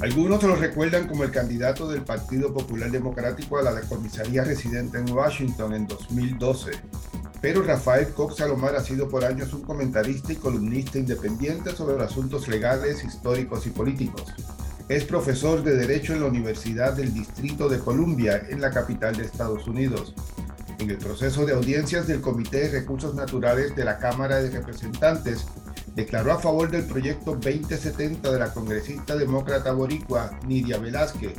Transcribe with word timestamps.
Algunos 0.00 0.40
lo 0.44 0.54
recuerdan 0.54 1.08
como 1.08 1.24
el 1.24 1.32
candidato 1.32 1.88
del 1.88 2.02
Partido 2.02 2.54
Popular 2.54 2.88
Democrático 2.88 3.58
a 3.58 3.62
la 3.62 3.80
comisaría 3.80 4.44
residente 4.44 4.96
en 4.96 5.10
Washington 5.10 5.74
en 5.74 5.88
2012. 5.88 6.70
Pero 7.40 7.62
Rafael 7.62 8.08
Cox 8.10 8.36
Salomar 8.36 8.76
ha 8.76 8.84
sido 8.84 9.08
por 9.08 9.24
años 9.24 9.52
un 9.54 9.62
comentarista 9.62 10.32
y 10.32 10.36
columnista 10.36 10.98
independiente 10.98 11.74
sobre 11.74 12.02
asuntos 12.04 12.46
legales, 12.46 13.02
históricos 13.02 13.66
y 13.66 13.70
políticos. 13.70 14.22
Es 14.88 15.02
profesor 15.02 15.64
de 15.64 15.74
Derecho 15.74 16.14
en 16.14 16.20
la 16.20 16.26
Universidad 16.26 16.92
del 16.92 17.12
Distrito 17.12 17.68
de 17.68 17.80
Columbia, 17.80 18.46
en 18.48 18.60
la 18.60 18.70
capital 18.70 19.16
de 19.16 19.24
Estados 19.24 19.66
Unidos. 19.66 20.14
En 20.78 20.90
el 20.90 20.98
proceso 20.98 21.44
de 21.44 21.54
audiencias 21.54 22.06
del 22.06 22.20
Comité 22.20 22.68
de 22.68 22.80
Recursos 22.80 23.16
Naturales 23.16 23.74
de 23.74 23.84
la 23.84 23.98
Cámara 23.98 24.40
de 24.40 24.50
Representantes, 24.50 25.44
declaró 25.98 26.32
a 26.32 26.38
favor 26.38 26.70
del 26.70 26.84
proyecto 26.84 27.32
2070 27.32 28.30
de 28.30 28.38
la 28.38 28.52
congresista 28.52 29.16
demócrata 29.16 29.72
boricua 29.72 30.30
Nidia 30.46 30.78
Velázquez, 30.78 31.32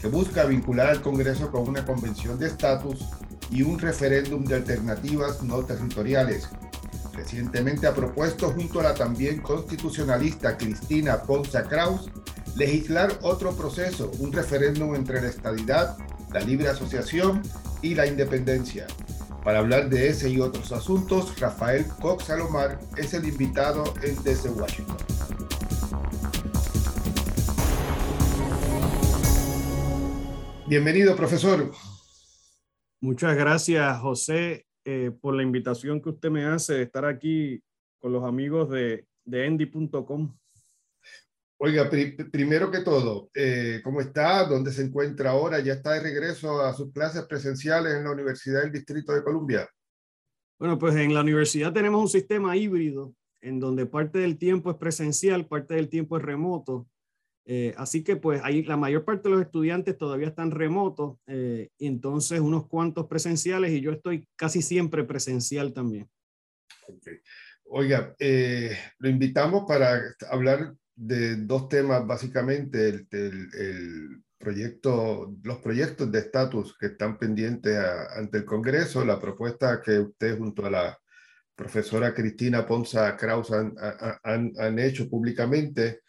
que 0.00 0.06
busca 0.06 0.44
vincular 0.44 0.86
al 0.86 1.02
Congreso 1.02 1.50
con 1.50 1.68
una 1.68 1.84
convención 1.84 2.38
de 2.38 2.46
estatus 2.46 3.08
y 3.50 3.62
un 3.62 3.76
referéndum 3.76 4.44
de 4.44 4.54
alternativas 4.54 5.42
no 5.42 5.64
territoriales. 5.64 6.48
Recientemente 7.12 7.88
ha 7.88 7.94
propuesto 7.94 8.52
junto 8.52 8.78
a 8.78 8.84
la 8.84 8.94
también 8.94 9.40
constitucionalista 9.40 10.56
Cristina 10.56 11.20
Ponza 11.22 11.64
Kraus 11.64 12.08
legislar 12.54 13.18
otro 13.22 13.56
proceso, 13.56 14.12
un 14.20 14.32
referéndum 14.32 14.94
entre 14.94 15.22
la 15.22 15.28
estadidad, 15.28 15.96
la 16.32 16.38
libre 16.38 16.68
asociación 16.68 17.42
y 17.82 17.96
la 17.96 18.06
independencia. 18.06 18.86
Para 19.44 19.58
hablar 19.58 19.90
de 19.90 20.08
ese 20.08 20.30
y 20.30 20.40
otros 20.40 20.72
asuntos, 20.72 21.38
Rafael 21.38 21.86
Cox 22.00 22.24
Salomar 22.24 22.80
es 22.96 23.12
el 23.12 23.28
invitado 23.28 23.84
Desde 24.24 24.48
Washington. 24.48 24.96
Bienvenido, 30.66 31.14
profesor. 31.14 31.70
Muchas 33.02 33.36
gracias, 33.36 34.00
José, 34.00 34.64
eh, 34.86 35.10
por 35.20 35.34
la 35.34 35.42
invitación 35.42 36.00
que 36.00 36.08
usted 36.08 36.30
me 36.30 36.46
hace 36.46 36.72
de 36.72 36.82
estar 36.84 37.04
aquí 37.04 37.62
con 38.00 38.14
los 38.14 38.24
amigos 38.24 38.70
de, 38.70 39.06
de 39.26 39.44
Endy.com. 39.44 40.34
Oiga, 41.66 41.88
primero 42.30 42.70
que 42.70 42.80
todo, 42.80 43.30
eh, 43.34 43.80
¿cómo 43.82 44.02
está? 44.02 44.44
¿Dónde 44.44 44.70
se 44.70 44.82
encuentra 44.82 45.30
ahora? 45.30 45.60
¿Ya 45.60 45.72
está 45.72 45.92
de 45.92 46.00
regreso 46.00 46.60
a 46.60 46.74
sus 46.74 46.92
clases 46.92 47.24
presenciales 47.24 47.94
en 47.94 48.04
la 48.04 48.10
Universidad 48.10 48.60
del 48.60 48.70
Distrito 48.70 49.14
de 49.14 49.24
Columbia? 49.24 49.66
Bueno, 50.58 50.78
pues 50.78 50.94
en 50.94 51.14
la 51.14 51.22
universidad 51.22 51.72
tenemos 51.72 52.02
un 52.02 52.10
sistema 52.10 52.54
híbrido 52.54 53.14
en 53.40 53.60
donde 53.60 53.86
parte 53.86 54.18
del 54.18 54.36
tiempo 54.36 54.72
es 54.72 54.76
presencial, 54.76 55.46
parte 55.46 55.72
del 55.72 55.88
tiempo 55.88 56.18
es 56.18 56.22
remoto. 56.22 56.86
Eh, 57.46 57.72
así 57.78 58.04
que 58.04 58.16
pues 58.16 58.42
ahí 58.44 58.62
la 58.64 58.76
mayor 58.76 59.06
parte 59.06 59.30
de 59.30 59.36
los 59.36 59.40
estudiantes 59.40 59.96
todavía 59.96 60.28
están 60.28 60.50
remotos, 60.50 61.16
eh, 61.26 61.70
entonces 61.78 62.40
unos 62.40 62.68
cuantos 62.68 63.06
presenciales 63.06 63.72
y 63.72 63.80
yo 63.80 63.90
estoy 63.90 64.28
casi 64.36 64.60
siempre 64.60 65.02
presencial 65.04 65.72
también. 65.72 66.10
Oiga, 67.64 68.14
lo 68.98 69.08
invitamos 69.08 69.64
para 69.66 70.02
hablar 70.30 70.74
de 70.96 71.36
dos 71.36 71.68
temas, 71.68 72.06
básicamente, 72.06 72.88
el, 72.88 73.08
el, 73.10 74.22
proyecto, 74.38 75.34
los 75.42 75.58
proyectos 75.58 76.12
de 76.12 76.18
estatus 76.18 76.76
que 76.78 76.86
están 76.86 77.18
pendientes 77.18 77.78
ante 78.14 78.38
el 78.38 78.44
Congreso, 78.44 79.04
la 79.04 79.18
propuesta 79.18 79.80
que 79.80 79.98
usted 79.98 80.36
junto 80.36 80.66
a 80.66 80.70
la 80.70 80.98
profesora 81.54 82.12
Cristina 82.12 82.66
Ponza 82.66 83.16
Kraus 83.16 83.50
han, 83.52 83.74
han, 84.22 84.52
han 84.58 84.78
hecho 84.78 85.08
públicamente. 85.08 86.00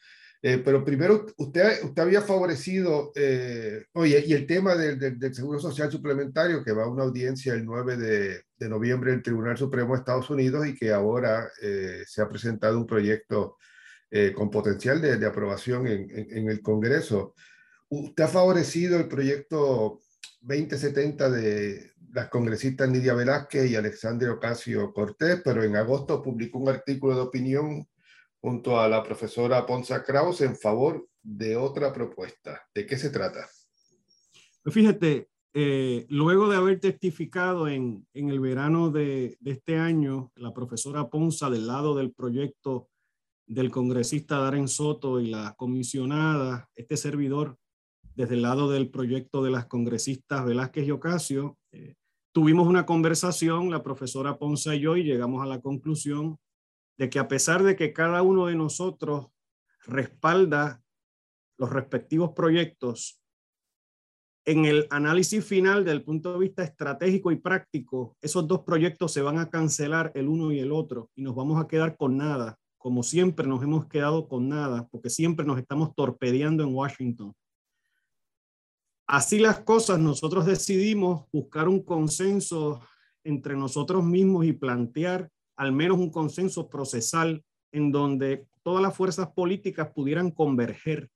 Eh, 0.42 0.62
pero 0.64 0.86
primero, 0.86 1.26
usted, 1.38 1.84
usted 1.84 2.02
había 2.04 2.22
favorecido, 2.22 3.12
eh, 3.16 3.86
oye, 3.94 4.24
y 4.28 4.34
el 4.34 4.46
tema 4.46 4.76
del, 4.76 5.18
del, 5.18 5.34
Seguro 5.34 5.60
Social 5.60 5.92
Suplementario, 5.92 6.64
que 6.64 6.72
va 6.72 6.84
a 6.84 6.90
una 6.90 7.04
audiencia 7.04 7.54
el 7.54 7.66
9 7.66 7.98
de, 7.98 8.42
de 8.56 8.70
noviembre 8.70 9.12
del 9.12 9.24
Tribunal 9.24 9.58
Supremo 9.58 9.94
de 9.94 10.00
Estados 10.00 10.30
Unidos 10.30 10.68
y 10.68 10.76
que 10.76 10.94
ahora 10.94 11.50
eh, 11.62 12.04
se 12.06 12.22
ha 12.22 12.30
presentado 12.30 12.78
un 12.78 12.86
proyecto 12.86 13.58
eh, 14.12 14.34
con 14.34 14.50
potencial 14.50 15.02
de, 15.02 15.26
aprobación 15.26 15.88
en, 15.88 16.50
el 16.50 16.62
Congreso. 16.62 17.34
Usted 17.90 18.24
ha 18.24 18.28
favorecido 18.28 18.98
el 18.98 19.08
proyecto 19.08 20.02
2070 20.42 21.30
de 21.30 21.92
las 22.14 22.30
congresistas 22.30 22.90
Nidia 22.90 23.14
Velázquez 23.14 23.70
y 23.70 23.76
Alexandre 23.76 24.30
Ocasio 24.30 24.94
Cortés, 24.94 25.42
pero 25.44 25.64
en 25.64 25.76
agosto 25.76 26.22
publicó 26.22 26.60
un 26.60 26.70
artículo 26.70 27.16
de 27.16 27.22
opinión 27.22 27.88
junto 28.40 28.80
a 28.80 28.88
la 28.88 29.04
profesora 29.04 29.66
Ponza 29.66 30.04
Kraus 30.04 30.42
en 30.42 30.56
favor 30.56 31.08
de 31.22 31.58
otra 31.58 31.92
propuesta. 31.92 32.62
¿De 32.74 32.86
qué 32.86 32.98
se 32.98 33.10
trata? 33.10 33.50
Fíjate, 34.66 35.30
eh, 35.54 36.06
luego 36.10 36.50
de 36.50 36.58
haber 36.58 36.80
testificado 36.80 37.68
en, 37.68 38.06
en 38.14 38.30
el 38.30 38.40
verano 38.40 38.92
de, 38.92 39.36
de, 39.40 39.52
este 39.52 39.78
año, 39.78 40.32
la 40.36 40.54
profesora 40.54 41.10
Ponza 41.10 41.50
del 41.50 41.66
lado 41.66 41.96
del 41.96 42.14
proyecto 42.14 42.88
del 43.48 43.72
congresista 43.72 44.40
Darren 44.40 44.68
Soto 44.68 45.20
y 45.20 45.28
la 45.28 45.54
comisionada, 45.56 46.70
este 46.76 46.98
servidor, 46.98 47.58
desde 48.16 48.36
el 48.36 48.42
lado 48.42 48.70
del 48.70 48.90
proyecto 48.90 49.44
de 49.44 49.52
las 49.52 49.66
congresistas 49.66 50.46
Velázquez 50.46 50.88
y 50.88 50.92
Ocasio, 50.92 51.58
eh, 51.72 51.96
tuvimos 52.32 52.68
una 52.68 52.86
conversación, 52.86 53.70
la 53.70 53.84
profesora 53.84 54.38
Ponce 54.38 54.76
y 54.76 54.80
yo, 54.80 54.98
y 54.98 55.04
llegamos 55.04 55.44
a 55.44 55.46
la 55.46 55.62
conclusión 55.62 56.38
de 56.98 57.10
que 57.10 57.20
a 57.20 57.28
pesar 57.28 57.64
de 57.64 57.76
que 57.76 57.94
cada 57.94 58.22
uno 58.22 58.48
de 58.48 58.56
nosotros 58.56 59.28
respalda 59.86 60.82
los 61.58 61.70
respectivos 61.70 62.32
proyectos, 62.32 63.22
en 64.46 64.66
el 64.66 64.88
análisis 64.92 65.44
final 65.44 65.84
del 65.84 66.04
punto 66.04 66.34
de 66.34 66.40
vista 66.40 66.64
estratégico 66.64 67.32
y 67.32 67.38
práctico, 67.38 68.16
esos 68.22 68.48
dos 68.48 68.62
proyectos 68.62 69.12
se 69.12 69.22
van 69.22 69.40
a 69.40 69.50
cancelar 69.50 70.12
el 70.14 70.28
uno 70.28 70.52
y 70.52 70.60
el 70.60 70.72
otro 70.72 71.10
y 71.16 71.24
nos 71.24 71.36
vamos 71.36 71.62
a 71.62 71.68
quedar 71.68 71.98
con 71.98 72.18
nada 72.18 72.60
como 72.86 73.02
siempre 73.02 73.48
nos 73.48 73.64
hemos 73.64 73.88
quedado 73.88 74.28
con 74.28 74.48
nada, 74.48 74.88
porque 74.92 75.10
siempre 75.10 75.44
nos 75.44 75.58
estamos 75.58 75.96
torpedeando 75.96 76.64
en 76.64 76.72
Washington. 76.72 77.34
Así 79.08 79.40
las 79.40 79.62
cosas, 79.62 79.98
nosotros 79.98 80.46
decidimos 80.46 81.26
buscar 81.34 81.68
un 81.68 81.82
consenso 81.82 82.80
entre 83.24 83.56
nosotros 83.56 84.06
mismos 84.06 84.46
y 84.46 84.54
plantear 84.54 85.32
al 85.56 85.72
menos 85.72 85.98
un 85.98 86.12
consenso 86.12 86.70
procesal 86.70 87.44
en 87.72 87.92
donde 87.92 88.46
todas 88.62 88.84
las 88.84 88.96
fuerzas 88.96 89.30
políticas 89.30 89.90
pudieran 89.92 90.30
converger. 90.30 91.10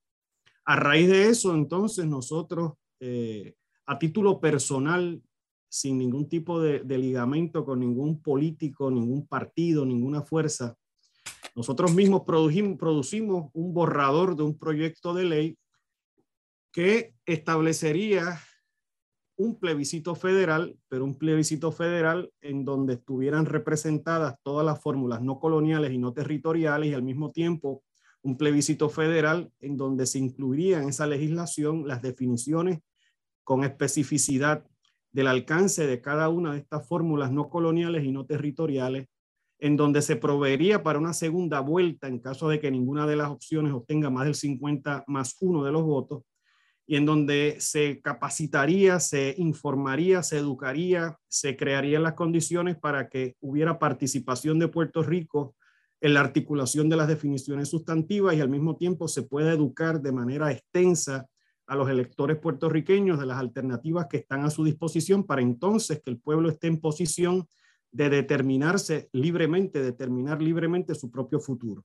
A 0.64 0.74
raíz 0.74 1.08
de 1.08 1.28
eso, 1.28 1.54
entonces, 1.54 2.04
nosotros, 2.04 2.72
eh, 2.98 3.54
a 3.86 3.96
título 3.96 4.40
personal, 4.40 5.22
sin 5.68 5.98
ningún 5.98 6.28
tipo 6.28 6.60
de, 6.60 6.80
de 6.80 6.98
ligamento 6.98 7.64
con 7.64 7.78
ningún 7.78 8.20
político, 8.20 8.90
ningún 8.90 9.24
partido, 9.28 9.86
ninguna 9.86 10.22
fuerza, 10.22 10.76
nosotros 11.54 11.94
mismos 11.94 12.22
producimos, 12.22 13.50
un 13.52 13.74
borrador 13.74 14.36
de 14.36 14.42
un 14.42 14.58
proyecto 14.58 15.14
de 15.14 15.24
ley 15.24 15.58
que 16.72 17.14
establecería 17.26 18.40
un 19.36 19.58
plebiscito 19.58 20.14
federal, 20.14 20.76
pero 20.88 21.04
un 21.04 21.16
plebiscito 21.16 21.72
federal 21.72 22.30
en 22.42 22.64
donde 22.64 22.94
estuvieran 22.94 23.46
representadas 23.46 24.36
todas 24.42 24.66
las 24.66 24.82
fórmulas 24.82 25.22
no 25.22 25.40
coloniales 25.40 25.92
y 25.92 25.98
no 25.98 26.12
territoriales 26.12 26.90
y 26.90 26.94
al 26.94 27.02
mismo 27.02 27.32
tiempo 27.32 27.82
un 28.22 28.36
plebiscito 28.36 28.90
federal 28.90 29.50
en 29.60 29.78
donde 29.78 30.06
se 30.06 30.18
incluirían 30.18 30.82
en 30.82 30.88
esa 30.90 31.06
legislación 31.06 31.88
las 31.88 32.02
definiciones 32.02 32.80
con 33.42 33.64
especificidad 33.64 34.66
del 35.10 35.26
alcance 35.26 35.86
de 35.86 36.00
cada 36.02 36.28
una 36.28 36.52
de 36.52 36.58
estas 36.58 36.86
fórmulas 36.86 37.32
no 37.32 37.48
coloniales 37.48 38.04
y 38.04 38.12
no 38.12 38.26
territoriales 38.26 39.08
en 39.60 39.76
donde 39.76 40.02
se 40.02 40.16
proveería 40.16 40.82
para 40.82 40.98
una 40.98 41.12
segunda 41.12 41.60
vuelta 41.60 42.08
en 42.08 42.18
caso 42.18 42.48
de 42.48 42.60
que 42.60 42.70
ninguna 42.70 43.06
de 43.06 43.16
las 43.16 43.28
opciones 43.28 43.72
obtenga 43.72 44.10
más 44.10 44.24
del 44.24 44.34
50 44.34 45.04
más 45.06 45.36
uno 45.40 45.64
de 45.64 45.72
los 45.72 45.82
votos, 45.82 46.22
y 46.86 46.96
en 46.96 47.06
donde 47.06 47.56
se 47.60 48.00
capacitaría, 48.00 48.98
se 48.98 49.34
informaría, 49.38 50.24
se 50.24 50.38
educaría, 50.38 51.16
se 51.28 51.56
crearían 51.56 52.02
las 52.02 52.14
condiciones 52.14 52.76
para 52.76 53.08
que 53.08 53.36
hubiera 53.40 53.78
participación 53.78 54.58
de 54.58 54.66
Puerto 54.66 55.02
Rico 55.02 55.54
en 56.00 56.14
la 56.14 56.20
articulación 56.20 56.88
de 56.88 56.96
las 56.96 57.06
definiciones 57.06 57.68
sustantivas 57.68 58.34
y 58.34 58.40
al 58.40 58.48
mismo 58.48 58.76
tiempo 58.76 59.06
se 59.06 59.22
pueda 59.22 59.52
educar 59.52 60.00
de 60.00 60.10
manera 60.10 60.50
extensa 60.50 61.26
a 61.66 61.76
los 61.76 61.88
electores 61.88 62.38
puertorriqueños 62.38 63.20
de 63.20 63.26
las 63.26 63.38
alternativas 63.38 64.06
que 64.10 64.16
están 64.16 64.44
a 64.44 64.50
su 64.50 64.64
disposición 64.64 65.24
para 65.24 65.42
entonces 65.42 66.02
que 66.02 66.10
el 66.10 66.18
pueblo 66.18 66.48
esté 66.48 66.66
en 66.66 66.80
posición 66.80 67.46
de 67.92 68.08
determinarse 68.08 69.08
libremente, 69.12 69.82
determinar 69.82 70.40
libremente 70.40 70.94
su 70.94 71.10
propio 71.10 71.40
futuro. 71.40 71.84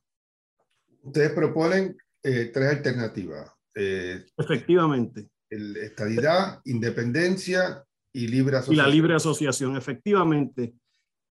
Ustedes 1.02 1.31
proponen 1.31 1.98
eh, 2.24 2.52
tres 2.54 2.69
alternativas. 2.69 3.52
Eh, 3.74 4.25
efectivamente. 4.38 5.30
El 5.50 5.78
estadidad, 5.78 6.62
independencia 6.66 7.84
y 8.12 8.28
libre 8.28 8.57
asociación. 8.57 8.86
Y 8.86 8.88
la 8.88 8.94
libre 8.94 9.16
asociación, 9.16 9.78
efectivamente. 9.78 10.75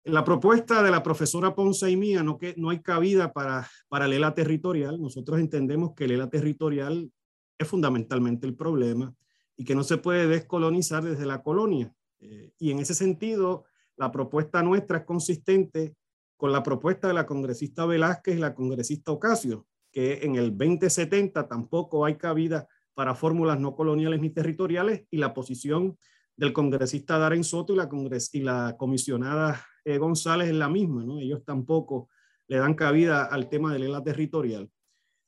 La 0.06 0.24
propuesta 0.24 0.82
de 0.82 0.92
la 0.92 1.04
profesora 1.04 1.54
Ponce 1.54 1.90
y 1.92 1.98
mía 1.98 2.24
no, 2.24 2.38
que, 2.38 2.56
no 2.58 2.70
hay 2.70 2.82
cabida 2.82 3.34
para, 3.34 3.70
para 3.90 4.06
el 4.06 4.14
ELA 4.14 4.34
territorial. 4.34 5.00
Nosotros 5.00 5.40
entendemos 5.40 5.94
que 5.96 6.06
el 6.06 6.12
ELA 6.12 6.30
territorial 6.30 7.12
es 7.58 7.68
fundamentalmente 7.68 8.48
el 8.48 8.56
problema 8.56 9.14
y 9.58 9.66
que 9.66 9.76
no 9.76 9.84
se 9.84 9.98
puede 9.98 10.28
descolonizar 10.28 11.04
desde 11.04 11.26
la 11.26 11.44
colonia. 11.44 11.94
Eh, 12.22 12.54
y 12.58 12.72
en 12.72 12.80
ese 12.80 12.96
sentido, 12.96 13.66
la 14.00 14.12
propuesta 14.12 14.64
nuestra 14.64 15.00
es 15.00 15.04
consistente 15.04 15.94
con 16.38 16.54
la 16.54 16.64
propuesta 16.64 17.10
de 17.10 17.14
la 17.14 17.26
congresista 17.26 17.86
Velázquez 17.86 18.38
y 18.38 18.40
la 18.40 18.56
congresista 18.56 19.12
Ocasio, 19.12 19.68
que 19.92 20.22
en 20.24 20.36
el 20.36 20.58
2070 20.58 21.48
tampoco 21.50 22.06
hay 22.06 22.16
cabida 22.16 22.68
para 22.94 23.14
fórmulas 23.14 23.60
no 23.60 23.76
coloniales 23.76 24.22
ni 24.22 24.30
territoriales 24.30 25.04
y 25.12 25.18
la 25.18 25.34
posición 25.34 25.98
del 26.38 26.54
congresista 26.54 27.18
Darren 27.18 27.44
Soto 27.44 27.74
y 27.74 27.76
la, 27.76 27.90
congres 27.90 28.34
y 28.34 28.40
la 28.40 28.78
comisionada 28.78 29.66
eh, 29.84 29.98
González 29.98 30.48
es 30.48 30.56
la 30.56 30.70
misma. 30.70 31.04
Ellos 31.20 31.44
tampoco 31.44 32.08
le 32.48 32.58
dan 32.58 32.76
cabida 32.76 33.26
al 33.26 33.50
tema 33.50 33.74
de 33.74 33.80
la 33.80 34.02
territorial. 34.02 34.70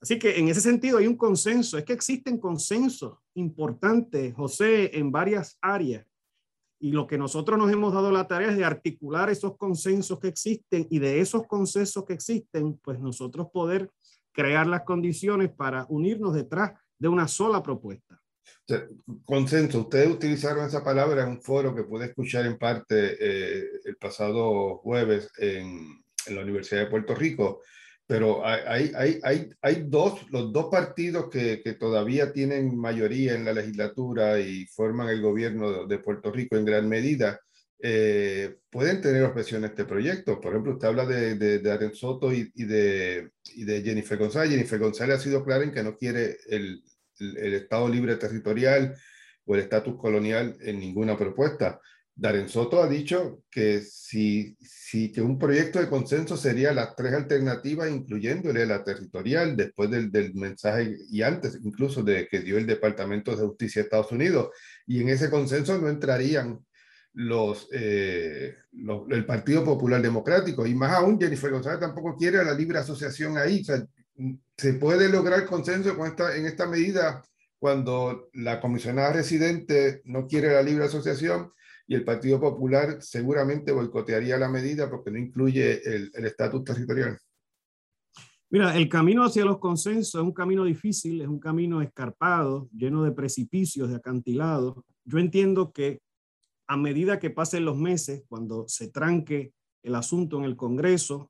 Así 0.02 0.18
que 0.18 0.40
en 0.40 0.48
ese 0.48 0.62
sentido 0.62 0.98
hay 0.98 1.08
un 1.08 1.18
consenso, 1.18 1.78
es 1.78 1.84
que 1.84 1.94
existen 1.94 2.40
consensos 2.40 3.20
importantes, 3.36 4.34
José, 4.34 4.98
en 4.98 5.12
varias 5.12 5.58
áreas. 5.62 6.06
Y 6.84 6.92
lo 6.92 7.06
que 7.06 7.18
nosotros 7.18 7.60
nos 7.60 7.72
hemos 7.72 7.94
dado 7.94 8.12
la 8.12 8.28
tarea 8.28 8.50
es 8.50 8.58
de 8.58 8.66
articular 8.66 9.30
esos 9.30 9.56
consensos 9.56 10.20
que 10.20 10.28
existen 10.28 10.88
y 10.90 10.98
de 10.98 11.22
esos 11.22 11.46
consensos 11.46 12.04
que 12.06 12.14
existen, 12.14 12.80
pues 12.84 13.00
nosotros 13.00 13.48
poder 13.54 13.92
crear 14.32 14.66
las 14.66 14.82
condiciones 14.82 15.52
para 15.52 15.86
unirnos 15.90 16.34
detrás 16.34 16.72
de 16.98 17.08
una 17.08 17.28
sola 17.28 17.62
propuesta. 17.62 18.20
Consenso, 19.26 19.82
ustedes 19.82 20.10
utilizaron 20.10 20.66
esa 20.66 20.84
palabra 20.84 21.22
en 21.22 21.30
un 21.30 21.42
foro 21.42 21.76
que 21.76 21.84
pude 21.84 22.06
escuchar 22.06 22.48
en 22.48 22.58
parte 22.58 23.16
eh, 23.20 23.64
el 23.86 23.98
pasado 23.98 24.78
jueves 24.78 25.30
en, 25.38 26.04
en, 26.26 26.36
la 26.36 26.42
Universidad 26.42 26.82
de 26.82 26.90
Puerto 26.90 27.14
Rico, 27.14 27.62
pero 28.12 28.46
hay, 28.46 28.92
hay, 28.94 29.20
hay, 29.24 29.50
hay 29.62 29.86
dos, 29.88 30.30
los 30.32 30.52
dos 30.52 30.66
partidos 30.70 31.30
que, 31.30 31.62
que, 31.64 31.76
todavía 31.76 32.34
tienen 32.34 32.78
mayoría 32.78 33.36
en 33.36 33.46
la 33.46 33.54
legislatura 33.54 34.38
y 34.38 34.66
forman 34.66 35.08
el 35.08 35.22
gobierno 35.22 35.88
de 35.88 35.98
Puerto 35.98 36.30
Rico 36.30 36.58
en 36.58 36.66
gran 36.66 36.90
medida, 36.90 37.40
eh, 37.82 38.58
pueden 38.70 39.00
tener 39.00 39.24
objeción 39.24 39.64
a 39.64 39.68
este 39.68 39.86
proyecto. 39.86 40.42
Por 40.42 40.52
ejemplo, 40.52 40.74
usted 40.74 40.90
habla 40.90 41.06
de, 41.06 41.36
de, 41.36 41.60
de 41.60 41.96
Soto 41.96 42.34
y, 42.34 42.52
y, 42.54 42.66
de, 42.66 43.32
y 43.56 43.64
de 43.64 43.82
Jennifer 43.82 44.18
González. 44.18 44.52
Jennifer 44.52 44.78
González 44.78 45.16
ha 45.16 45.22
sido 45.22 45.46
clara 45.46 45.64
en 45.64 45.72
que 45.72 45.82
no 45.82 45.96
quiere 45.96 46.36
el, 46.50 46.84
el, 47.18 47.54
Estado 47.54 47.88
libre 47.88 48.18
territorial 48.18 48.94
o 49.46 49.56
el 49.56 49.62
estatus 49.62 49.96
colonial 49.98 50.58
en 50.60 50.82
ninguna 50.82 51.18
propuesta. 51.18 51.80
Darren 52.22 52.48
Soto 52.48 52.84
ha 52.84 52.88
dicho 52.88 53.42
que 53.50 53.82
si, 53.82 54.56
si 54.62 55.12
que 55.12 55.22
un 55.22 55.40
proyecto 55.40 55.80
de 55.80 55.90
consenso 55.90 56.38
sería 56.38 56.72
las 56.72 56.96
tres 56.96 57.14
alternativas, 57.14 57.90
incluyéndole 57.90 58.64
la 58.68 58.84
territorial, 58.84 59.58
después 59.58 59.90
del, 59.90 60.12
del, 60.12 60.36
mensaje 60.36 60.98
y 61.10 61.24
antes 61.24 61.58
incluso 61.64 62.04
de 62.04 62.28
que 62.28 62.42
dio 62.42 62.60
el 62.60 62.68
Departamento 62.68 63.32
de 63.32 63.44
Justicia 63.44 63.82
de 63.82 63.86
Estados 63.86 64.12
Unidos. 64.12 64.50
Y 64.86 65.02
en 65.02 65.10
ese 65.10 65.32
consenso 65.32 65.80
no 65.80 65.90
entrarían 65.90 66.64
los, 67.14 67.68
eh, 67.72 68.56
el 69.10 69.26
Partido 69.26 69.64
Popular 69.64 70.00
Democrático. 70.00 70.68
Y 70.68 70.76
más 70.76 70.94
aún, 70.94 71.20
Jennifer 71.20 71.50
González 71.50 71.80
tampoco 71.80 72.16
quiere 72.16 72.46
la 72.46 72.54
libre 72.54 72.78
asociación 72.78 73.36
ahí. 73.40 73.62
O 73.62 73.64
sea, 73.64 73.84
se 74.58 74.74
puede 74.74 75.10
lograr 75.10 75.48
consenso 75.48 75.98
con 75.98 76.06
esta, 76.06 76.36
en 76.36 76.46
esta 76.46 76.68
medida 76.68 77.24
cuando 77.58 78.30
la 78.34 78.62
comisionada 78.62 79.12
residente 79.12 80.04
no 80.06 80.28
quiere 80.28 80.54
la 80.54 80.62
libre 80.62 80.86
asociación 80.86 81.52
y 81.92 81.96
el 81.96 82.06
Partido 82.06 82.40
Popular 82.40 83.02
seguramente 83.02 83.74
boicotearía 83.74 84.38
la 84.38 84.48
medida 84.48 84.90
porque 84.90 85.12
no 85.12 85.18
incluye 85.18 85.82
el 85.84 86.26
estatus 86.26 86.64
territorial. 86.64 87.20
Mira, 88.50 88.78
el 88.78 88.88
camino 88.88 89.26
hacia 89.26 89.44
los 89.44 89.60
consensos 89.60 90.16
es 90.16 90.26
un 90.26 90.32
camino 90.32 90.64
difícil, 90.64 91.20
es 91.20 91.28
un 91.28 91.42
camino 91.42 91.82
escarpado, 91.82 92.70
lleno 92.72 93.04
de 93.04 93.12
precipicios, 93.12 93.90
de 93.90 93.98
acantilados. 93.98 94.78
Yo 95.04 95.20
entiendo 95.20 95.74
que 95.74 96.00
a 96.66 96.78
medida 96.78 97.20
que 97.20 97.30
pasen 97.30 97.66
los 97.66 97.76
meses, 97.76 98.24
cuando 98.30 98.70
se 98.70 98.90
tranque 98.90 99.52
el 99.84 99.96
asunto 99.96 100.38
en 100.38 100.46
el 100.46 100.56
Congreso, 100.56 101.30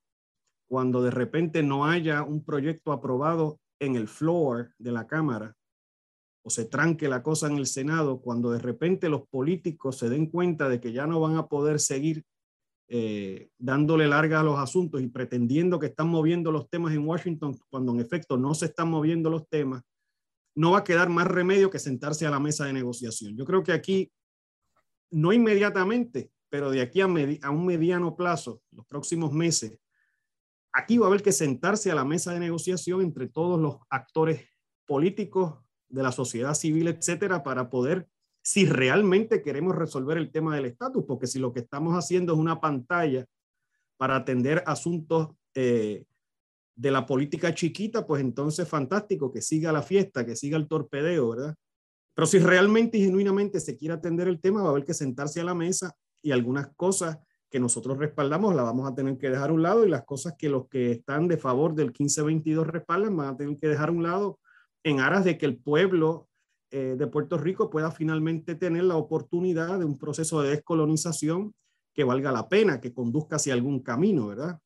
cuando 0.67 1.01
de 1.01 1.09
repente 1.09 1.63
no 1.63 1.87
haya 1.87 2.21
un 2.21 2.45
proyecto 2.45 2.91
aprobado 2.91 3.59
en 3.79 3.95
el 3.95 4.07
floor 4.07 4.75
de 4.77 4.91
la 4.91 5.07
Cámara 5.07 5.55
o 6.43 6.49
se 6.49 6.65
tranque 6.65 7.07
la 7.07 7.21
cosa 7.21 7.47
en 7.47 7.57
el 7.57 7.67
Senado, 7.67 8.21
cuando 8.21 8.51
de 8.51 8.59
repente 8.59 9.09
los 9.09 9.27
políticos 9.27 9.97
se 9.97 10.09
den 10.09 10.27
cuenta 10.27 10.69
de 10.69 10.79
que 10.79 10.91
ya 10.91 11.05
no 11.05 11.19
van 11.19 11.35
a 11.37 11.47
poder 11.47 11.79
seguir 11.79 12.23
eh, 12.87 13.49
dándole 13.57 14.07
larga 14.07 14.39
a 14.39 14.43
los 14.43 14.59
asuntos 14.59 15.01
y 15.01 15.07
pretendiendo 15.07 15.79
que 15.79 15.85
están 15.87 16.09
moviendo 16.09 16.51
los 16.51 16.69
temas 16.69 16.93
en 16.93 17.07
Washington, 17.07 17.57
cuando 17.69 17.93
en 17.93 18.01
efecto 18.01 18.37
no 18.37 18.53
se 18.53 18.65
están 18.65 18.89
moviendo 18.89 19.29
los 19.29 19.47
temas, 19.47 19.83
no 20.55 20.71
va 20.71 20.79
a 20.79 20.83
quedar 20.83 21.09
más 21.09 21.27
remedio 21.27 21.69
que 21.69 21.79
sentarse 21.79 22.25
a 22.25 22.31
la 22.31 22.39
mesa 22.39 22.65
de 22.65 22.73
negociación. 22.73 23.37
Yo 23.37 23.45
creo 23.45 23.63
que 23.63 23.71
aquí, 23.71 24.11
no 25.11 25.31
inmediatamente, 25.31 26.31
pero 26.49 26.69
de 26.69 26.81
aquí 26.81 26.99
a, 27.01 27.05
a 27.05 27.49
un 27.51 27.65
mediano 27.65 28.15
plazo, 28.15 28.61
los 28.71 28.85
próximos 28.85 29.31
meses, 29.31 29.79
aquí 30.73 30.97
va 30.97 31.05
a 31.05 31.09
haber 31.09 31.21
que 31.21 31.31
sentarse 31.31 31.91
a 31.91 31.95
la 31.95 32.03
mesa 32.03 32.33
de 32.33 32.39
negociación 32.39 33.01
entre 33.01 33.27
todos 33.27 33.59
los 33.59 33.77
actores 33.89 34.49
políticos 34.85 35.59
de 35.91 36.03
la 36.03 36.11
sociedad 36.11 36.53
civil, 36.53 36.87
etcétera, 36.87 37.43
para 37.43 37.69
poder, 37.69 38.07
si 38.41 38.65
realmente 38.65 39.41
queremos 39.41 39.75
resolver 39.75 40.17
el 40.17 40.31
tema 40.31 40.55
del 40.55 40.65
estatus, 40.65 41.03
porque 41.07 41.27
si 41.27 41.39
lo 41.39 41.53
que 41.53 41.59
estamos 41.59 41.93
haciendo 41.93 42.33
es 42.33 42.39
una 42.39 42.59
pantalla 42.59 43.25
para 43.97 44.15
atender 44.15 44.63
asuntos 44.65 45.29
eh, 45.53 46.05
de 46.75 46.91
la 46.91 47.05
política 47.05 47.53
chiquita, 47.53 48.07
pues 48.07 48.21
entonces 48.21 48.67
fantástico, 48.67 49.31
que 49.31 49.41
siga 49.41 49.71
la 49.71 49.83
fiesta, 49.83 50.25
que 50.25 50.35
siga 50.35 50.57
el 50.57 50.67
torpedeo, 50.67 51.29
¿verdad? 51.29 51.55
Pero 52.15 52.25
si 52.25 52.39
realmente 52.39 52.97
y 52.97 53.05
genuinamente 53.05 53.59
se 53.59 53.77
quiere 53.77 53.93
atender 53.93 54.27
el 54.27 54.39
tema, 54.39 54.61
va 54.61 54.69
a 54.69 54.71
haber 54.71 54.85
que 54.85 54.93
sentarse 54.93 55.39
a 55.41 55.43
la 55.43 55.53
mesa 55.53 55.95
y 56.21 56.31
algunas 56.31 56.69
cosas 56.75 57.19
que 57.49 57.59
nosotros 57.59 57.97
respaldamos 57.97 58.55
la 58.55 58.63
vamos 58.63 58.89
a 58.89 58.95
tener 58.95 59.17
que 59.17 59.29
dejar 59.29 59.49
a 59.49 59.53
un 59.53 59.61
lado 59.61 59.85
y 59.85 59.89
las 59.89 60.05
cosas 60.05 60.35
que 60.37 60.49
los 60.49 60.67
que 60.69 60.91
están 60.91 61.27
de 61.27 61.37
favor 61.37 61.75
del 61.75 61.87
1522 61.87 62.65
respaldan 62.67 63.15
van 63.15 63.27
a 63.27 63.37
tener 63.37 63.57
que 63.57 63.67
dejar 63.67 63.89
a 63.89 63.91
un 63.91 64.03
lado 64.03 64.39
en 64.83 64.99
aras 64.99 65.25
de 65.25 65.37
que 65.37 65.45
el 65.45 65.57
pueblo 65.57 66.29
eh, 66.71 66.95
de 66.97 67.07
Puerto 67.07 67.37
Rico 67.37 67.69
pueda 67.69 67.91
finalmente 67.91 68.55
tener 68.55 68.83
la 68.83 68.95
oportunidad 68.95 69.79
de 69.79 69.85
un 69.85 69.97
proceso 69.97 70.41
de 70.41 70.51
descolonización 70.51 71.53
que 71.93 72.03
valga 72.03 72.31
la 72.31 72.47
pena, 72.47 72.79
que 72.79 72.93
conduzca 72.93 73.35
hacia 73.35 73.53
algún 73.53 73.81
camino, 73.81 74.27
¿verdad? 74.27 74.59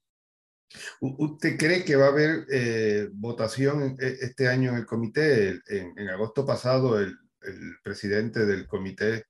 ¿Usted 0.99 1.57
cree 1.57 1.83
que 1.83 1.95
va 1.95 2.05
a 2.05 2.09
haber 2.09 2.45
eh, 2.51 3.09
votación 3.13 3.95
e, 3.99 4.17
este 4.21 4.47
año 4.47 4.71
en 4.71 4.77
el 4.77 4.85
comité? 4.85 5.61
En, 5.67 5.97
en 5.97 6.09
agosto 6.09 6.45
pasado, 6.45 6.99
el, 6.99 7.15
el, 7.41 7.77
presidente 7.83 8.45
del 8.45 8.67
comité 8.67 9.25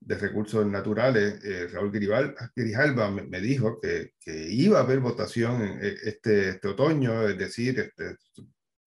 de 0.00 0.14
Recursos 0.16 0.66
Naturales, 0.66 1.44
eh, 1.44 1.68
Raúl 1.68 1.92
Grijalba, 1.92 3.10
me, 3.10 3.22
me 3.22 3.40
dijo 3.40 3.78
que, 3.80 4.14
que, 4.18 4.48
iba 4.50 4.78
a 4.78 4.82
haber 4.82 5.00
votación 5.00 5.78
eh, 5.82 5.94
este, 6.04 6.50
este 6.50 6.68
otoño, 6.68 7.28
es 7.28 7.36
decir, 7.36 7.78
este, 7.78 8.16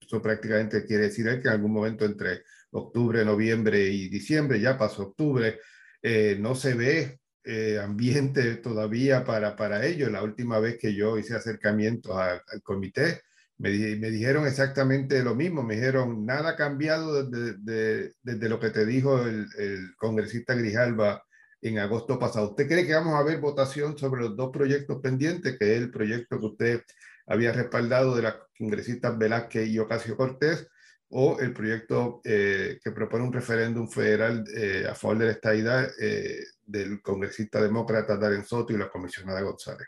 eso 0.06 0.20
prácticamente 0.22 0.84
quiere 0.84 1.04
decir 1.04 1.24
que 1.40 1.48
en 1.48 1.54
algún 1.54 1.72
momento 1.72 2.04
entre 2.04 2.42
octubre, 2.70 3.24
noviembre 3.24 3.88
y 3.88 4.08
diciembre, 4.08 4.60
ya 4.60 4.76
pasó 4.76 5.04
octubre, 5.04 5.60
eh, 6.02 6.36
no 6.38 6.54
se 6.54 6.74
ve 6.74 7.20
eh, 7.44 7.78
ambiente 7.78 8.56
todavía 8.62 9.24
para, 9.24 9.56
para 9.56 9.84
ello. 9.86 10.10
La 10.10 10.22
última 10.22 10.58
vez 10.58 10.78
que 10.78 10.94
yo 10.94 11.18
hice 11.18 11.34
acercamientos 11.36 12.16
al, 12.16 12.42
comité, 12.62 13.22
me, 13.58 13.70
me, 13.96 14.10
dijeron 14.10 14.46
exactamente 14.46 15.22
lo 15.22 15.34
mismo, 15.34 15.62
me 15.62 15.76
dijeron, 15.76 16.26
nada 16.26 16.50
ha 16.50 16.56
cambiado 16.56 17.24
desde, 17.24 17.54
de, 17.58 18.12
desde 18.22 18.48
lo 18.48 18.58
que 18.58 18.70
te 18.70 18.84
dijo 18.84 19.22
el, 19.22 19.46
el, 19.58 19.94
congresista 19.96 20.54
Grijalba 20.54 21.22
en 21.62 21.78
agosto 21.78 22.18
pasado. 22.18 22.50
¿Usted 22.50 22.66
cree 22.66 22.86
que 22.86 22.94
vamos 22.94 23.14
a 23.14 23.22
ver 23.22 23.40
votación 23.40 23.96
sobre 23.96 24.22
los 24.22 24.36
dos 24.36 24.50
proyectos 24.52 25.00
pendientes, 25.00 25.56
que 25.58 25.72
es 25.72 25.80
el 25.80 25.90
proyecto 25.90 26.38
que 26.38 26.46
usted 26.46 26.82
había 27.26 27.52
respaldado 27.52 28.14
de 28.16 28.22
las 28.22 28.36
congresistas 28.56 29.16
Velázquez 29.18 29.68
y 29.68 29.78
Ocasio 29.78 30.16
Cortés, 30.16 30.68
o 31.16 31.38
el 31.38 31.52
proyecto 31.52 32.20
eh, 32.24 32.80
que 32.82 32.90
propone 32.90 33.24
un 33.24 33.32
referéndum 33.32 33.88
federal 33.88 34.44
eh, 34.54 34.84
a 34.90 34.94
favor 34.94 35.18
de 35.18 35.26
la 35.26 35.32
estadidad 35.32 35.88
eh, 36.00 36.42
del 36.64 37.00
congresista 37.02 37.62
demócrata 37.62 38.16
Darren 38.16 38.44
Soto 38.44 38.72
y 38.72 38.78
la 38.78 38.90
comisionada 38.90 39.40
González? 39.42 39.86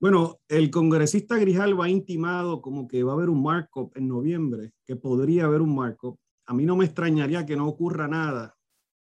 Bueno, 0.00 0.40
el 0.48 0.68
congresista 0.70 1.38
Grijalva 1.38 1.84
ha 1.84 1.88
intimado 1.88 2.60
como 2.60 2.88
que 2.88 3.04
va 3.04 3.12
a 3.12 3.14
haber 3.14 3.28
un 3.28 3.40
markup 3.40 3.96
en 3.96 4.08
noviembre, 4.08 4.72
que 4.84 4.96
podría 4.96 5.44
haber 5.44 5.60
un 5.60 5.76
markup. 5.76 6.18
A 6.46 6.54
mí 6.54 6.66
no 6.66 6.74
me 6.74 6.86
extrañaría 6.86 7.46
que 7.46 7.54
no 7.54 7.68
ocurra 7.68 8.08
nada 8.08 8.56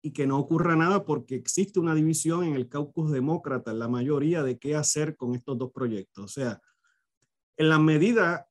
y 0.04 0.12
que 0.12 0.26
no 0.26 0.38
ocurra 0.38 0.76
nada 0.76 1.04
porque 1.04 1.34
existe 1.34 1.80
una 1.80 1.94
división 1.94 2.44
en 2.44 2.54
el 2.54 2.68
caucus 2.68 3.11
demócrata, 3.11 3.73
la 3.73 3.88
mayoría 3.88 4.42
de 4.42 4.58
qué 4.58 4.76
hacer 4.76 5.16
con 5.16 5.34
estos 5.34 5.56
dos 5.56 5.73
proyectos. 5.73 6.25
O 6.25 6.28
sea, 6.28 6.61
en 7.56 7.70
la 7.70 7.78
medida 7.78 8.46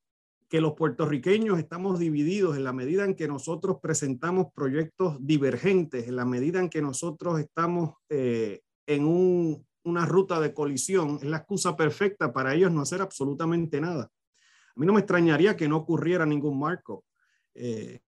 que 0.50 0.62
los 0.62 0.74
puertorriqueños 0.74 1.60
estamos 1.60 2.00
divididos, 2.00 2.58
en 2.58 2.64
la 2.64 2.74
medida 2.74 3.06
en 3.06 3.16
que 3.16 3.28
nosotros 3.28 3.78
presentamos 3.82 4.48
proyectos 4.54 5.18
divergentes, 5.20 6.08
en 6.08 6.16
la 6.16 6.26
medida 6.26 6.60
en 6.60 6.70
que 6.70 6.82
nosotros 6.82 7.40
estamos 7.40 7.98
eh, 8.10 8.62
en 8.88 9.06
un 9.06 9.66
una 9.84 10.06
ruta 10.06 10.40
de 10.40 10.54
colisión 10.54 11.20
es 11.22 11.28
la 11.28 11.38
excusa 11.38 11.76
perfecta 11.76 12.32
para 12.32 12.54
ellos 12.54 12.72
no 12.72 12.82
hacer 12.82 13.02
absolutamente 13.02 13.82
nada. 13.82 14.04
A 14.04 14.80
mí 14.80 14.86
no 14.86 14.94
me 14.94 15.00
extrañaría 15.00 15.56
que 15.56 15.68
no 15.68 15.78
ocurriera 15.78 16.26
ningún 16.26 16.58
marco. 16.58 17.06
Eh, 17.54 18.00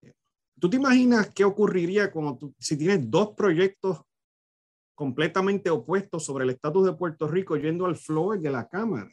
¿Tú 0.59 0.69
te 0.69 0.77
imaginas 0.77 1.31
qué 1.33 1.43
ocurriría 1.43 2.11
cuando 2.11 2.37
tú, 2.37 2.55
si 2.57 2.77
tienes 2.77 3.09
dos 3.09 3.33
proyectos 3.35 4.01
completamente 4.93 5.69
opuestos 5.69 6.23
sobre 6.23 6.45
el 6.45 6.51
estatus 6.51 6.85
de 6.85 6.93
Puerto 6.93 7.27
Rico 7.27 7.57
yendo 7.57 7.85
al 7.85 7.97
floor 7.97 8.39
de 8.39 8.49
la 8.49 8.67
Cámara? 8.67 9.11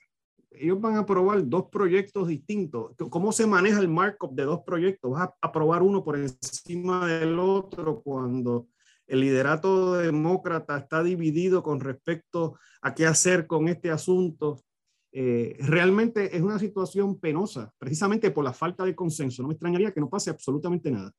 Ellos 0.51 0.81
van 0.81 0.97
a 0.97 1.01
aprobar 1.01 1.49
dos 1.49 1.65
proyectos 1.71 2.29
distintos. 2.29 2.93
¿Cómo 3.11 3.33
se 3.33 3.47
maneja 3.47 3.81
el 3.81 3.89
markup 3.89 4.35
de 4.35 4.45
dos 4.45 4.61
proyectos? 4.65 5.13
Vas 5.13 5.29
a 5.29 5.35
aprobar 5.41 5.83
uno 5.83 6.05
por 6.05 6.17
encima 6.17 7.07
del 7.07 7.39
otro 7.39 8.03
cuando 8.03 8.69
el 9.07 9.21
liderato 9.21 9.95
demócrata 9.95 10.77
está 10.79 11.03
dividido 11.03 11.63
con 11.63 11.81
respecto 11.81 12.59
a 12.83 12.95
qué 12.95 13.07
hacer 13.07 13.47
con 13.47 13.69
este 13.69 13.91
asunto. 13.91 14.63
Eh, 15.11 15.57
realmente 15.61 16.37
es 16.37 16.43
una 16.43 16.59
situación 16.59 17.19
penosa, 17.19 17.73
precisamente 17.79 18.31
por 18.31 18.45
la 18.45 18.53
falta 18.53 18.85
de 18.85 18.95
consenso. 18.95 19.43
No 19.43 19.49
me 19.49 19.55
extrañaría 19.55 19.93
que 19.93 20.01
no 20.01 20.09
pase 20.09 20.31
absolutamente 20.31 20.91
nada. 20.91 21.13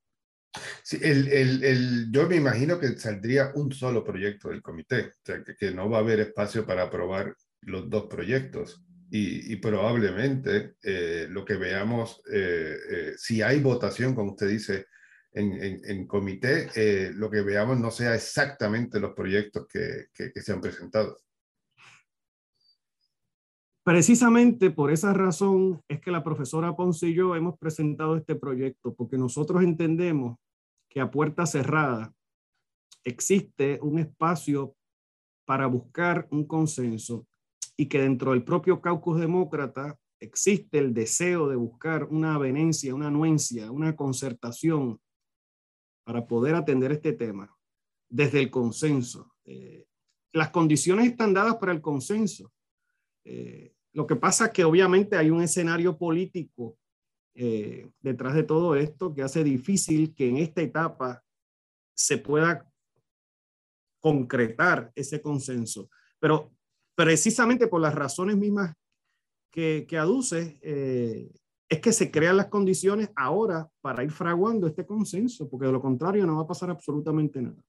Sí, 0.84 1.00
el, 1.02 1.28
el, 1.30 1.64
el, 1.64 2.12
yo 2.12 2.28
me 2.28 2.36
imagino 2.36 2.80
que 2.80 2.98
saldría 2.98 3.52
un 3.56 3.72
solo 3.72 4.04
proyecto 4.04 4.50
del 4.50 4.62
comité, 4.62 5.08
o 5.08 5.26
sea, 5.26 5.44
que, 5.44 5.56
que 5.56 5.72
no 5.72 5.90
va 5.90 5.98
a 5.98 6.02
haber 6.02 6.20
espacio 6.20 6.66
para 6.66 6.84
aprobar 6.84 7.36
los 7.62 7.90
dos 7.90 8.06
proyectos. 8.06 8.84
Y, 9.10 9.54
y 9.54 9.58
probablemente 9.58 10.74
eh, 10.82 11.28
lo 11.30 11.46
que 11.46 11.56
veamos, 11.56 12.24
eh, 12.32 12.76
eh, 12.90 13.14
si 13.16 13.44
hay 13.44 13.60
votación, 13.60 14.16
como 14.16 14.32
usted 14.32 14.48
dice, 14.50 14.88
en, 15.32 15.82
en, 15.84 16.08
comité, 16.08 16.70
lo 17.16 17.30
que 17.30 17.42
veamos 17.42 17.80
no 17.80 17.90
sea 17.90 18.14
exactamente 18.14 19.00
los 19.00 19.14
proyectos 19.14 19.66
que, 19.68 20.08
que, 20.14 20.32
que 20.32 20.42
se 20.42 20.52
han 20.52 20.62
presentado. 20.62 21.18
Precisamente 23.84 24.72
por 24.72 24.92
esa 24.92 25.14
razón 25.14 25.84
es 25.90 26.00
que 26.00 26.12
la 26.12 26.24
profesora 26.24 26.76
Ponce 26.76 27.10
y 27.10 27.14
yo 27.14 27.36
hemos 27.36 27.58
presentado 27.58 28.16
este 28.16 28.36
proyecto, 28.36 28.94
porque 28.94 29.18
nosotros 29.18 29.62
entendemos 29.62 30.38
que 30.90 31.02
a 31.02 31.12
puerta 31.12 31.46
cerrada 31.46 32.14
existe 33.04 33.80
un 33.82 34.00
espacio 34.00 34.76
para 35.46 35.68
buscar 35.68 36.30
un 36.32 36.46
consenso 36.46 37.28
y 37.76 37.88
que 37.88 38.00
dentro 38.00 38.32
del 38.32 38.46
propio 38.46 38.80
caucus 38.80 39.20
demócrata 39.20 40.00
existe 40.22 40.78
el 40.78 40.94
deseo 40.94 41.50
de 41.50 41.58
buscar 41.58 42.06
una 42.06 42.36
avenencia, 42.36 42.96
una 42.96 43.08
anuencia, 43.08 43.70
una 43.70 43.98
concertación 43.98 45.02
para 46.06 46.26
poder 46.26 46.56
atender 46.56 46.94
este 46.94 47.12
tema 47.12 47.54
desde 48.10 48.40
el 48.40 48.50
consenso. 48.50 49.34
Eh, 49.44 49.86
las 50.32 50.52
condiciones 50.52 51.08
están 51.08 51.34
dadas 51.34 51.58
para 51.58 51.74
el 51.74 51.82
consenso. 51.82 52.54
Eh, 53.26 53.74
lo 53.94 54.08
que 54.08 54.16
pasa 54.16 54.46
es 54.46 54.52
que 54.52 54.64
obviamente 54.64 55.16
hay 55.16 55.30
un 55.30 55.42
escenario 55.42 55.98
político 55.98 56.78
eh, 57.36 57.90
detrás 58.02 58.36
de 58.36 58.44
todo 58.44 58.76
esto 58.76 59.14
que 59.14 59.24
hace 59.24 59.44
difícil 59.44 60.14
que 60.16 60.30
en 60.30 60.38
esta 60.38 60.62
etapa 60.62 61.24
se 61.96 62.18
pueda 62.18 62.70
concretar 64.00 64.92
ese 64.96 65.22
consenso. 65.22 65.90
Pero 66.20 66.52
precisamente 66.96 67.68
por 67.68 67.82
las 67.82 67.96
razones 67.96 68.38
mismas 68.38 68.76
que, 69.52 69.86
que 69.88 69.98
aduce, 69.98 70.60
eh, 70.62 71.32
es 71.70 71.80
que 71.80 71.92
se 71.92 72.12
crean 72.12 72.38
las 72.38 72.48
condiciones 72.48 73.10
ahora 73.16 73.68
para 73.82 74.04
ir 74.04 74.12
fraguando 74.12 74.68
este 74.68 74.86
consenso, 74.86 75.50
porque 75.50 75.68
de 75.68 75.72
lo 75.72 75.82
contrario 75.82 76.26
no 76.26 76.36
va 76.36 76.44
a 76.44 76.48
pasar 76.48 76.70
absolutamente 76.70 77.42
nada. 77.42 77.64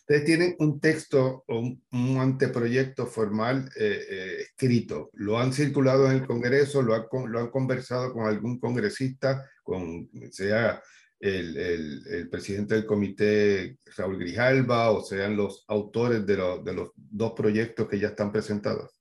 Ustedes 0.00 0.24
tienen 0.24 0.56
un 0.58 0.80
texto 0.80 1.44
o 1.46 1.58
un, 1.58 1.82
un 1.92 2.18
anteproyecto 2.18 3.06
formal 3.06 3.70
eh, 3.76 4.00
eh, 4.08 4.36
escrito. 4.42 5.10
¿Lo 5.14 5.38
han 5.38 5.52
circulado 5.52 6.10
en 6.10 6.18
el 6.18 6.26
Congreso? 6.26 6.82
¿Lo, 6.82 6.94
ha, 6.94 7.06
lo 7.26 7.38
han 7.38 7.50
conversado 7.50 8.12
con 8.12 8.26
algún 8.26 8.58
congresista, 8.58 9.48
con 9.62 10.10
sea 10.30 10.82
el, 11.18 11.56
el, 11.56 12.06
el, 12.08 12.28
presidente 12.28 12.74
del 12.74 12.84
comité 12.84 13.78
Raúl 13.96 14.18
Grijalba 14.18 14.90
o 14.90 15.02
sean 15.02 15.36
los 15.36 15.64
autores 15.68 16.26
de, 16.26 16.36
lo, 16.36 16.62
de 16.62 16.72
los 16.74 16.90
dos 16.96 17.32
proyectos 17.32 17.88
que 17.88 17.98
ya 17.98 18.08
están 18.08 18.32
presentados? 18.32 19.00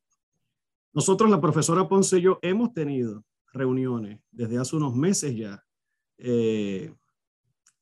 Nosotros, 0.94 1.30
la 1.30 1.42
profesora 1.42 1.88
Ponce 1.88 2.20
y 2.20 2.22
yo, 2.22 2.40
hemos 2.42 2.74
tenido 2.74 3.24
reuniones 3.54 4.20
desde 4.32 4.58
hace 4.58 4.76
unos 4.76 4.96
meses 4.96 5.36
ya. 5.36 5.64
Eh, 6.18 6.94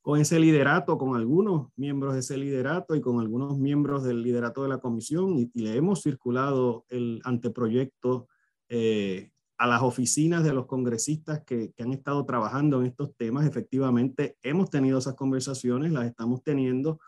con 0.10 0.20
ese 0.20 0.40
liderato, 0.40 0.98
con 0.98 1.16
algunos 1.16 1.68
miembros 1.76 2.16
de 2.16 2.22
ese 2.22 2.36
liderato 2.36 2.96
y 2.96 3.00
con 3.02 3.20
algunos 3.20 3.60
miembros 3.60 4.04
del 4.04 4.24
liderato 4.24 4.64
de 4.64 4.70
la 4.70 4.80
comisión 4.80 5.38
y, 5.38 5.52
y 5.54 5.62
le 5.62 5.76
hemos 5.76 6.02
circulado 6.02 6.84
el 6.90 7.22
anteproyecto 7.26 8.28
eh, 8.70 9.30
a 9.60 9.68
las 9.68 9.84
oficinas 9.84 10.44
de 10.44 10.52
los 10.52 10.66
congresistas 10.66 11.44
que, 11.46 11.74
que, 11.74 11.84
han 11.84 11.94
estado 11.94 12.26
trabajando 12.26 12.80
en 12.80 12.88
estos 12.88 13.16
temas. 13.18 13.46
Efectivamente, 13.46 14.36
hemos 14.42 14.72
tenido 14.72 14.98
esas 14.98 15.14
conversaciones, 15.14 15.92
las 15.92 16.08
estamos 16.08 16.42
teniendo. 16.42 17.00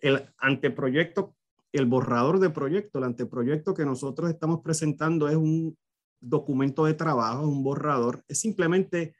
El 0.00 0.20
anteproyecto, 0.36 1.36
el 1.70 1.86
borrador 1.86 2.40
de 2.40 2.50
proyecto, 2.50 2.98
el 2.98 3.04
anteproyecto 3.04 3.74
que 3.74 3.84
nosotros 3.84 4.28
estamos 4.28 4.60
presentando 4.60 5.28
es 5.28 5.36
un 5.36 5.78
documento 6.18 6.84
de 6.84 6.94
trabajo, 6.94 7.46
un 7.46 7.62
borrador, 7.62 8.24
es 8.26 8.40
simplemente 8.40 9.14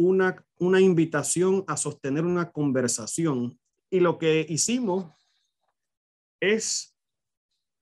una, 0.00 0.42
una 0.58 0.80
invitación 0.80 1.64
a 1.66 1.76
sostener 1.76 2.24
una 2.24 2.50
conversación. 2.50 3.58
Y 3.90 4.00
lo 4.00 4.18
que 4.18 4.46
hicimos 4.48 5.12
es 6.40 6.96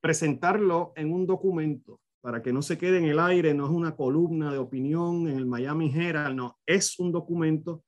presentarlo 0.01 0.91
en 0.95 1.13
un 1.13 1.25
documento 1.25 2.01
para 2.21 2.41
que 2.41 2.51
no 2.51 2.61
se 2.61 2.77
quede 2.77 2.97
en 2.97 3.05
el 3.05 3.19
aire, 3.19 3.53
no 3.53 3.65
es 3.65 3.71
una 3.71 3.95
columna 3.95 4.51
de 4.51 4.57
opinión 4.57 5.29
en 5.29 5.37
el 5.37 5.45
Miami 5.45 5.93
Herald, 5.95 6.35
no, 6.35 6.57
es 6.65 6.99
un 6.99 7.13
documento 7.13 7.85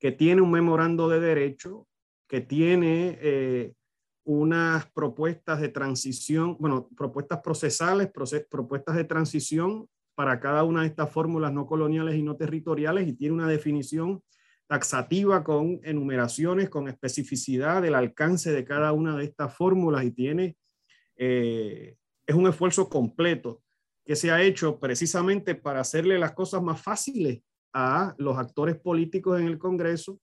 que 0.00 0.12
tiene 0.12 0.40
un 0.40 0.50
memorando 0.50 1.08
de 1.08 1.20
derecho, 1.20 1.86
que 2.28 2.40
tiene 2.40 3.18
eh, 3.20 3.74
unas 4.24 4.90
propuestas 4.92 5.60
de 5.60 5.68
transición, 5.68 6.56
bueno, 6.58 6.88
propuestas 6.96 7.40
procesales, 7.40 8.10
propuestas 8.48 8.96
de 8.96 9.04
transición 9.04 9.86
para 10.16 10.40
cada 10.40 10.64
una 10.64 10.80
de 10.80 10.88
estas 10.88 11.10
fórmulas 11.12 11.52
no 11.52 11.66
coloniales 11.66 12.16
y 12.16 12.22
no 12.22 12.36
territoriales 12.36 13.06
y 13.06 13.12
tiene 13.12 13.34
una 13.34 13.46
definición 13.46 14.22
taxativa 14.66 15.44
con 15.44 15.78
enumeraciones, 15.84 16.68
con 16.68 16.88
especificidad 16.88 17.82
del 17.82 17.94
alcance 17.94 18.50
de 18.50 18.64
cada 18.64 18.92
una 18.92 19.16
de 19.16 19.24
estas 19.24 19.54
fórmulas 19.54 20.04
y 20.04 20.10
tiene, 20.10 20.56
eh, 21.16 21.96
es 22.26 22.34
un 22.34 22.48
esfuerzo 22.48 22.88
completo 22.88 23.62
que 24.04 24.16
se 24.16 24.30
ha 24.30 24.42
hecho 24.42 24.80
precisamente 24.80 25.54
para 25.54 25.80
hacerle 25.80 26.18
las 26.18 26.32
cosas 26.32 26.62
más 26.62 26.80
fáciles 26.80 27.42
a 27.72 28.14
los 28.18 28.38
actores 28.38 28.76
políticos 28.76 29.38
en 29.38 29.46
el 29.46 29.58
Congreso, 29.58 30.18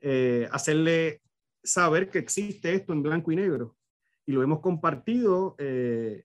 eh, 0.00 0.48
hacerle 0.52 1.20
saber 1.62 2.10
que 2.10 2.18
existe 2.18 2.74
esto 2.74 2.92
en 2.92 3.02
blanco 3.02 3.32
y 3.32 3.36
negro. 3.36 3.76
Y 4.24 4.32
lo 4.32 4.42
hemos 4.42 4.60
compartido 4.60 5.56
eh, 5.58 6.24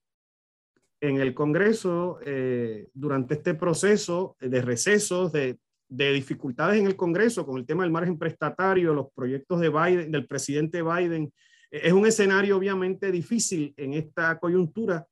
en 1.02 1.18
el 1.18 1.34
Congreso 1.34 2.20
eh, 2.26 2.88
durante 2.94 3.36
este 3.36 3.54
proceso 3.54 4.36
de 4.40 4.62
recesos, 4.62 5.32
de, 5.32 5.60
de, 5.90 6.14
dificultades 6.14 6.80
en 6.80 6.88
el 6.88 6.96
Congreso 6.96 7.46
con 7.46 7.58
el 7.58 7.66
tema 7.66 7.84
del 7.84 7.92
margen 7.92 8.18
prestatario, 8.18 8.94
los 8.94 9.12
proyectos 9.14 9.60
de 9.60 9.70
Biden, 9.70 10.12
del 10.12 10.28
presidente 10.28 10.82
Biden. 10.82 11.32
Es 11.70 11.94
un 11.94 12.08
escenario 12.08 12.58
obviamente 12.58 13.12
difícil 13.12 13.74
en 13.78 13.94
esta 13.94 14.40
coyuntura, 14.40 15.06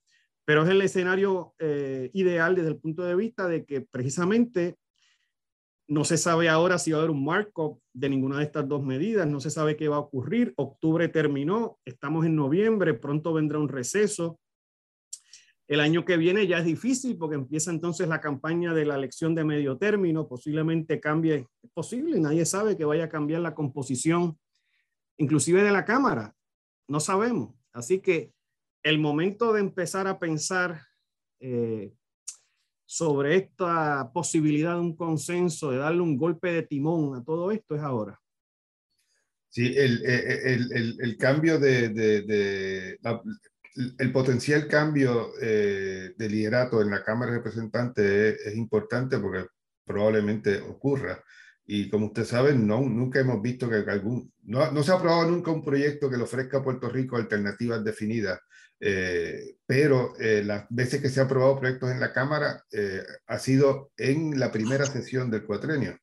pero 0.45 0.63
es 0.63 0.69
el 0.69 0.81
escenario 0.81 1.53
eh, 1.59 2.09
ideal 2.13 2.55
desde 2.55 2.69
el 2.69 2.77
punto 2.77 3.03
de 3.03 3.15
vista 3.15 3.47
de 3.47 3.65
que 3.65 3.81
precisamente 3.81 4.77
no 5.87 6.03
se 6.03 6.17
sabe 6.17 6.49
ahora 6.49 6.79
si 6.79 6.91
va 6.91 6.97
a 6.97 7.01
haber 7.01 7.11
un 7.11 7.23
markup 7.23 7.79
de 7.93 8.09
ninguna 8.09 8.37
de 8.37 8.43
estas 8.43 8.67
dos 8.67 8.83
medidas, 8.83 9.27
no 9.27 9.39
se 9.39 9.51
sabe 9.51 9.77
qué 9.77 9.87
va 9.87 9.97
a 9.97 9.99
ocurrir. 9.99 10.53
Octubre 10.57 11.07
terminó, 11.09 11.77
estamos 11.85 12.25
en 12.25 12.35
noviembre, 12.35 12.95
pronto 12.95 13.33
vendrá 13.33 13.59
un 13.59 13.69
receso. 13.69 14.39
El 15.67 15.79
año 15.79 16.05
que 16.05 16.17
viene 16.17 16.45
ya 16.45 16.59
es 16.59 16.65
difícil 16.65 17.17
porque 17.17 17.35
empieza 17.35 17.71
entonces 17.71 18.07
la 18.07 18.21
campaña 18.21 18.73
de 18.73 18.85
la 18.85 18.95
elección 18.95 19.33
de 19.33 19.43
medio 19.43 19.77
término, 19.77 20.27
posiblemente 20.27 20.99
cambie, 20.99 21.47
es 21.63 21.71
posible, 21.71 22.19
nadie 22.19 22.45
sabe 22.45 22.77
que 22.77 22.85
vaya 22.85 23.05
a 23.05 23.09
cambiar 23.09 23.41
la 23.41 23.55
composición, 23.55 24.37
inclusive 25.17 25.63
de 25.63 25.71
la 25.71 25.85
Cámara, 25.85 26.35
no 26.87 26.99
sabemos. 26.99 27.55
Así 27.73 27.99
que 27.99 28.31
el 28.83 28.99
momento 28.99 29.53
de 29.53 29.61
empezar 29.61 30.07
a 30.07 30.19
pensar 30.19 30.81
eh, 31.39 31.91
sobre 32.85 33.35
esta 33.35 34.11
posibilidad 34.13 34.75
de 34.75 34.81
un 34.81 34.95
consenso, 34.95 35.71
de 35.71 35.77
darle 35.77 36.01
un 36.01 36.15
golpe 36.15 36.51
de 36.51 36.61
timón 36.61 37.19
a 37.19 37.23
todo 37.23 37.49
esto 37.49 37.75
es 37.75 37.81
ahora. 37.81 38.21
Sí, 39.49 39.73
el, 39.75 40.05
el, 40.05 40.71
el, 40.73 40.97
el 41.01 41.17
cambio 41.17 41.57
de, 41.57 41.89
de, 41.89 42.21
de 42.21 42.97
la, 43.01 43.21
el 43.97 44.11
potencial 44.11 44.67
cambio 44.67 45.31
eh, 45.41 46.13
de 46.17 46.29
liderato 46.29 46.81
en 46.81 46.89
la 46.89 47.03
Cámara 47.03 47.31
de 47.31 47.37
Representantes 47.37 48.05
es, 48.05 48.47
es, 48.47 48.55
importante 48.55 49.17
porque 49.19 49.47
probablemente 49.85 50.59
ocurra. 50.61 51.21
Y 51.65 51.89
como 51.89 52.07
usted 52.07 52.25
sabe, 52.25 52.53
no, 52.53 52.81
nunca 52.81 53.19
hemos 53.19 53.41
visto 53.41 53.69
que 53.69 53.77
algún, 53.89 54.31
no, 54.43 54.71
no 54.71 54.83
se 54.83 54.91
ha 54.91 54.95
aprobado 54.95 55.29
nunca 55.29 55.51
un 55.51 55.63
proyecto 55.63 56.09
que 56.09 56.17
le 56.17 56.23
ofrezca 56.23 56.57
a 56.57 56.63
Puerto 56.63 56.89
Rico 56.89 57.17
alternativas 57.17 57.83
definidas, 57.83 58.39
eh, 58.79 59.55
pero 59.65 60.13
eh, 60.19 60.43
las 60.43 60.65
veces 60.69 61.01
que 61.01 61.09
se 61.09 61.19
han 61.19 61.25
aprobado 61.25 61.59
proyectos 61.59 61.91
en 61.91 61.99
la 61.99 62.13
Cámara 62.13 62.63
eh, 62.71 63.03
ha 63.27 63.39
sido 63.39 63.91
en 63.97 64.39
la 64.39 64.51
primera 64.51 64.85
sesión 64.85 65.31
del 65.31 65.45
cuatrenio. 65.45 65.97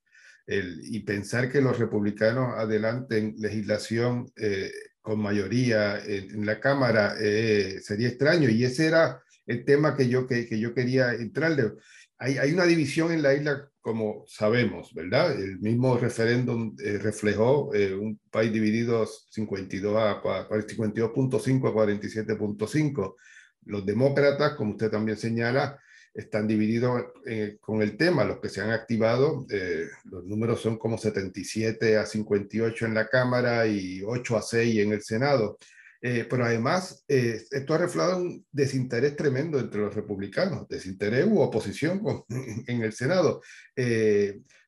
y 0.46 1.00
pensar 1.04 1.50
que 1.50 1.62
los 1.62 1.78
republicanos 1.78 2.54
adelanten 2.58 3.34
legislación 3.38 4.30
eh, 4.36 4.72
con 5.02 5.21
mayoría 5.21 5.99
en, 6.04 6.47
la 6.47 6.61
Cámara 6.61 7.16
eh, 7.21 7.80
sería 7.82 8.09
extraño. 8.09 8.49
Y 8.49 8.64
ese 8.64 8.87
era 8.87 9.23
el 9.47 9.64
tema 9.64 9.97
que 9.97 10.09
yo, 10.09 10.26
que, 10.26 10.47
que 10.47 10.59
yo 10.59 10.73
quería 10.73 11.12
entrarle. 11.12 11.73
Hay, 12.18 12.38
hay, 12.38 12.52
una 12.52 12.64
división 12.64 13.12
en 13.12 13.21
la 13.21 13.35
isla, 13.35 13.68
como 13.80 14.25
sabemos, 14.28 14.94
¿verdad? 14.94 15.38
El 15.38 15.59
mismo 15.59 15.99
referéndum 15.99 16.76
eh, 16.82 16.99
reflejó 16.99 17.71
un 17.71 18.21
país 18.30 18.52
dividido 18.52 19.04
52 19.06 19.97
a 19.97 20.23
52.5 20.23 21.68
a 21.68 21.75
47.5. 21.75 23.16
Los 23.64 23.85
demócratas, 23.85 24.54
como 24.54 24.73
usted 24.73 24.90
también 24.90 25.18
señala, 25.18 25.80
están 26.14 26.47
divididos 26.47 27.04
eh, 27.26 27.57
con 27.61 27.81
el 27.81 27.97
tema, 27.97 28.25
los 28.25 28.38
que 28.38 28.49
se 28.49 28.61
han 28.61 28.71
activado, 28.71 29.47
eh, 29.50 29.87
los 30.04 30.25
números 30.25 30.61
son 30.61 30.76
como 30.78 30.99
77 30.99 31.97
a 31.97 32.07
58 32.07 32.87
en 32.87 32.95
la 32.95 33.09
Cámara 33.09 33.66
y 33.66 34.02
8 34.04 34.37
a 34.37 34.42
6 34.42 34.81
en 34.81 34.92
el 34.92 35.02
Senado. 35.02 35.59
Eh, 36.04 36.26
pero 36.28 36.45
además, 36.45 37.04
esto 37.07 37.75
ha 37.75 37.78
reflejado 37.78 38.16
un 38.16 38.45
desinterés 38.50 39.14
tremendo 39.14 39.61
entre 39.61 39.83
los 39.83 39.95
republicanos, 39.95 40.66
desinterés 40.69 41.26
u 41.26 41.40
oposición 41.40 42.02
en 42.66 42.83
el 42.83 42.92
Senado. 42.92 43.40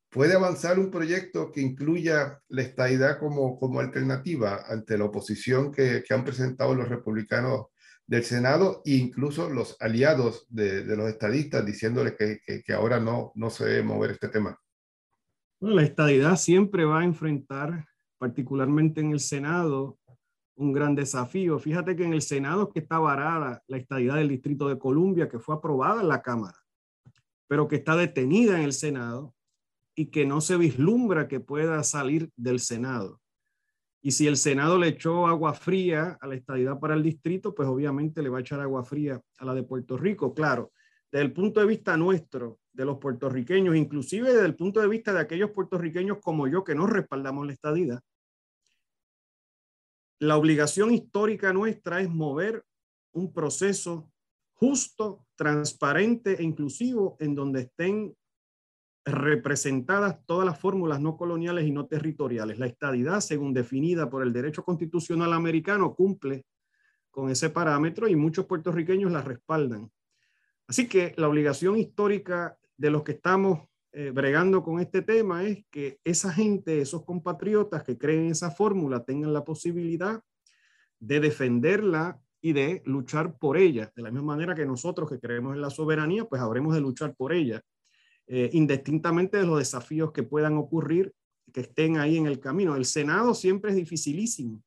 ¿Puede 0.08 0.34
avanzar 0.34 0.78
un 0.78 0.92
proyecto 0.92 1.50
que 1.50 1.60
incluya 1.60 2.40
la 2.48 2.62
estadidad 2.62 3.18
como, 3.18 3.58
como 3.58 3.80
alternativa 3.80 4.62
ante 4.68 4.96
la 4.96 5.06
oposición 5.06 5.72
que 5.72 6.04
han 6.08 6.24
presentado 6.24 6.72
los 6.72 6.88
republicanos 6.88 7.66
del 8.06 8.24
Senado 8.24 8.82
e 8.84 8.96
incluso 8.96 9.48
los 9.48 9.76
aliados 9.80 10.46
de, 10.48 10.84
los 10.84 11.08
estadistas 11.08 11.64
diciéndoles 11.64 12.14
que, 12.14 12.40
que, 12.62 12.72
ahora 12.72 13.00
no, 13.00 13.32
no 13.34 13.50
se 13.50 13.64
debe 13.64 13.82
mover 13.82 14.12
este 14.12 14.28
tema. 14.28 14.58
La 15.60 15.82
estadidad 15.82 16.36
siempre 16.36 16.84
va 16.84 17.00
a 17.00 17.04
enfrentar, 17.04 17.86
particularmente 18.18 19.00
en 19.00 19.12
el 19.12 19.20
Senado, 19.20 19.98
un 20.56 20.72
gran 20.72 20.94
desafío. 20.94 21.58
Fíjate 21.58 21.96
que 21.96 22.04
en 22.04 22.12
el 22.12 22.22
Senado 22.22 22.70
que 22.70 22.80
está 22.80 22.98
varada 22.98 23.62
la 23.66 23.76
estadidad 23.78 24.16
del 24.16 24.28
Distrito 24.28 24.68
de 24.68 24.78
Columbia, 24.78 25.28
que 25.28 25.38
fue 25.38 25.54
aprobada 25.54 26.02
en 26.02 26.08
la 26.08 26.22
Cámara, 26.22 26.58
pero 27.46 27.68
que 27.68 27.76
está 27.76 27.96
detenida 27.96 28.58
en 28.58 28.64
el 28.64 28.72
Senado 28.72 29.34
y 29.94 30.06
que 30.06 30.26
no 30.26 30.40
se 30.40 30.56
vislumbra 30.56 31.28
que 31.28 31.40
pueda 31.40 31.82
salir 31.82 32.30
del 32.36 32.60
Senado. 32.60 33.20
Y 34.06 34.10
si 34.10 34.26
el 34.26 34.36
Senado 34.36 34.78
le 34.78 34.88
echó 34.88 35.26
agua 35.26 35.54
fría 35.54 36.18
a 36.20 36.26
la 36.26 36.34
estadidad 36.34 36.78
para 36.78 36.92
el 36.92 37.02
distrito, 37.02 37.54
pues 37.54 37.66
obviamente 37.66 38.20
le 38.20 38.28
va 38.28 38.36
a 38.36 38.40
echar 38.42 38.60
agua 38.60 38.84
fría 38.84 39.18
a 39.38 39.44
la 39.46 39.54
de 39.54 39.62
Puerto 39.62 39.96
Rico. 39.96 40.34
Claro, 40.34 40.72
desde 41.10 41.24
el 41.24 41.32
punto 41.32 41.60
de 41.60 41.66
vista 41.66 41.96
nuestro, 41.96 42.58
de 42.70 42.84
los 42.84 42.98
puertorriqueños, 42.98 43.74
inclusive 43.74 44.30
desde 44.30 44.44
el 44.44 44.56
punto 44.56 44.80
de 44.82 44.88
vista 44.88 45.14
de 45.14 45.20
aquellos 45.20 45.52
puertorriqueños 45.52 46.18
como 46.20 46.46
yo 46.46 46.62
que 46.64 46.74
no 46.74 46.86
respaldamos 46.86 47.46
la 47.46 47.54
estadidad, 47.54 48.02
la 50.18 50.36
obligación 50.36 50.92
histórica 50.92 51.54
nuestra 51.54 52.02
es 52.02 52.10
mover 52.10 52.62
un 53.12 53.32
proceso 53.32 54.12
justo, 54.52 55.24
transparente 55.34 56.34
e 56.38 56.42
inclusivo 56.42 57.16
en 57.20 57.34
donde 57.34 57.62
estén 57.62 58.14
representadas 59.04 60.24
todas 60.26 60.46
las 60.46 60.58
fórmulas 60.58 61.00
no 61.00 61.16
coloniales 61.16 61.66
y 61.66 61.72
no 61.72 61.86
territoriales. 61.86 62.58
La 62.58 62.66
estadidad, 62.66 63.20
según 63.20 63.52
definida 63.52 64.08
por 64.08 64.22
el 64.22 64.32
derecho 64.32 64.64
constitucional 64.64 65.32
americano, 65.32 65.94
cumple 65.94 66.46
con 67.10 67.30
ese 67.30 67.50
parámetro 67.50 68.08
y 68.08 68.16
muchos 68.16 68.46
puertorriqueños 68.46 69.12
la 69.12 69.22
respaldan. 69.22 69.90
Así 70.66 70.88
que 70.88 71.12
la 71.16 71.28
obligación 71.28 71.76
histórica 71.76 72.56
de 72.76 72.90
los 72.90 73.02
que 73.02 73.12
estamos 73.12 73.68
eh, 73.92 74.10
bregando 74.10 74.62
con 74.64 74.80
este 74.80 75.02
tema 75.02 75.44
es 75.44 75.64
que 75.70 76.00
esa 76.02 76.32
gente, 76.32 76.80
esos 76.80 77.04
compatriotas 77.04 77.84
que 77.84 77.98
creen 77.98 78.30
esa 78.30 78.50
fórmula, 78.50 79.04
tengan 79.04 79.32
la 79.32 79.44
posibilidad 79.44 80.22
de 80.98 81.20
defenderla 81.20 82.18
y 82.40 82.54
de 82.54 82.82
luchar 82.86 83.38
por 83.38 83.56
ella, 83.56 83.92
de 83.94 84.02
la 84.02 84.10
misma 84.10 84.34
manera 84.34 84.54
que 84.54 84.66
nosotros 84.66 85.08
que 85.08 85.20
creemos 85.20 85.54
en 85.54 85.60
la 85.60 85.70
soberanía, 85.70 86.24
pues 86.24 86.42
habremos 86.42 86.74
de 86.74 86.80
luchar 86.80 87.14
por 87.14 87.32
ella 87.32 87.62
eh, 88.26 88.50
indistintamente 88.52 89.36
de 89.38 89.46
los 89.46 89.58
desafíos 89.58 90.12
que 90.12 90.22
puedan 90.22 90.56
ocurrir, 90.56 91.12
que 91.52 91.60
estén 91.60 91.98
ahí 91.98 92.16
en 92.16 92.26
el 92.26 92.40
camino. 92.40 92.74
El 92.74 92.84
Senado 92.84 93.34
siempre 93.34 93.70
es 93.70 93.76
dificilísimo. 93.76 94.62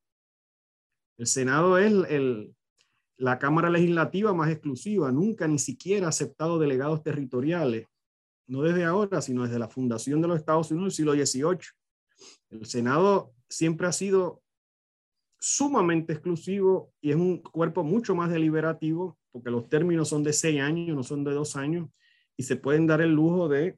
El 1.17 1.25
Senado 1.25 1.77
es 1.77 1.91
el, 2.09 2.55
la 3.17 3.39
Cámara 3.39 3.69
Legislativa 3.69 4.33
más 4.33 4.51
exclusiva, 4.51 5.11
nunca 5.11 5.47
ni 5.47 5.57
siquiera 5.57 6.05
ha 6.05 6.09
aceptado 6.09 6.59
delegados 6.59 7.01
territoriales, 7.01 7.87
no 8.47 8.61
desde 8.61 8.85
ahora, 8.85 9.21
sino 9.21 9.43
desde 9.43 9.59
la 9.59 9.67
fundación 9.67 10.21
de 10.21 10.27
los 10.27 10.37
Estados 10.37 10.71
Unidos 10.71 10.95
del 10.95 11.25
siglo 11.25 11.25
XVIII. 11.25 11.67
El 12.51 12.65
Senado 12.65 13.33
siempre 13.49 13.87
ha 13.87 13.91
sido 13.91 14.43
sumamente 15.39 16.13
exclusivo 16.13 16.93
y 17.01 17.11
es 17.11 17.15
un 17.15 17.41
cuerpo 17.41 17.83
mucho 17.83 18.15
más 18.15 18.29
deliberativo, 18.29 19.17
porque 19.31 19.49
los 19.49 19.67
términos 19.67 20.09
son 20.09 20.23
de 20.23 20.33
seis 20.33 20.61
años, 20.61 20.95
no 20.95 21.03
son 21.03 21.23
de 21.23 21.33
dos 21.33 21.55
años, 21.55 21.89
y 22.37 22.43
se 22.43 22.55
pueden 22.55 22.87
dar 22.87 23.01
el 23.01 23.11
lujo 23.11 23.49
de, 23.49 23.77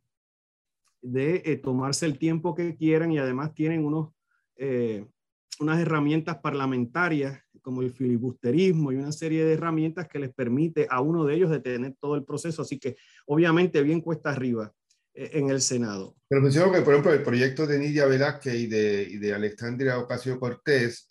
de 1.02 1.41
eh, 1.45 1.56
tomarse 1.56 2.06
el 2.06 2.19
tiempo 2.19 2.54
que 2.54 2.76
quieran 2.76 3.12
y 3.12 3.17
además 3.17 3.54
tienen 3.56 3.86
unos, 3.86 4.12
eh, 4.58 5.06
unas 5.62 5.80
herramientas 5.80 6.38
parlamentarias 6.38 7.41
como 7.62 7.82
el 7.82 7.91
filibusterismo 7.91 8.91
y 8.91 8.98
una 8.98 9.12
serie 9.12 9.45
de 9.45 9.54
herramientas 9.54 10.08
que 10.08 10.19
les 10.19 10.34
permite 10.34 10.88
a 10.89 11.02
uno 11.02 11.26
de 11.26 11.36
ellos 11.36 11.50
detener 11.50 11.95
todo 12.00 12.15
el 12.15 12.26
proceso. 12.26 12.62
Así 12.62 12.78
que 12.80 12.98
obviamente 13.26 13.82
bien 13.82 14.02
cuesta 14.02 14.32
arriba 14.32 14.74
eh, 15.13 15.32
en 15.34 15.50
el 15.50 15.62
Senado. 15.62 16.15
Pero 16.28 16.41
menciono 16.41 16.72
que, 16.72 16.82
por 16.82 16.93
ejemplo, 16.93 17.13
el 17.13 17.24
proyecto 17.24 17.65
de 17.65 17.80
Nidia 17.80 18.06
Velázquez 18.06 18.56
y 18.56 18.67
de, 18.67 19.04
y 19.04 19.17
de 19.17 19.34
Alexandria 19.34 20.00
Ocasio 20.00 20.38
Cortés 20.38 21.08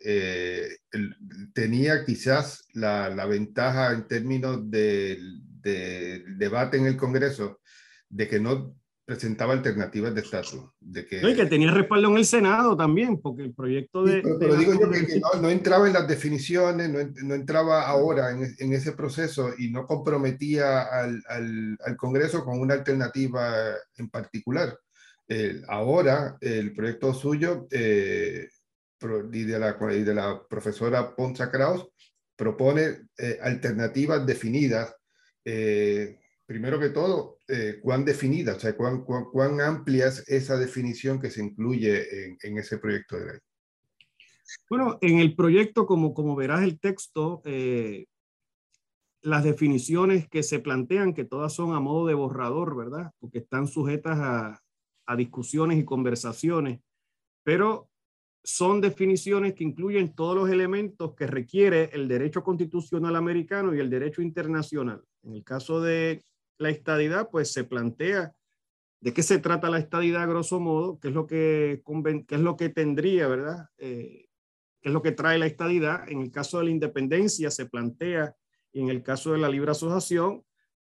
tenía 1.55 2.05
quizás 2.05 2.67
la, 2.75 3.09
la, 3.09 3.27
ventaja 3.27 3.93
en 3.93 4.07
términos 4.07 4.71
del 4.71 5.43
debate 5.63 6.77
en 6.77 6.87
el 6.87 6.97
Congreso 6.97 7.61
de 8.09 8.29
que 8.29 8.41
no 8.41 8.75
presentaba 9.09 9.55
alternativas 9.55 10.15
de 10.15 10.21
estatus. 10.21 10.61
De 10.79 11.07
que, 11.07 11.27
y 11.27 11.35
que 11.35 11.47
tenía 11.47 11.71
respaldo 11.71 12.11
en 12.11 12.19
el 12.19 12.27
Senado 12.27 12.77
también, 12.77 13.19
porque 13.23 13.43
el 13.43 13.55
proyecto 13.55 14.05
de... 14.05 14.23
pero, 14.39 14.55
digo 14.55 14.75
yo 14.75 14.91
que, 14.91 15.23
no, 15.41 15.49
entraba 15.49 15.87
en 15.87 15.95
las 15.95 16.07
definiciones, 16.07 16.91
no, 17.25 17.35
entraba 17.35 17.87
ahora 17.87 18.31
en, 18.33 18.73
ese 18.75 18.93
proceso 18.93 19.55
y 19.57 19.71
no 19.71 19.87
comprometía 19.87 20.83
al, 20.83 21.23
al, 21.27 21.97
Congreso 21.97 22.45
con 22.45 22.61
una 22.61 22.75
alternativa 22.75 23.73
en 23.97 24.11
particular. 24.11 24.79
ahora 25.69 26.37
el 26.43 26.75
proyecto 26.75 27.15
suyo 27.15 27.67
eh, 27.71 28.47
y, 29.33 29.45
de 29.45 29.59
la, 29.59 29.75
y 29.91 30.03
de 30.03 30.15
la 30.15 30.43
profesora 30.47 31.17
Ponza 31.17 31.51
Kraus 31.51 31.89
propone 32.37 33.09
eh, 33.17 33.39
alternativas 33.41 34.27
definidas 34.27 34.95
eh, 35.51 36.21
primero 36.45 36.79
que 36.79 36.91
todo, 36.91 37.39
eh, 37.49 37.79
cuán 37.83 38.05
definida, 38.05 38.57
o 38.57 38.61
sea, 38.61 38.77
cuán, 38.77 39.03
cuán, 39.03 39.61
amplia 39.63 40.09
es 40.09 40.29
esa 40.29 40.59
definición 40.59 41.19
que 41.19 41.31
se 41.31 41.43
incluye 41.43 42.37
en, 42.43 42.59
ese 42.59 42.77
proyecto 42.77 43.19
de 43.19 43.27
ley. 43.27 43.39
Bueno, 44.69 44.99
en 45.01 45.21
el 45.21 45.35
proyecto, 45.35 45.87
como, 45.87 46.13
como 46.13 46.37
verás 46.37 46.63
el 46.65 46.79
texto, 46.79 47.41
eh, 47.47 48.05
las 49.23 49.43
definiciones 49.43 50.29
que 50.29 50.43
se 50.43 50.59
plantean, 50.59 51.15
que 51.15 51.25
todas 51.25 51.55
son 51.55 51.75
a 51.75 51.81
modo 51.81 52.07
de 52.07 52.15
borrador, 52.15 52.77
¿verdad? 52.77 53.11
Porque 53.19 53.39
están 53.39 53.67
sujetas 53.67 54.19
a, 54.19 54.61
a 55.07 55.17
discusiones 55.17 55.79
y 55.79 55.85
conversaciones, 55.87 56.81
pero 57.43 57.89
son 58.45 58.81
definiciones 58.81 59.55
que 59.55 59.65
incluyen 59.65 60.15
todos 60.15 60.35
los 60.35 60.51
elementos 60.51 61.15
que 61.15 61.27
requiere 61.27 61.91
el 61.93 62.09
derecho 62.09 62.43
constitucional 62.43 63.17
americano 63.17 63.75
y 63.75 63.81
el 63.81 63.91
derecho 63.91 64.23
internacional. 64.23 65.03
En 65.23 65.35
el 65.35 65.45
caso 65.45 65.81
de 65.81 66.23
la 66.59 66.71
estadidad, 66.71 67.29
pues 67.31 67.53
se 67.53 67.65
plantea 67.65 68.33
de 69.01 69.13
qué 69.13 69.23
se 69.23 69.39
trata 69.39 69.71
la 69.71 69.79
estadidad, 69.79 70.29
grosso 70.29 70.61
modo, 70.61 70.99
qué 70.99 71.09
es 71.09 71.15
lo 71.15 71.27
que, 71.27 71.83
qué 72.27 72.35
es 72.35 72.41
lo 72.41 72.57
que 72.57 72.69
tendría, 72.69 73.29
¿verdad? 73.29 73.69
Eh, 73.79 74.27
qué 74.81 74.89
es 74.89 74.93
lo 74.93 75.03
que 75.03 75.13
trae 75.13 75.39
la 75.39 75.47
estadidad. 75.47 76.09
En 76.09 76.21
el 76.21 76.31
caso 76.31 76.59
de 76.59 76.65
la 76.65 76.71
independencia 76.71 77.51
se 77.51 77.67
plantea, 77.67 78.35
y 78.73 78.81
en 78.81 78.89
el 78.89 79.03
caso 79.03 79.33
de 79.33 79.39
la 79.39 79.49
libre 79.49 79.71
asociación, 79.71 80.45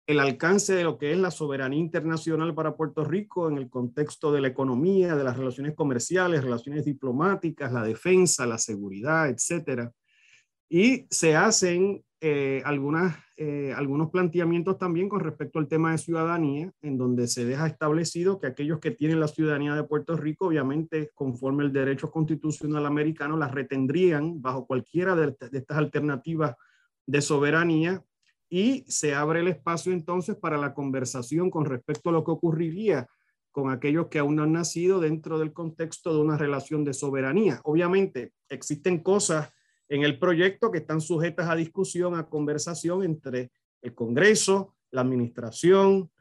el 0.10 0.20
alcance 0.20 0.74
de 0.74 0.84
lo 0.84 0.98
que 0.98 1.12
es 1.12 1.20
la 1.20 1.30
soberanía 1.30 1.80
internacional 1.80 2.56
para 2.56 2.76
Puerto 2.76 3.04
Rico 3.06 3.48
en 3.48 3.60
el 3.60 3.70
contexto 3.70 4.32
de 4.32 4.42
la 4.42 4.48
economía, 4.48 5.16
de 5.16 5.24
las 5.24 5.38
relaciones 5.38 5.76
comerciales, 5.76 6.44
relaciones 6.44 6.84
diplomáticas, 6.84 7.72
la 7.72 7.84
defensa, 7.84 8.48
la 8.48 8.58
seguridad, 8.58 9.30
etcétera. 9.30 9.92
Y 10.68 11.06
se 11.12 11.36
hacen 11.36 12.04
eh, 12.22 12.60
algunas, 12.66 13.18
eh, 13.38 13.72
algunos 13.78 14.10
planteamientos 14.10 14.80
también 14.80 15.10
con 15.10 15.20
respecto 15.20 15.60
al 15.60 15.68
tema 15.68 15.92
de 15.92 16.00
ciudadanía, 16.00 16.72
en 16.82 16.98
donde 16.98 17.28
se 17.28 17.46
deja 17.46 17.68
establecido 17.68 18.40
que 18.40 18.48
aquellos 18.48 18.80
que 18.80 18.90
tienen 18.90 19.20
la 19.20 19.28
ciudadanía 19.28 19.76
de 19.76 19.84
Puerto 19.84 20.18
Rico, 20.18 20.48
obviamente, 20.48 21.12
conforme 21.14 21.66
el 21.66 21.72
derecho 21.72 22.10
constitucional 22.10 22.88
americano, 22.88 23.38
las 23.38 23.52
retendrían 23.52 24.42
bajo 24.42 24.66
cualquiera 24.66 25.16
de 25.16 25.36
estas 25.52 25.78
alternativas 25.78 26.56
de 27.06 27.22
soberanía 27.22 28.04
y 28.50 28.84
se 28.88 29.14
abre 29.14 29.42
el 29.42 29.48
espacio 29.48 29.94
entonces 29.94 30.36
para 30.36 30.58
la 30.58 30.74
conversación 30.74 31.50
con 31.50 31.66
respecto 31.66 32.10
a 32.10 32.14
lo 32.14 32.24
que 32.24 32.32
ocurriría 32.32 33.08
con 33.52 33.72
aquellos 33.72 34.08
que 34.08 34.20
aún 34.20 34.36
no 34.36 34.44
han 34.44 34.54
nacido 34.54 35.00
dentro 35.00 35.40
del 35.40 35.54
contexto 35.54 36.14
de 36.14 36.22
una 36.22 36.38
relación 36.38 36.84
de 36.84 36.94
soberanía. 36.94 37.62
Obviamente, 37.64 38.34
existen 38.48 39.00
cosas 39.00 39.50
en 39.88 40.04
el 40.04 40.20
proyecto 40.20 40.72
que 40.72 40.80
están 40.80 41.02
sujetas 41.02 41.50
a 41.50 41.56
discusión, 41.56 42.16
a 42.16 42.30
conversación 42.30 43.04
entre 43.04 43.52
el 43.82 43.96
Congreso, 43.96 44.76
la 44.92 45.02
Administración, 45.02 46.12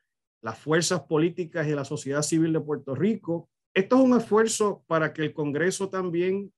las 0.41 0.59
fuerzas 0.59 1.03
políticas 1.03 1.67
y 1.67 1.73
la 1.73 1.85
sociedad 1.85 2.23
civil 2.23 2.53
de 2.53 2.61
Puerto 2.61 2.95
Rico. 2.95 3.51
Esto 3.75 3.97
es 3.97 4.03
un 4.03 4.17
esfuerzo 4.17 4.85
para 4.87 5.13
que 5.13 5.23
el 5.23 5.35
Congreso 5.35 5.91
también 5.91 6.53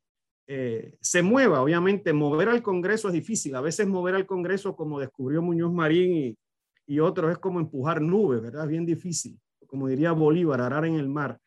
eh, 0.53 0.97
se 1.01 1.23
mueva. 1.23 1.63
Obviamente, 1.63 2.13
mover 2.13 2.49
al 2.49 2.61
Congreso 2.61 3.07
es 3.07 3.15
difícil. 3.15 3.55
A 3.55 3.61
veces 3.61 3.87
mover 3.87 4.17
al 4.17 4.27
Congreso, 4.27 4.75
como 4.75 4.99
descubrió 4.99 5.43
Muñoz 5.43 5.73
Marín 5.73 6.13
y, 6.13 6.39
y 6.89 6.99
otros, 6.99 7.31
es 7.31 7.39
como 7.39 7.61
empujar 7.61 8.03
nubes, 8.03 8.43
¿verdad? 8.43 8.65
Es 8.65 8.69
bien 8.69 8.85
difícil. 8.85 9.39
Como 9.69 9.87
diría 9.87 10.11
Bolívar, 10.11 10.61
arar 10.61 10.87
en 10.87 10.97
el 10.97 11.09
mar. 11.09 11.39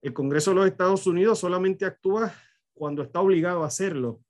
El 0.00 0.12
Congreso 0.12 0.50
de 0.50 0.56
los 0.56 0.66
Estados 0.66 1.06
Unidos 1.06 1.38
solamente 1.38 1.84
actúa 1.84 2.34
cuando 2.74 3.04
está 3.04 3.20
obligado 3.20 3.62
a 3.62 3.68
hacerlo. 3.68 4.20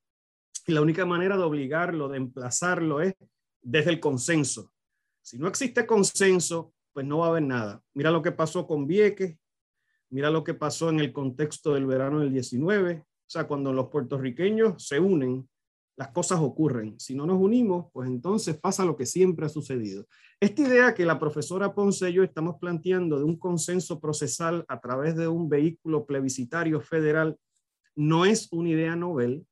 Y 0.66 0.72
la 0.72 0.82
única 0.82 1.06
manera 1.06 1.38
de 1.38 1.44
obligarlo, 1.44 2.10
de 2.10 2.18
emplazarlo, 2.18 3.00
es 3.00 3.14
desde 3.62 3.92
el 3.92 3.98
consenso. 3.98 4.74
Si 5.22 5.38
no 5.38 5.48
existe 5.48 5.86
consenso, 5.86 6.74
pues 6.92 7.06
no 7.06 7.20
va 7.20 7.28
a 7.28 7.30
haber 7.30 7.44
nada. 7.44 7.82
Mira 7.94 8.10
lo 8.10 8.20
que 8.20 8.32
pasó 8.32 8.66
con 8.66 8.86
Vieques, 8.86 9.38
mira 10.10 10.28
lo 10.28 10.44
que 10.44 10.52
pasó 10.52 10.90
en 10.90 11.00
el 11.00 11.14
contexto 11.14 11.72
del 11.72 11.86
verano 11.86 12.20
del 12.20 12.30
19. 12.30 13.06
O 13.32 13.38
sea, 13.38 13.46
cuando 13.46 13.72
los 13.72 13.88
puertorriqueños 13.88 14.86
se 14.86 15.00
unen, 15.00 15.48
las 15.96 16.08
cosas 16.08 16.38
ocurren. 16.40 17.00
Si 17.00 17.14
no 17.14 17.24
nos 17.24 17.40
unimos, 17.40 17.86
pues 17.90 18.06
entonces 18.06 18.58
pasa 18.58 18.84
lo 18.84 18.94
que 18.94 19.06
siempre 19.06 19.46
ha 19.46 19.48
sucedido. 19.48 20.06
Esta 20.38 20.60
idea 20.60 20.94
que 20.94 21.06
la 21.06 21.18
profesora 21.18 21.74
Ponce 21.74 22.10
y 22.10 22.12
yo 22.12 22.24
estamos 22.24 22.56
planteando 22.60 23.18
de 23.18 23.24
un 23.24 23.38
consenso 23.38 24.00
procesal 24.00 24.66
a 24.68 24.78
través 24.82 25.16
de 25.16 25.28
un 25.28 25.48
vehículo 25.48 26.04
plebiscitario 26.04 26.82
federal 26.82 27.38
no 27.96 28.26
es 28.26 28.52
una 28.52 28.68
idea 28.68 28.96
novel, 28.96 29.46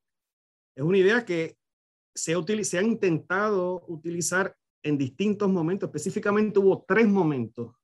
es 0.76 0.84
una 0.84 0.98
idea 0.98 1.24
que 1.24 1.56
se, 2.14 2.34
se 2.64 2.78
ha 2.78 2.82
intentado 2.82 3.82
utilizar 3.88 4.54
en 4.82 4.98
distintos 4.98 5.48
momentos, 5.48 5.88
específicamente 5.88 6.58
hubo 6.58 6.84
tres 6.86 7.08
momentos 7.08 7.74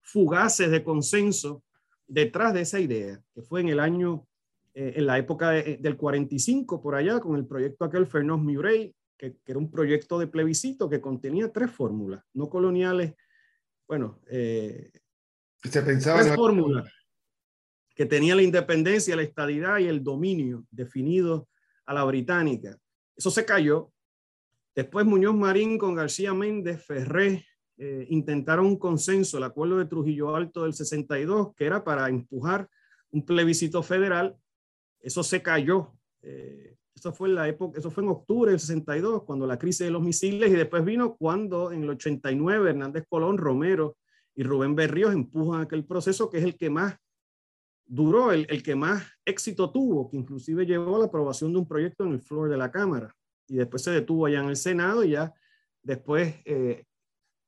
fugaces 0.00 0.70
de 0.70 0.82
consenso 0.82 1.62
detrás 2.06 2.54
de 2.54 2.62
esa 2.62 2.80
idea, 2.80 3.22
que 3.34 3.42
fue 3.42 3.60
en 3.60 3.68
el 3.68 3.80
año, 3.80 4.26
eh, 4.74 4.94
en 4.96 5.06
la 5.06 5.18
época 5.18 5.50
del 5.50 5.96
45 5.96 6.80
por 6.80 6.94
allá, 6.94 7.20
con 7.20 7.36
el 7.36 7.46
proyecto 7.46 7.84
aquel 7.84 8.06
Fernos 8.06 8.40
Murray, 8.40 8.94
que, 9.16 9.36
era 9.46 9.58
un 9.58 9.70
proyecto 9.70 10.18
de 10.18 10.26
plebiscito 10.26 10.88
que 10.88 11.00
contenía 11.00 11.52
tres 11.52 11.70
fórmulas, 11.70 12.24
no 12.34 12.48
coloniales, 12.48 13.14
bueno, 13.86 14.20
eh, 14.28 14.90
se 15.62 15.82
pensaba 15.82 16.22
tres 16.22 16.34
fórmulas 16.34 16.90
que 17.94 18.06
tenía 18.06 18.34
la 18.34 18.42
independencia, 18.42 19.16
la 19.16 19.22
estadidad 19.22 19.78
y 19.78 19.86
el 19.86 20.02
dominio 20.02 20.64
definido 20.70 21.48
a 21.84 21.92
la 21.92 22.04
británica. 22.04 22.78
Eso 23.14 23.30
se 23.30 23.44
cayó. 23.44 23.92
Después 24.74 25.04
Muñoz 25.04 25.34
Marín 25.34 25.76
con 25.76 25.94
García 25.94 26.32
Méndez, 26.32 26.82
Ferré, 26.82 27.44
eh, 27.76 28.06
intentaron 28.08 28.66
un 28.66 28.78
consenso, 28.78 29.38
el 29.38 29.44
acuerdo 29.44 29.76
de 29.78 29.86
Trujillo 29.86 30.34
Alto 30.34 30.62
del 30.62 30.72
62, 30.72 31.54
que 31.54 31.66
era 31.66 31.82
para 31.82 32.08
empujar 32.08 32.68
un 33.10 33.24
plebiscito 33.26 33.82
federal. 33.82 34.36
Eso 35.00 35.22
se 35.22 35.42
cayó. 35.42 35.92
Eh, 36.22 36.76
eso 36.94 37.12
fue 37.12 37.28
en 37.28 37.34
la 37.34 37.48
época, 37.48 37.78
eso 37.78 37.90
fue 37.90 38.02
en 38.02 38.10
octubre 38.10 38.50
del 38.50 38.60
62, 38.60 39.22
cuando 39.24 39.46
la 39.46 39.58
crisis 39.58 39.86
de 39.86 39.90
los 39.90 40.02
misiles, 40.02 40.50
y 40.50 40.54
después 40.54 40.84
vino 40.84 41.16
cuando 41.16 41.72
en 41.72 41.84
el 41.84 41.90
89 41.90 42.70
Hernández 42.70 43.04
Colón, 43.08 43.38
Romero 43.38 43.96
y 44.34 44.42
Rubén 44.42 44.74
Berríos 44.74 45.14
empujan 45.14 45.62
aquel 45.62 45.84
proceso 45.84 46.28
que 46.28 46.38
es 46.38 46.44
el 46.44 46.56
que 46.56 46.68
más 46.68 46.96
duró, 47.86 48.32
el, 48.32 48.46
el, 48.50 48.62
que 48.62 48.74
más 48.74 49.02
éxito 49.24 49.70
tuvo, 49.70 50.08
que 50.08 50.16
inclusive 50.16 50.66
llevó 50.66 50.96
a 50.96 50.98
la 51.00 51.04
aprobación 51.06 51.52
de 51.52 51.58
un 51.58 51.66
proyecto 51.66 52.04
en 52.04 52.12
el 52.12 52.20
floor 52.20 52.48
de 52.50 52.56
la 52.56 52.70
Cámara. 52.70 53.14
Y 53.48 53.56
después 53.56 53.82
se 53.82 53.90
detuvo 53.90 54.26
allá 54.26 54.40
en 54.40 54.48
el 54.48 54.56
Senado 54.56 55.02
y 55.02 55.10
ya 55.10 55.32
después 55.82 56.36
eh, 56.44 56.84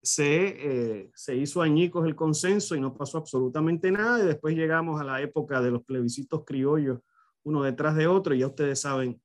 se, 0.02 1.02
eh, 1.02 1.10
se 1.14 1.36
hizo 1.36 1.62
añicos 1.62 2.06
el 2.06 2.16
consenso 2.16 2.74
y 2.74 2.80
no 2.80 2.92
pasó 2.92 3.18
absolutamente 3.18 3.92
nada. 3.92 4.22
Y 4.22 4.26
después 4.26 4.56
llegamos 4.56 5.00
a 5.00 5.04
la 5.04 5.20
época 5.20 5.60
de 5.60 5.70
los 5.70 5.84
plebiscitos 5.84 6.44
criollos, 6.44 6.98
uno 7.44 7.62
detrás 7.62 7.96
de 7.96 8.06
otro, 8.06 8.34
y 8.34 8.40
ya 8.40 8.46
ustedes 8.46 8.80
saben 8.80 9.20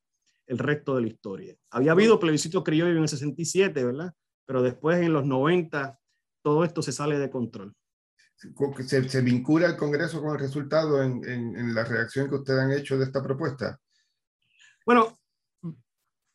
el 0.46 0.58
resto 0.58 0.96
de 0.96 1.02
la 1.02 1.08
historia. 1.08 1.56
Había 1.70 1.92
habido 1.92 2.18
plebiscito 2.18 2.64
criollo 2.64 2.92
en 2.92 3.02
el 3.02 3.08
67, 3.08 3.84
¿verdad? 3.84 4.12
Pero 4.46 4.62
después 4.62 4.98
en 4.98 5.12
los 5.12 5.24
90 5.26 5.98
todo 6.42 6.64
esto 6.64 6.82
se 6.82 6.92
sale 6.92 7.18
de 7.18 7.30
control 7.30 7.74
se, 8.86 9.08
se 9.08 9.20
vincula 9.20 9.66
el 9.66 9.76
Congreso 9.76 10.20
con 10.20 10.32
el 10.32 10.38
resultado 10.38 11.02
en, 11.02 11.24
en, 11.24 11.74
la 11.74 11.84
reacción 11.84 12.28
que 12.28 12.36
ustedes 12.36 12.60
han 12.60 12.72
hecho 12.72 12.96
de 12.96 13.04
esta 13.04 13.22
propuesta? 13.22 13.78
Bueno, 14.86 15.18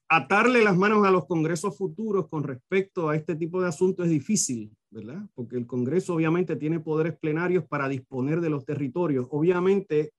atarle 0.09 0.63
las 0.63 0.75
manos 0.75 1.05
a 1.07 1.11
los 1.11 1.25
congresos 1.25 1.77
futuros 1.77 2.27
con 2.29 2.43
respecto 2.43 3.09
a 3.09 3.15
este 3.15 3.35
tipo 3.35 3.61
de 3.61 3.69
asuntos 3.69 4.05
es 4.05 4.11
difícil, 4.11 4.75
¿verdad? 4.89 5.21
Porque 5.33 5.55
el 5.55 5.65
Congreso 5.65 6.15
obviamente 6.15 6.55
tiene 6.55 6.79
poderes 6.79 7.17
plenarios 7.17 7.65
para 7.65 7.87
disponer 7.87 8.41
de 8.41 8.49
los 8.49 8.65
territorios. 8.65 9.25
Obviamente, 9.31 10.13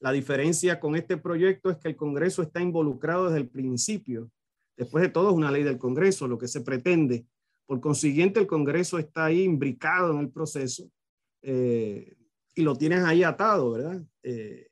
la 0.00 0.12
diferencia 0.12 0.80
con 0.80 0.96
este 0.96 1.16
proyecto 1.16 1.70
es 1.70 1.76
que 1.76 1.88
el 1.88 1.96
Congreso 1.96 2.42
está 2.42 2.60
involucrado 2.60 3.26
desde 3.26 3.38
el 3.38 3.48
principio. 3.48 4.30
Después 4.76 5.02
de 5.02 5.10
todo, 5.10 5.30
es 5.30 5.36
una 5.36 5.50
ley 5.50 5.62
del 5.62 5.78
Congreso, 5.78 6.26
lo 6.26 6.38
que 6.38 6.48
se 6.48 6.62
pretende. 6.62 7.26
Por 7.66 7.80
consiguiente, 7.80 8.40
el 8.40 8.46
Congreso 8.46 8.98
está 8.98 9.26
ahí 9.26 9.42
imbricado 9.42 10.12
en 10.12 10.20
el 10.20 10.30
proceso 10.30 10.90
eh, 11.42 12.16
y 12.54 12.62
lo 12.62 12.76
tienes 12.76 13.04
ahí 13.04 13.22
atado, 13.22 13.72
¿verdad? 13.72 14.02
Eh, 14.22 14.68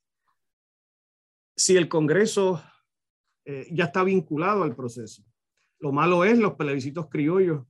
si 1.55 1.77
el 1.77 1.88
Congreso 1.88 2.62
eh, 3.45 3.67
ya 3.71 3.85
está 3.85 4.05
vinculado 4.05 4.62
al 4.62 4.75
proceso. 4.75 5.23
Lo 5.79 5.93
malo 5.93 6.25
es 6.25 6.38
los 6.38 6.55
plebiscitos 6.55 7.09
criollos 7.09 7.64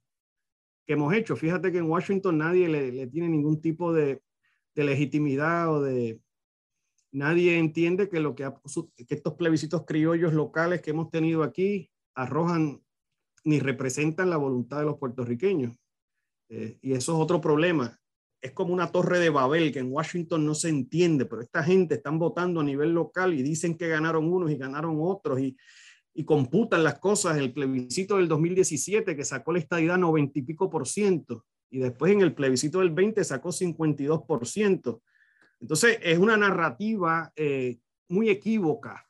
que 0.86 0.94
hemos 0.94 1.12
hecho. 1.14 1.36
Fíjate 1.36 1.70
que 1.70 1.78
en 1.78 1.90
Washington 1.90 2.38
nadie 2.38 2.68
le, 2.68 3.06
tiene 3.08 3.28
ningún 3.28 3.60
tipo 3.60 3.92
de, 3.92 4.22
de, 4.74 4.84
legitimidad 4.84 5.72
o 5.72 5.82
de... 5.82 6.20
Nadie 7.12 7.58
entiende 7.58 8.08
que, 8.08 8.20
lo 8.20 8.34
que, 8.34 8.50
estos 9.08 9.34
plebiscitos 9.34 9.84
criollos 9.86 10.34
locales 10.34 10.82
que 10.82 10.90
hemos 10.90 11.10
tenido 11.10 11.42
aquí 11.42 11.90
arrojan 12.14 12.82
ni 13.44 13.60
representan 13.60 14.30
la 14.30 14.36
voluntad 14.36 14.80
de 14.80 14.86
los 14.86 14.98
puertorriqueños. 14.98 15.76
y 16.48 16.92
eso 16.92 17.12
es 17.12 17.18
otro 17.18 17.40
problema 17.40 17.98
es 18.40 18.52
como 18.52 18.72
una 18.72 18.90
torre 18.90 19.18
de 19.18 19.30
Babel 19.30 19.72
que 19.72 19.80
en 19.80 19.92
Washington 19.92 20.44
no 20.46 20.54
se 20.54 20.68
entiende, 20.68 21.24
pero 21.24 21.42
esta 21.42 21.62
gente 21.62 21.96
están 21.96 22.18
votando 22.18 22.60
a 22.60 22.64
nivel 22.64 22.92
local 22.92 23.34
y 23.34 23.42
dicen 23.42 23.76
que 23.76 23.88
ganaron 23.88 24.32
unos 24.32 24.50
y 24.50 24.56
ganaron 24.56 24.98
otros 25.00 25.40
y, 25.40 25.56
y 26.14 26.24
computan 26.24 26.84
las 26.84 26.98
cosas. 26.98 27.36
El 27.38 27.52
plebiscito 27.52 28.16
del 28.16 28.28
2017 28.28 29.16
que 29.16 29.24
sacó 29.24 29.52
la 29.52 29.58
estadidad 29.58 29.98
90 29.98 30.38
y 30.38 30.42
pico 30.42 30.70
por 30.70 30.86
ciento 30.86 31.44
y 31.70 31.78
después 31.78 32.12
en 32.12 32.20
el 32.20 32.34
plebiscito 32.34 32.78
del 32.78 32.90
20 32.90 33.22
sacó 33.24 33.50
52 33.50 34.22
por 34.22 34.46
ciento. 34.46 35.02
Entonces 35.60 35.98
es 36.02 36.18
una 36.18 36.36
narrativa 36.36 37.32
eh, 37.36 37.78
muy 38.08 38.30
equívoca 38.30 39.08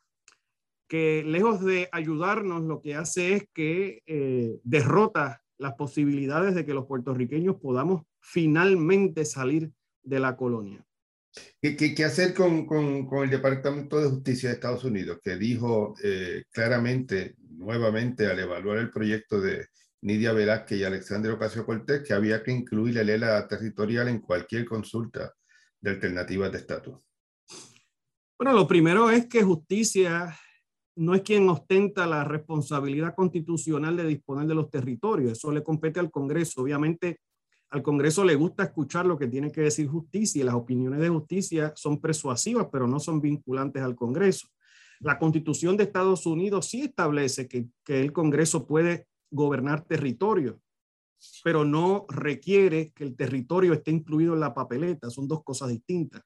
que 0.87 1.23
lejos 1.23 1.63
de 1.63 1.87
ayudarnos 1.91 2.63
lo 2.63 2.81
que 2.81 2.95
hace 2.95 3.33
es 3.33 3.43
que 3.53 4.01
eh, 4.07 4.59
derrota 4.63 5.43
las 5.59 5.73
posibilidades 5.73 6.55
de 6.55 6.65
que 6.65 6.73
los 6.73 6.87
puertorriqueños 6.87 7.57
podamos 7.57 8.03
finalmente 8.19 9.23
salir 9.23 9.71
de 10.01 10.19
la 10.19 10.35
colonia. 10.35 10.83
¿Qué, 11.61 11.75
qué, 11.75 12.03
hacer 12.03 12.33
con, 12.33 12.65
con, 12.65 13.23
el 13.23 13.29
Departamento 13.29 14.01
de 14.01 14.09
Justicia 14.09 14.49
de 14.49 14.55
Estados 14.55 14.83
Unidos, 14.83 15.19
que 15.23 15.35
dijo 15.35 15.93
eh, 16.03 16.43
claramente, 16.51 17.35
nuevamente, 17.51 18.25
al 18.25 18.39
evaluar 18.39 18.79
el 18.79 18.89
proyecto 18.89 19.39
de 19.39 19.67
Nidia 20.01 20.33
Velázquez 20.33 20.79
y 20.79 20.83
Alexandre 20.85 21.31
Ocasio 21.31 21.65
Cortés, 21.67 22.01
que 22.01 22.13
había 22.13 22.41
que 22.41 22.51
incluir 22.51 22.97
el 22.97 23.09
ELA 23.09 23.47
territorial 23.47 24.07
en 24.07 24.21
cualquier 24.21 24.65
consulta 24.65 25.33
de 25.81 25.91
alternativas 25.91 26.51
de 26.51 26.57
estatus? 26.57 26.95
Bueno, 28.37 28.53
lo 28.53 28.67
primero 28.67 29.09
es 29.09 29.27
que 29.27 29.43
justicia 29.43 30.37
no 30.95 31.15
es 31.15 31.21
quien 31.21 31.47
ostenta 31.49 32.05
la 32.05 32.23
responsabilidad 32.23 33.15
constitucional 33.15 33.95
de 33.95 34.05
disponer 34.05 34.47
de 34.47 34.55
los 34.55 34.69
territorios, 34.69 35.33
eso 35.33 35.51
le 35.51 35.63
compete 35.63 35.99
al 35.99 36.11
Congreso. 36.11 36.61
Obviamente, 36.61 37.19
al 37.69 37.83
Congreso 37.83 38.25
le 38.25 38.35
gusta 38.35 38.63
escuchar 38.63 39.05
lo 39.05 39.17
que 39.17 39.27
tiene 39.27 39.51
que 39.51 39.61
decir 39.61 39.87
justicia 39.87 40.41
y 40.41 40.43
las 40.43 40.55
opiniones 40.55 40.99
de 40.99 41.09
justicia 41.09 41.73
son 41.75 42.01
persuasivas, 42.01 42.67
pero 42.71 42.87
no 42.87 42.99
son 42.99 43.21
vinculantes 43.21 43.81
al 43.81 43.95
Congreso. 43.95 44.47
La 44.99 45.17
Constitución 45.17 45.77
de 45.77 45.83
Estados 45.83 46.25
Unidos 46.25 46.67
sí 46.67 46.81
establece 46.81 47.47
que, 47.47 47.67
que 47.85 48.01
el 48.01 48.11
Congreso 48.11 48.65
puede 48.65 49.07
gobernar 49.31 49.85
territorio, 49.85 50.59
pero 51.43 51.65
no 51.65 52.05
requiere 52.09 52.91
que 52.91 53.03
el 53.03 53.15
territorio 53.15 53.73
esté 53.73 53.91
incluido 53.91 54.33
en 54.33 54.39
la 54.39 54.53
papeleta. 54.53 55.09
Son 55.09 55.27
dos 55.27 55.43
cosas 55.43 55.69
distintas. 55.69 56.21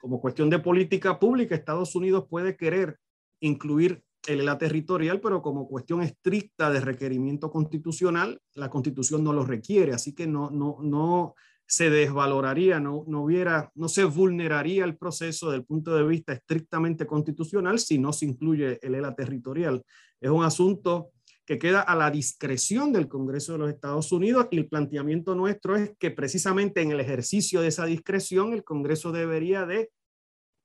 Como 0.00 0.20
cuestión 0.20 0.50
de 0.50 0.58
política 0.58 1.18
pública, 1.18 1.54
Estados 1.54 1.94
Unidos 1.94 2.26
puede 2.28 2.56
querer 2.56 2.98
incluir 3.40 4.02
el 4.26 4.40
ELA 4.40 4.56
territorial, 4.56 5.20
pero 5.20 5.42
como 5.42 5.68
cuestión 5.68 6.02
estricta 6.02 6.70
de 6.70 6.80
requerimiento 6.80 7.50
constitucional, 7.50 8.40
la 8.54 8.70
constitución 8.70 9.24
no 9.24 9.32
lo 9.32 9.44
requiere, 9.44 9.92
así 9.92 10.14
que 10.14 10.28
no, 10.28 10.50
no, 10.50 10.78
no, 10.80 11.34
se 11.72 11.88
desvaloraría, 11.88 12.80
no, 12.80 13.04
no, 13.06 13.22
hubiera, 13.22 13.70
no 13.74 13.88
se 13.88 14.04
vulneraría 14.04 14.84
el 14.84 14.98
proceso 14.98 15.46
desde 15.46 15.60
el 15.60 15.64
punto 15.64 15.94
de 15.96 16.04
vista 16.04 16.34
estrictamente 16.34 17.06
constitucional 17.06 17.78
si 17.78 17.98
no 17.98 18.12
se 18.12 18.26
incluye 18.26 18.78
el 18.82 18.94
ELA 18.94 19.14
territorial. 19.14 19.82
Es 20.20 20.28
un 20.28 20.44
asunto 20.44 21.11
que 21.44 21.58
queda 21.58 21.80
a 21.80 21.96
la 21.96 22.10
discreción 22.10 22.92
del 22.92 23.08
Congreso 23.08 23.52
de 23.52 23.58
los 23.58 23.70
Estados 23.70 24.12
Unidos 24.12 24.48
el 24.52 24.68
planteamiento 24.68 25.34
nuestro 25.34 25.76
es 25.76 25.92
que 25.98 26.10
precisamente 26.10 26.82
en 26.82 26.92
el 26.92 27.00
ejercicio 27.00 27.60
de 27.60 27.68
esa 27.68 27.84
discreción 27.84 28.52
el 28.52 28.64
Congreso 28.64 29.12
debería 29.12 29.66
de 29.66 29.90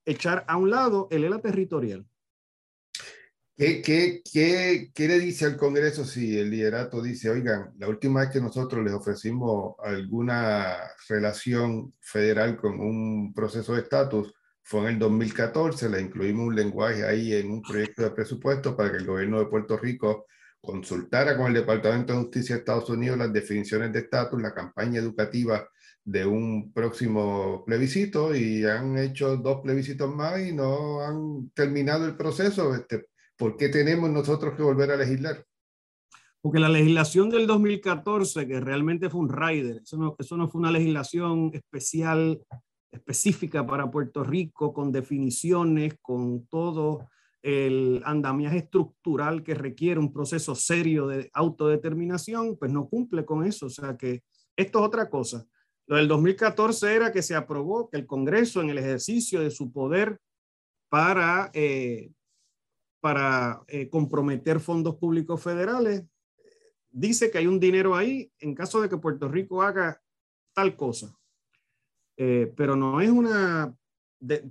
echar 0.05 0.45
a 0.47 0.57
un 0.57 0.69
lado 0.69 1.07
el 1.11 1.23
ELA 1.23 1.39
territorial. 1.39 2.05
¿Qué, 3.57 3.81
qué, 3.81 4.21
qué, 4.31 4.91
qué 4.93 5.07
le 5.07 5.19
dice 5.19 5.45
al 5.45 5.57
Congreso 5.57 6.05
si 6.05 6.37
el 6.37 6.51
liderato 6.51 7.01
dice, 7.01 7.31
oigan, 7.31 7.73
la 7.79 7.89
última 7.89 8.19
vez 8.19 8.29
que 8.29 8.39
nosotros 8.39 8.83
les 8.85 8.93
ofrecimos 8.93 9.73
alguna 9.79 10.77
relación 11.09 11.95
federal 11.99 12.55
con 12.55 12.79
un 12.79 13.33
proceso 13.33 13.73
de 13.73 13.81
estatus 13.81 14.31
fue 14.61 14.81
en 14.81 14.87
el 14.87 14.99
2014, 14.99 15.89
le 15.89 16.01
incluimos 16.01 16.47
un 16.47 16.55
lenguaje 16.55 17.03
ahí 17.03 17.33
en 17.33 17.49
un 17.49 17.63
proyecto 17.63 18.03
de 18.03 18.11
presupuesto 18.11 18.77
para 18.77 18.91
que 18.91 18.97
el 18.97 19.07
gobierno 19.07 19.39
de 19.39 19.47
Puerto 19.47 19.75
Rico 19.75 20.27
consultara 20.67 21.37
con 21.37 21.47
el 21.47 21.53
Departamento 21.53 22.11
de 22.11 22.19
Justicia 22.19 22.55
de 22.55 22.59
Estados 22.59 22.89
Unidos 22.89 23.17
las 23.17 23.31
definiciones 23.31 23.93
de 23.93 23.99
estatus, 23.99 24.41
la 24.41 24.53
campaña 24.53 24.99
educativa 24.99 25.65
de 26.03 26.25
un 26.25 26.73
próximo 26.73 27.63
plebiscito 27.65 28.35
y 28.35 28.65
han 28.65 28.97
hecho 28.97 29.37
dos 29.37 29.61
plebiscitos 29.61 30.13
más 30.13 30.41
y 30.41 30.51
no 30.51 31.01
han 31.01 31.49
terminado 31.51 32.05
el 32.05 32.17
proceso. 32.17 32.75
Este, 32.75 33.07
¿por 33.37 33.55
qué 33.55 33.69
tenemos 33.69 34.09
nosotros 34.09 34.55
que 34.55 34.63
volver 34.63 34.91
a 34.91 34.97
legislar? 34.97 35.45
Porque 36.41 36.59
la 36.59 36.69
legislación 36.69 37.29
del 37.29 37.47
2014, 37.47 38.45
que 38.45 38.59
realmente 38.59 39.09
fue 39.09 39.21
un 39.21 39.29
rider, 39.29 39.81
eso 39.83 39.97
no, 39.97 40.15
eso 40.19 40.35
no 40.35 40.49
fue 40.49 40.59
una 40.59 40.71
legislación 40.71 41.49
especial, 41.53 42.41
específica 42.91 43.65
para 43.65 43.89
Puerto 43.89 44.21
Rico, 44.21 44.73
con 44.73 44.91
definiciones, 44.91 45.95
con 46.01 46.45
todo 46.47 47.07
el 47.41 48.01
andamiaje 48.05 48.57
estructural 48.57 49.43
que 49.43 49.53
requiere 49.53 49.99
un 49.99 50.11
proceso 50.11 50.55
serio 50.55 51.07
de 51.07 51.29
autodeterminación, 51.33 52.57
pues 52.57 52.71
no 52.71 52.87
cumple 52.89 53.25
con 53.25 53.45
eso. 53.45 53.67
O 53.67 53.69
sea 53.69 53.95
que 53.95 54.23
esto 54.55 54.79
es 54.79 54.85
otra 54.85 55.09
cosa. 55.09 55.45
Lo 55.85 55.95
del 55.95 56.07
2014 56.07 56.95
era 56.95 57.11
que 57.11 57.21
se 57.21 57.35
aprobó 57.35 57.89
que 57.89 57.97
el 57.97 58.05
Congreso, 58.05 58.61
en 58.61 58.69
el 58.69 58.77
ejercicio 58.77 59.39
de 59.39 59.51
su 59.51 59.71
poder 59.71 60.19
para 60.89 61.49
eh, 61.53 62.11
para 62.99 63.63
eh, 63.67 63.89
comprometer 63.89 64.59
fondos 64.59 64.95
públicos 64.95 65.41
federales. 65.41 66.03
Dice 66.89 67.29
que 67.29 67.37
hay 67.37 67.47
un 67.47 67.59
dinero 67.59 67.95
ahí 67.95 68.31
en 68.39 68.55
caso 68.55 68.81
de 68.81 68.89
que 68.89 68.97
Puerto 68.97 69.27
Rico 69.27 69.61
haga 69.61 70.01
tal 70.53 70.75
cosa. 70.75 71.15
Eh, 72.17 72.51
pero 72.55 72.75
no 72.75 72.99
es 72.99 73.09
una, 73.09 73.73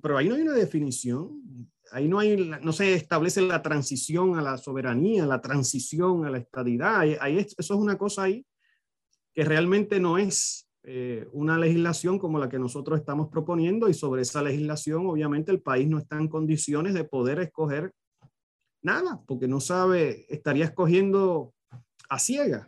pero 0.00 0.16
ahí 0.16 0.28
no 0.28 0.36
hay 0.36 0.42
una 0.42 0.52
definición. 0.54 1.70
Ahí 1.92 2.08
no, 2.08 2.18
hay, 2.18 2.50
no 2.62 2.72
se 2.72 2.94
establece 2.94 3.40
la 3.42 3.62
transición 3.62 4.38
a 4.38 4.42
la 4.42 4.58
soberanía, 4.58 5.26
la 5.26 5.40
transición 5.40 6.24
a 6.24 6.30
la 6.30 6.38
estadidad. 6.38 7.00
Ahí, 7.20 7.38
eso 7.38 7.54
es 7.56 7.70
una 7.70 7.96
cosa 7.96 8.24
ahí 8.24 8.44
que 9.34 9.44
realmente 9.44 10.00
no 10.00 10.18
es 10.18 10.68
eh, 10.82 11.28
una 11.32 11.58
legislación 11.58 12.18
como 12.18 12.38
la 12.38 12.48
que 12.48 12.58
nosotros 12.58 12.98
estamos 12.98 13.28
proponiendo 13.28 13.88
y 13.88 13.94
sobre 13.94 14.22
esa 14.22 14.42
legislación 14.42 15.06
obviamente 15.06 15.52
el 15.52 15.60
país 15.60 15.88
no 15.88 15.98
está 15.98 16.16
en 16.16 16.28
condiciones 16.28 16.94
de 16.94 17.04
poder 17.04 17.40
escoger 17.40 17.92
nada, 18.82 19.20
porque 19.26 19.48
no 19.48 19.60
sabe, 19.60 20.24
estaría 20.28 20.64
escogiendo 20.64 21.52
a 22.08 22.18
ciegas. 22.18 22.66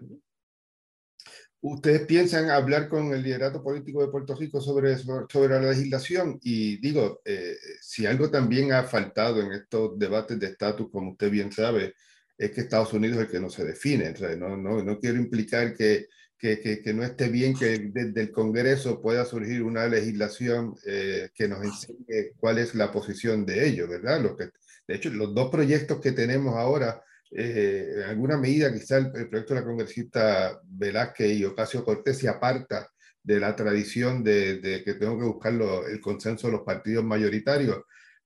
¿Ustedes 1.61 2.07
piensan 2.07 2.51
hablar 2.51 2.89
con 2.89 3.13
el 3.13 3.23
liderato 3.23 3.63
político 3.63 4.01
de 4.01 4.13
Puerto 4.13 4.35
Rico 4.35 4.61
sobre, 4.61 4.97
sobre 4.97 5.49
la 5.49 5.61
legislación? 5.61 6.39
Y 6.43 6.77
digo, 6.79 7.21
eh, 7.25 7.57
si 7.81 8.07
algo 8.07 8.31
también 8.31 8.73
ha 8.73 8.85
faltado 8.85 9.41
en 9.41 9.53
estos 9.53 9.99
debates 9.99 10.39
de 10.39 10.47
estatus, 10.47 10.89
como 10.91 11.13
usted 11.13 11.31
bien 11.31 11.51
sabe, 11.51 11.95
es 12.37 12.53
que 12.53 12.61
Estados 12.61 12.93
Unidos 12.93 13.19
es 13.19 13.25
el 13.25 13.31
que 13.31 13.41
no 13.41 13.51
se 13.51 13.65
define. 13.65 14.15
no, 14.37 14.57
no, 14.57 14.83
no 14.83 14.99
quiero 15.01 15.17
implicar 15.19 15.75
que, 15.75 16.07
que, 16.39 16.61
que, 16.61 16.95
no 16.95 17.03
esté 17.03 17.29
bien 17.29 17.55
que 17.59 17.91
desde 17.93 18.21
el 18.21 18.31
Congreso 18.31 19.03
pueda 19.03 19.25
surgir 19.25 19.63
una 19.65 19.89
legislación 19.89 20.77
eh, 20.87 21.31
que 21.35 21.49
nos 21.49 21.65
enseñe 21.65 22.35
cuál 22.37 22.59
es 22.59 22.77
la 22.77 22.93
posición 22.93 23.45
de 23.45 23.67
ellos, 23.67 23.89
¿verdad? 23.89 24.21
Lo 24.21 24.37
que 24.37 24.51
de 24.89 24.97
hecho, 24.97 25.11
los 25.11 25.35
dos 25.35 25.51
proyectos 25.51 26.01
que 26.01 26.13
tenemos 26.13 26.57
ahora, 26.57 27.05
eh, 27.31 27.95
en 27.97 28.03
alguna 28.05 28.37
medida 28.39 28.73
quizá 28.73 28.99
el, 28.99 29.11
proyecto 29.11 29.55
de 29.55 29.61
la 29.61 29.67
congresista 29.67 30.61
Velázquez 30.65 31.33
y 31.33 31.45
Ocasio 31.45 31.85
Cortés 31.85 32.19
se 32.19 32.29
aparta 32.29 32.89
de 33.23 33.41
la 33.41 33.55
tradición 33.55 34.25
de, 34.25 34.83
que 34.85 34.95
tengo 34.95 35.19
que 35.19 35.27
buscar 35.27 35.53
el 35.53 36.01
consenso 36.01 36.47
de 36.47 36.55
los 36.55 36.63
partidos 36.63 37.05
mayoritarios, 37.05 37.83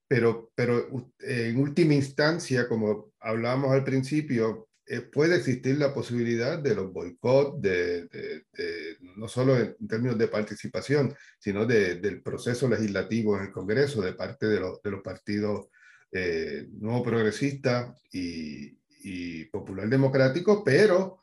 pero, 0.06 0.50
pero 0.54 1.10
en 1.18 1.56
última 1.58 1.94
instancia, 1.94 2.68
como 2.68 3.12
hablábamos 3.18 3.72
al 3.72 3.82
principio, 3.82 4.68
eh, 4.86 5.00
puede 5.00 5.36
existir 5.36 5.78
la 5.78 5.92
posibilidad 5.92 6.58
de 6.58 6.74
los 6.74 6.92
boicots, 6.92 7.60
de, 7.60 8.44
no 9.16 9.26
solo 9.26 9.58
en, 9.58 9.74
términos 9.88 10.18
de 10.18 10.28
participación, 10.28 11.14
sino 11.38 11.66
del 11.66 12.22
proceso 12.22 12.68
legislativo 12.68 13.36
en 13.36 13.44
el 13.44 13.52
Congreso 13.52 14.02
de 14.02 14.12
parte 14.12 14.46
de, 14.46 14.60
de 14.84 14.90
los 14.90 15.02
partidos 15.02 15.66
eh, 16.14 16.68
nuevo 16.72 17.02
progresista 17.02 17.94
y, 18.12 18.76
popular 19.50 19.88
democrático, 19.88 20.62
pero 20.64 21.22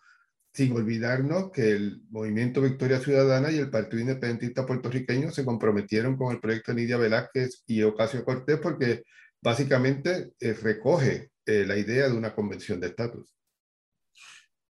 sin 0.53 0.75
olvidarnos 0.75 1.51
que 1.51 1.71
el 1.71 2.01
movimiento 2.09 2.61
Victoria 2.61 2.99
Ciudadana 2.99 3.51
y 3.51 3.57
el 3.57 3.69
Partido 3.69 4.01
Independentista 4.01 4.65
Puertorriqueño 4.65 5.31
se 5.31 5.45
comprometieron 5.45 6.17
con 6.17 6.33
el 6.33 6.39
proyecto 6.39 6.73
Nidia 6.73 6.97
Velázquez 6.97 7.63
y 7.67 7.83
Ocasio 7.83 8.25
Cortés 8.25 8.59
porque 8.59 9.03
básicamente 9.41 10.31
eh, 10.39 10.53
recoge 10.53 11.31
eh, 11.45 11.65
la 11.65 11.77
idea 11.77 12.09
de 12.09 12.17
una 12.17 12.33
convención 12.33 12.79
de 12.79 12.87
estatus. 12.87 13.33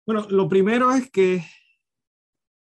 Bueno, 0.06 0.26
lo 0.30 0.48
primero 0.48 0.92
es 0.92 1.10
que 1.10 1.44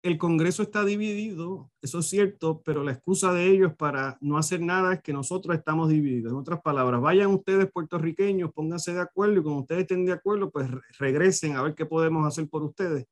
el 0.03 0.17
Congreso 0.17 0.63
está 0.63 0.85
dividido, 0.85 1.71
eso 1.83 1.99
es 1.99 2.07
cierto, 2.07 2.63
pero 2.65 2.83
la 2.83 2.93
excusa 2.93 3.33
de 3.35 3.51
ellos 3.51 3.75
para 3.77 4.17
no 4.21 4.39
hacer 4.39 4.61
nada 4.61 4.95
es 4.95 5.03
que 5.03 5.13
nosotros 5.13 5.57
estamos 5.57 5.91
divididos. 5.91 6.33
En 6.33 6.39
otras 6.39 6.63
palabras, 6.63 7.01
vayan 7.03 7.31
ustedes 7.31 7.71
puertorriqueños, 7.71 8.51
pónganse 8.53 8.95
de 8.95 9.01
acuerdo 9.01 9.41
y 9.41 9.43
cuando 9.43 9.61
ustedes 9.61 9.83
estén 9.83 10.07
de 10.07 10.13
acuerdo, 10.13 10.51
pues 10.51 10.71
regresen 10.99 11.57
a 11.57 11.63
ver 11.63 11.75
qué 11.75 11.85
podemos 11.85 12.27
hacer 12.27 12.49
por 12.49 12.63
ustedes. 12.63 13.07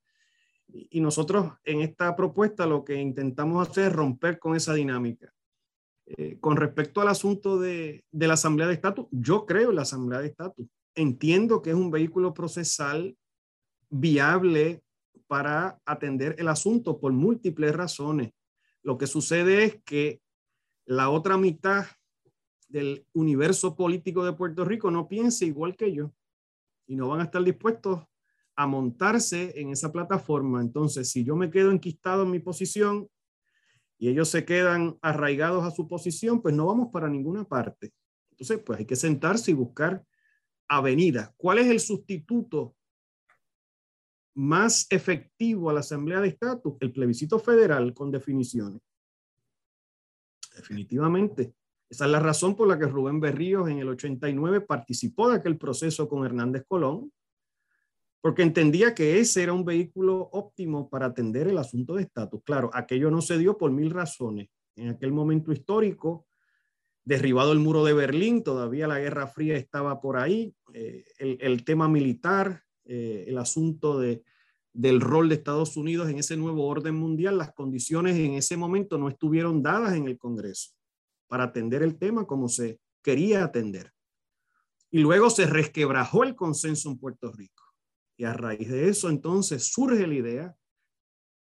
Y 0.66 1.00
nosotros 1.00 1.52
en 1.64 1.80
esta 1.80 2.14
propuesta 2.16 2.66
lo 2.66 2.84
que 2.84 2.94
intentamos 2.94 3.68
hacer 3.68 3.88
es 3.88 3.92
romper 3.92 4.38
con 4.38 4.56
esa 4.56 4.72
dinámica. 4.74 5.32
Eh, 6.06 6.38
con 6.40 6.56
respecto 6.56 7.02
al 7.02 7.08
asunto 7.08 7.58
de, 7.58 8.04
de 8.10 8.28
la 8.28 8.34
Asamblea 8.34 8.66
de 8.66 8.74
Estatus, 8.74 9.06
yo 9.10 9.44
creo 9.44 9.70
en 9.70 9.76
la 9.76 9.82
Asamblea 9.82 10.20
de 10.20 10.28
Estatus. 10.28 10.66
Entiendo 10.94 11.60
que 11.60 11.70
es 11.70 11.76
un 11.76 11.90
vehículo 11.90 12.32
procesal 12.32 13.14
viable 13.90 14.82
para 15.28 15.78
atender 15.84 16.34
el 16.38 16.48
asunto 16.48 16.98
por 16.98 17.12
múltiples 17.12 17.74
razones. 17.74 18.32
Lo 18.82 18.98
que 18.98 19.06
sucede 19.06 19.64
es 19.64 19.82
que 19.84 20.20
la 20.86 21.10
otra 21.10 21.36
mitad 21.36 21.86
del 22.68 23.06
universo 23.12 23.76
político 23.76 24.24
de 24.24 24.32
Puerto 24.32 24.64
Rico 24.64 24.90
no 24.90 25.06
piensa 25.06 25.44
igual 25.44 25.76
que 25.76 25.92
yo 25.92 26.12
y 26.86 26.96
no 26.96 27.08
van 27.08 27.20
a 27.20 27.24
estar 27.24 27.44
dispuestos 27.44 28.02
a 28.56 28.66
montarse 28.66 29.52
en 29.60 29.70
esa 29.70 29.92
plataforma. 29.92 30.60
Entonces, 30.60 31.10
si 31.10 31.24
yo 31.24 31.36
me 31.36 31.50
quedo 31.50 31.70
enquistado 31.70 32.24
en 32.24 32.30
mi 32.30 32.40
posición 32.40 33.08
y 33.98 34.08
ellos 34.08 34.28
se 34.30 34.44
quedan 34.44 34.98
arraigados 35.02 35.64
a 35.64 35.70
su 35.70 35.86
posición, 35.86 36.40
pues 36.40 36.54
no 36.54 36.66
vamos 36.66 36.88
para 36.90 37.08
ninguna 37.08 37.44
parte. 37.44 37.92
Entonces, 38.30 38.60
pues 38.64 38.78
hay 38.80 38.86
que 38.86 38.96
sentarse 38.96 39.50
y 39.50 39.54
buscar 39.54 40.02
avenidas. 40.68 41.32
¿Cuál 41.36 41.58
es 41.58 41.66
el 41.68 41.80
sustituto 41.80 42.74
más 44.38 44.86
efectivo 44.90 45.68
a 45.68 45.72
la 45.72 45.80
Asamblea 45.80 46.20
de 46.20 46.28
Estatus, 46.28 46.76
el 46.78 46.92
plebiscito 46.92 47.40
federal 47.40 47.92
con 47.92 48.12
definiciones. 48.12 48.80
Definitivamente. 50.54 51.54
Esa 51.90 52.04
es 52.04 52.10
la 52.12 52.20
razón 52.20 52.54
por 52.54 52.68
la 52.68 52.78
que 52.78 52.86
Rubén 52.86 53.18
Berríos 53.18 53.68
en 53.68 53.78
el 53.78 53.88
89 53.88 54.60
participó 54.60 55.28
de 55.28 55.38
aquel 55.38 55.58
proceso 55.58 56.08
con 56.08 56.24
Hernández 56.24 56.64
Colón, 56.68 57.12
porque 58.20 58.42
entendía 58.42 58.94
que 58.94 59.18
ese 59.18 59.42
era 59.42 59.52
un 59.52 59.64
vehículo 59.64 60.28
óptimo 60.32 60.88
para 60.88 61.06
atender 61.06 61.48
el 61.48 61.58
asunto 61.58 61.96
de 61.96 62.02
estatus. 62.02 62.40
Claro, 62.44 62.70
aquello 62.72 63.10
no 63.10 63.20
se 63.20 63.38
dio 63.38 63.58
por 63.58 63.72
mil 63.72 63.90
razones. 63.90 64.50
En 64.76 64.90
aquel 64.90 65.10
momento 65.10 65.50
histórico, 65.50 66.28
derribado 67.04 67.50
el 67.52 67.58
muro 67.58 67.84
de 67.84 67.92
Berlín, 67.92 68.44
todavía 68.44 68.86
la 68.86 69.00
Guerra 69.00 69.26
Fría 69.26 69.56
estaba 69.56 70.00
por 70.00 70.16
ahí, 70.16 70.54
eh, 70.74 71.04
el, 71.18 71.38
el, 71.40 71.64
tema 71.64 71.88
militar, 71.88 72.62
eh, 72.88 73.26
el 73.28 73.38
asunto 73.38 73.98
de, 73.98 74.24
del 74.72 75.00
rol 75.00 75.28
de 75.28 75.36
Estados 75.36 75.76
Unidos 75.76 76.08
en 76.08 76.18
ese 76.18 76.36
nuevo 76.36 76.66
orden 76.66 76.96
mundial, 76.96 77.38
las 77.38 77.52
condiciones 77.52 78.16
en 78.16 78.34
ese 78.34 78.56
momento 78.56 78.98
no 78.98 79.08
estuvieron 79.08 79.62
dadas 79.62 79.94
en 79.94 80.06
el 80.06 80.18
Congreso 80.18 80.72
para 81.28 81.44
atender 81.44 81.82
el 81.82 81.98
tema 81.98 82.26
como 82.26 82.48
se 82.48 82.80
quería 83.02 83.44
atender. 83.44 83.92
Y 84.90 85.00
luego 85.00 85.30
se 85.30 85.46
resquebrajó 85.46 86.24
el 86.24 86.34
consenso 86.34 86.90
en 86.90 86.98
Puerto 86.98 87.30
Rico. 87.30 87.62
Y 88.16 88.24
a 88.24 88.32
raíz 88.32 88.68
de 88.68 88.88
eso 88.88 89.08
entonces 89.08 89.70
surge 89.70 90.06
la 90.06 90.14
idea 90.14 90.56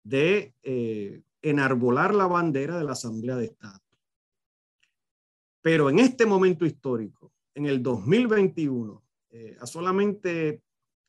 de 0.03 0.53
eh, 0.63 1.23
enarbolar 1.41 2.13
la 2.13 2.27
bandera 2.27 2.77
de 2.77 2.83
la 2.83 2.91
Asamblea 2.91 3.35
de 3.35 3.45
Estado. 3.45 3.81
Pero 5.61 5.89
en 5.89 5.99
este 5.99 6.25
momento 6.25 6.65
histórico, 6.65 7.33
en 7.53 7.65
el 7.65 7.81
2021, 7.81 9.03
eh, 9.31 9.57
a 9.59 9.65
solamente, 9.65 10.61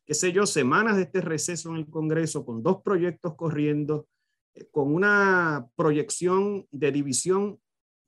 qué 0.08 0.14
sé 0.14 0.32
yo, 0.32 0.46
semanas 0.46 0.96
de 0.96 1.02
este 1.02 1.20
receso 1.20 1.68
en 1.68 1.76
el 1.76 1.90
Congreso, 1.90 2.46
con 2.46 2.62
dos 2.62 2.80
proyectos 2.82 3.34
corriendo, 3.34 4.08
eh, 4.54 4.66
con 4.70 4.94
una 4.94 5.68
proyección 5.76 6.66
de 6.70 6.90
división 6.90 7.60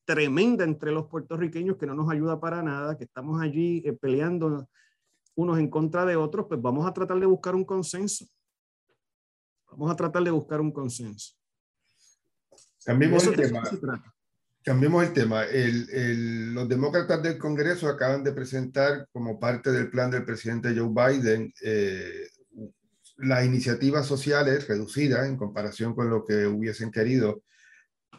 tremenda 0.07 0.65
entre 0.65 0.93
los 0.93 1.09
puertorriqueños 1.09 1.77
que 1.77 1.85
no 1.85 1.95
nos 1.95 2.11
ayuda 2.11 2.41
para 2.41 2.63
nada, 2.63 2.97
que 2.97 3.05
estamos 3.05 3.43
allí 3.43 3.83
eh, 3.85 3.93
peleando 3.93 4.67
unos 5.35 5.59
en 5.59 5.69
contra 5.69 6.07
de 6.07 6.17
otros, 6.17 6.47
pues 6.49 6.61
vamos 6.63 6.87
a 6.87 6.95
tratar 6.95 7.21
de 7.21 7.27
buscar 7.27 7.55
un 7.55 7.67
consenso. 7.67 8.25
Vamos 9.71 9.91
a 9.91 9.95
tratar 9.95 10.25
de 10.25 10.31
buscar 10.31 10.59
un 10.63 10.73
consenso. 10.73 11.35
Cambiemos 12.83 13.27
el 13.27 13.37
tema. 13.37 13.63
Cambiemos 14.63 15.05
el 15.05 15.13
tema. 15.15 15.45
los 15.47 16.69
demócratas 16.69 17.23
del 17.23 17.39
Congreso 17.39 17.89
acaban 17.89 18.23
de 18.23 18.33
presentar 18.33 19.09
como 19.11 19.41
parte 19.41 19.73
del 19.73 19.91
plan 19.91 20.11
del 20.11 20.25
presidente 20.25 20.75
Joe 20.77 20.91
Biden 20.91 21.53
eh, 21.63 22.29
las 23.17 23.45
iniciativas 23.45 24.07
sociales 24.07 24.69
reducidas 24.69 25.27
en 25.27 25.37
comparación 25.37 25.95
con 25.95 26.11
lo 26.11 26.25
que 26.25 26.47
hubiesen 26.47 26.91
querido, 26.91 27.43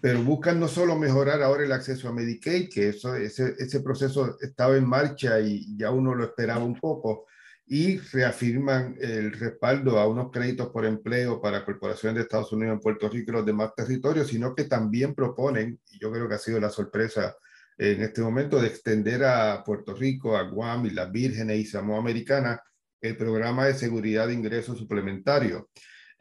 pero 0.02 0.24
buscan 0.24 0.60
no 0.60 0.68
solo 0.68 0.98
mejorar 0.98 1.44
ahora 1.44 1.64
el 1.64 1.72
acceso 1.72 2.10
a 2.10 2.14
Medicaid, 2.14 2.70
que 2.70 2.90
eso, 2.90 3.16
ese, 3.16 3.56
ese 3.58 3.82
proceso 3.82 4.38
estaba 4.42 4.78
en 4.78 4.88
marcha 4.88 5.40
y 5.40 5.78
ya 5.78 5.92
uno 5.92 6.16
lo 6.16 6.24
esperaba 6.24 6.64
un 6.64 6.80
poco, 6.80 7.26
y 7.74 8.00
reafirman 8.00 8.98
el 9.00 9.32
respaldo 9.32 9.98
a 9.98 10.06
unos 10.06 10.30
créditos 10.30 10.68
por 10.72 10.86
empleo 10.86 11.40
para 11.40 11.64
corporaciones 11.64 12.16
de 12.16 12.22
Estados 12.24 12.52
Unidos 12.52 12.74
en 12.74 12.82
Puerto 12.82 13.08
Rico 13.08 13.32
y 13.32 13.36
los 13.36 13.46
demás 13.46 13.72
territorios, 13.74 14.28
sino 14.28 14.54
que 14.54 14.66
también 14.66 15.16
proponen, 15.16 15.80
y 15.90 15.98
yo 15.98 16.12
creo 16.12 16.28
que 16.28 16.36
ha 16.36 16.38
sido 16.38 16.60
la 16.60 16.70
sorpresa 16.70 17.34
en 17.78 18.02
este 18.02 18.20
momento, 18.20 18.62
de 18.62 18.68
extender 18.68 19.24
a 19.24 19.64
Puerto 19.64 19.96
Rico, 19.96 20.36
a 20.36 20.42
Guam 20.50 20.86
y 20.88 20.90
las 20.90 21.10
Vírgenes 21.14 21.60
y 21.60 21.66
Samoa 21.66 22.00
Americana 22.00 22.62
el 23.00 23.16
programa 23.16 23.66
de 23.68 23.74
seguridad 23.74 24.28
de 24.28 24.34
ingresos 24.34 24.78
suplementario. 24.78 25.70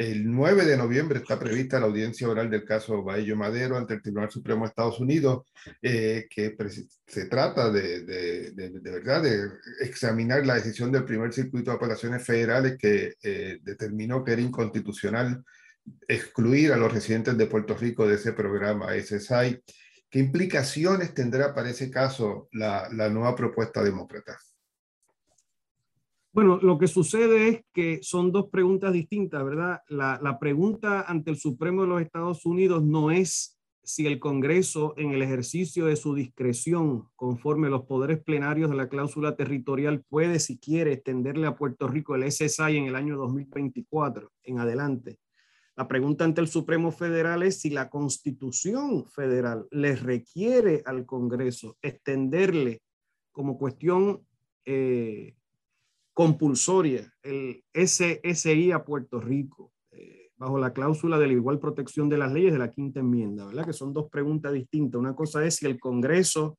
El 0.01 0.33
9 0.35 0.65
de 0.65 0.79
noviembre 0.79 1.19
está 1.19 1.39
prevista 1.39 1.79
la 1.79 1.85
audiencia 1.85 2.27
oral 2.27 2.49
del 2.49 2.65
caso 2.65 3.03
Baello 3.03 3.37
Madero 3.37 3.77
ante 3.77 3.93
el 3.93 4.01
Tribunal 4.01 4.31
Supremo 4.31 4.63
de 4.63 4.69
Estados 4.69 4.99
Unidos, 4.99 5.45
eh, 5.83 6.27
que 6.31 6.57
se 7.07 7.27
trata 7.27 7.71
de, 7.71 8.01
de, 8.05 8.51
de, 8.53 8.91
verdad 8.91 9.23
de 9.23 9.51
examinar 9.83 10.47
la 10.47 10.55
decisión 10.55 10.91
del 10.91 11.05
primer 11.05 11.35
circuito 11.35 11.71
de 11.71 11.77
apelaciones 11.77 12.25
federales 12.25 12.79
que 12.79 13.13
eh, 13.23 13.59
determinó 13.61 14.25
que 14.25 14.33
era 14.33 14.41
inconstitucional 14.41 15.45
excluir 16.09 16.73
a 16.73 16.79
los 16.79 16.91
residentes 16.91 17.37
de 17.37 17.45
Puerto 17.45 17.77
Rico 17.77 18.09
de 18.09 18.15
ese 18.15 18.33
programa 18.33 18.95
SSI. 18.95 19.63
¿Qué 20.09 20.19
implicaciones 20.19 21.13
tendrá 21.13 21.55
para 21.55 21.69
ese 21.69 21.91
caso 21.91 22.49
la, 22.53 22.89
la 22.91 23.11
nueva 23.11 23.37
propuesta 23.37 23.85
demócrata? 23.85 24.39
Bueno, 26.33 26.59
lo 26.63 26.79
que 26.79 26.87
sucede 26.87 27.49
es 27.49 27.65
que 27.73 27.99
son 28.03 28.31
dos 28.31 28.51
preguntas 28.51 28.93
distintas, 28.93 29.45
¿verdad? 29.45 29.81
La, 29.89 30.39
pregunta 30.39 31.03
ante 31.03 31.33
el 31.33 31.37
Supremo 31.37 31.83
de 31.83 31.89
los 31.89 32.03
Estados 32.03 32.47
Unidos 32.47 32.85
no 32.85 33.11
es 33.11 33.59
si 33.83 34.07
el 34.07 34.21
Congreso, 34.21 34.95
en 34.97 35.11
el 35.11 35.23
ejercicio 35.23 35.87
de 35.87 35.97
su 35.97 36.15
discreción, 36.15 37.09
conforme 37.17 37.69
los 37.69 37.83
poderes 37.83 38.23
plenarios 38.23 38.71
de 38.71 38.77
la 38.77 38.89
cláusula 38.89 39.35
territorial, 39.35 40.05
puede, 40.09 40.39
si 40.39 40.59
quiere, 40.59 40.93
extenderle 40.93 41.49
a 41.49 41.57
Puerto 41.57 41.89
Rico 41.89 42.15
el 42.15 42.31
SSI 42.31 42.77
en 42.77 42.85
el 42.85 42.95
año 42.95 43.17
2024 43.17 44.31
en 44.45 44.61
adelante. 44.61 45.19
La 45.75 45.89
pregunta 45.89 46.25
ante 46.25 46.41
el 46.41 46.47
Supremo 46.47 46.93
Federal 46.93 47.43
es 47.43 47.61
si 47.61 47.71
la 47.71 47.91
Constitución 47.91 49.05
Federal 49.07 49.67
le 49.73 49.97
requiere 49.97 50.83
al 50.87 51.07
Congreso 51.07 51.77
extenderle 51.83 52.83
como 53.33 53.59
cuestión 53.59 54.25
eh, 54.65 55.35
compulsoria 56.13 57.13
el 57.23 57.65
SSI 57.73 58.73
a 58.73 58.85
Puerto 58.85 59.21
Rico, 59.21 59.73
eh, 59.91 60.31
bajo 60.37 60.59
la 60.59 60.73
cláusula 60.73 61.19
de 61.19 61.27
la 61.27 61.33
igual 61.33 61.59
protección 61.59 62.09
de 62.09 62.19
las 62.19 62.33
leyes 62.33 62.53
de 62.53 62.59
la 62.59 62.71
quinta 62.71 63.01
enmienda, 63.01 63.47
¿verdad? 63.47 63.67
Que 63.67 63.73
son 63.73 63.93
dos 63.93 64.09
preguntas 64.11 64.53
distintas. 64.53 64.99
Una 64.99 65.15
cosa 65.15 65.45
es 65.45 65.57
si 65.57 65.67
el 65.67 65.79
Congreso, 65.79 66.59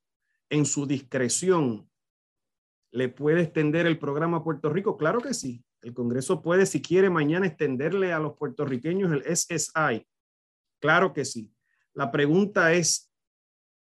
en 0.49 0.65
su 0.65 0.85
discreción, 0.85 1.89
le 2.91 3.09
puede 3.09 3.41
extender 3.41 3.87
el 3.87 3.97
programa 3.97 4.37
a 4.37 4.43
Puerto 4.43 4.69
Rico. 4.69 4.97
Claro 4.97 5.19
que 5.19 5.33
sí. 5.33 5.63
El 5.81 5.93
Congreso 5.93 6.41
puede, 6.41 6.65
si 6.65 6.81
quiere, 6.81 7.09
mañana 7.09 7.47
extenderle 7.47 8.13
a 8.13 8.19
los 8.19 8.37
puertorriqueños 8.37 9.11
el 9.11 9.23
SSI. 9.23 10.05
Claro 10.79 11.13
que 11.13 11.25
sí. 11.25 11.51
La 11.93 12.11
pregunta 12.11 12.73
es, 12.73 13.11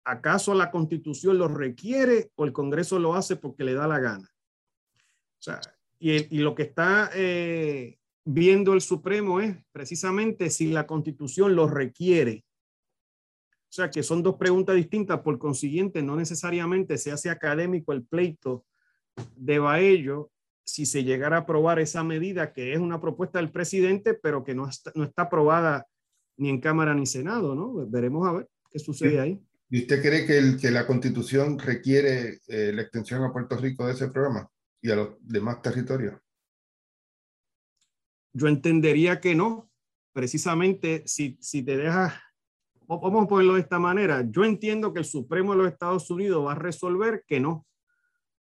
¿acaso 0.04 0.54
la 0.54 0.70
Constitución 0.70 1.38
lo 1.38 1.48
requiere 1.48 2.30
o 2.36 2.44
el 2.44 2.52
Congreso 2.52 2.98
lo 2.98 3.14
hace 3.14 3.36
porque 3.36 3.64
le 3.64 3.74
da 3.74 3.86
la 3.86 3.98
gana? 3.98 4.31
O 5.42 5.44
sea, 5.44 5.60
y, 5.98 6.38
lo 6.38 6.54
que 6.54 6.62
está 6.62 7.10
eh, 7.16 7.98
viendo 8.24 8.74
el 8.74 8.80
Supremo 8.80 9.40
es 9.40 9.56
precisamente 9.72 10.50
si 10.50 10.68
la 10.68 10.86
Constitución 10.86 11.56
lo 11.56 11.66
requiere. 11.66 12.44
O 13.50 13.72
sea, 13.74 13.90
que 13.90 14.04
son 14.04 14.22
dos 14.22 14.36
preguntas 14.36 14.76
distintas, 14.76 15.18
por 15.20 15.40
consiguiente, 15.40 16.00
no 16.00 16.14
necesariamente 16.14 16.96
se 16.96 17.10
hace 17.10 17.28
académico 17.28 17.92
el 17.92 18.04
pleito 18.04 18.64
de 19.34 19.58
Baello 19.58 20.30
si 20.64 20.86
se 20.86 21.02
llegara 21.02 21.38
a 21.38 21.40
aprobar 21.40 21.80
esa 21.80 22.04
medida, 22.04 22.52
que 22.52 22.72
es 22.72 22.78
una 22.78 23.00
propuesta 23.00 23.40
del 23.40 23.50
presidente, 23.50 24.14
pero 24.14 24.44
que 24.44 24.54
no 24.54 24.68
está, 24.68 24.92
no 24.94 25.02
está 25.02 25.22
aprobada 25.22 25.88
ni 26.36 26.50
en 26.50 26.60
Cámara 26.60 26.94
ni 26.94 27.04
Senado, 27.04 27.56
¿no? 27.56 27.84
Veremos 27.88 28.28
a 28.28 28.32
ver 28.32 28.48
qué 28.70 28.78
sucede 28.78 29.18
ahí. 29.18 29.40
¿Y 29.70 29.80
usted 29.80 30.02
cree 30.02 30.24
que, 30.24 30.38
el, 30.38 30.60
que 30.60 30.70
la 30.70 30.86
Constitución 30.86 31.58
requiere 31.58 32.38
eh, 32.46 32.72
la 32.72 32.82
extensión 32.82 33.24
a 33.24 33.32
Puerto 33.32 33.56
Rico 33.56 33.86
de 33.86 33.94
ese 33.94 34.06
programa? 34.08 34.48
Y 34.82 34.90
a 34.90 34.96
los 34.96 35.16
demás 35.20 35.62
territorios? 35.62 36.20
Yo 38.34 38.48
entendería 38.48 39.20
que 39.20 39.34
no. 39.34 39.70
Precisamente 40.12 41.04
si, 41.06 41.38
si 41.40 41.62
te 41.62 41.78
dejas, 41.78 42.12
vamos 42.86 43.24
a 43.24 43.28
ponerlo 43.28 43.54
de 43.54 43.60
esta 43.60 43.78
manera, 43.78 44.22
yo 44.28 44.44
entiendo 44.44 44.92
que 44.92 44.98
el 44.98 45.06
Supremo 45.06 45.52
de 45.52 45.58
los 45.58 45.72
Estados 45.72 46.10
Unidos 46.10 46.44
va 46.44 46.52
a 46.52 46.56
resolver 46.56 47.24
que 47.26 47.40
no. 47.40 47.66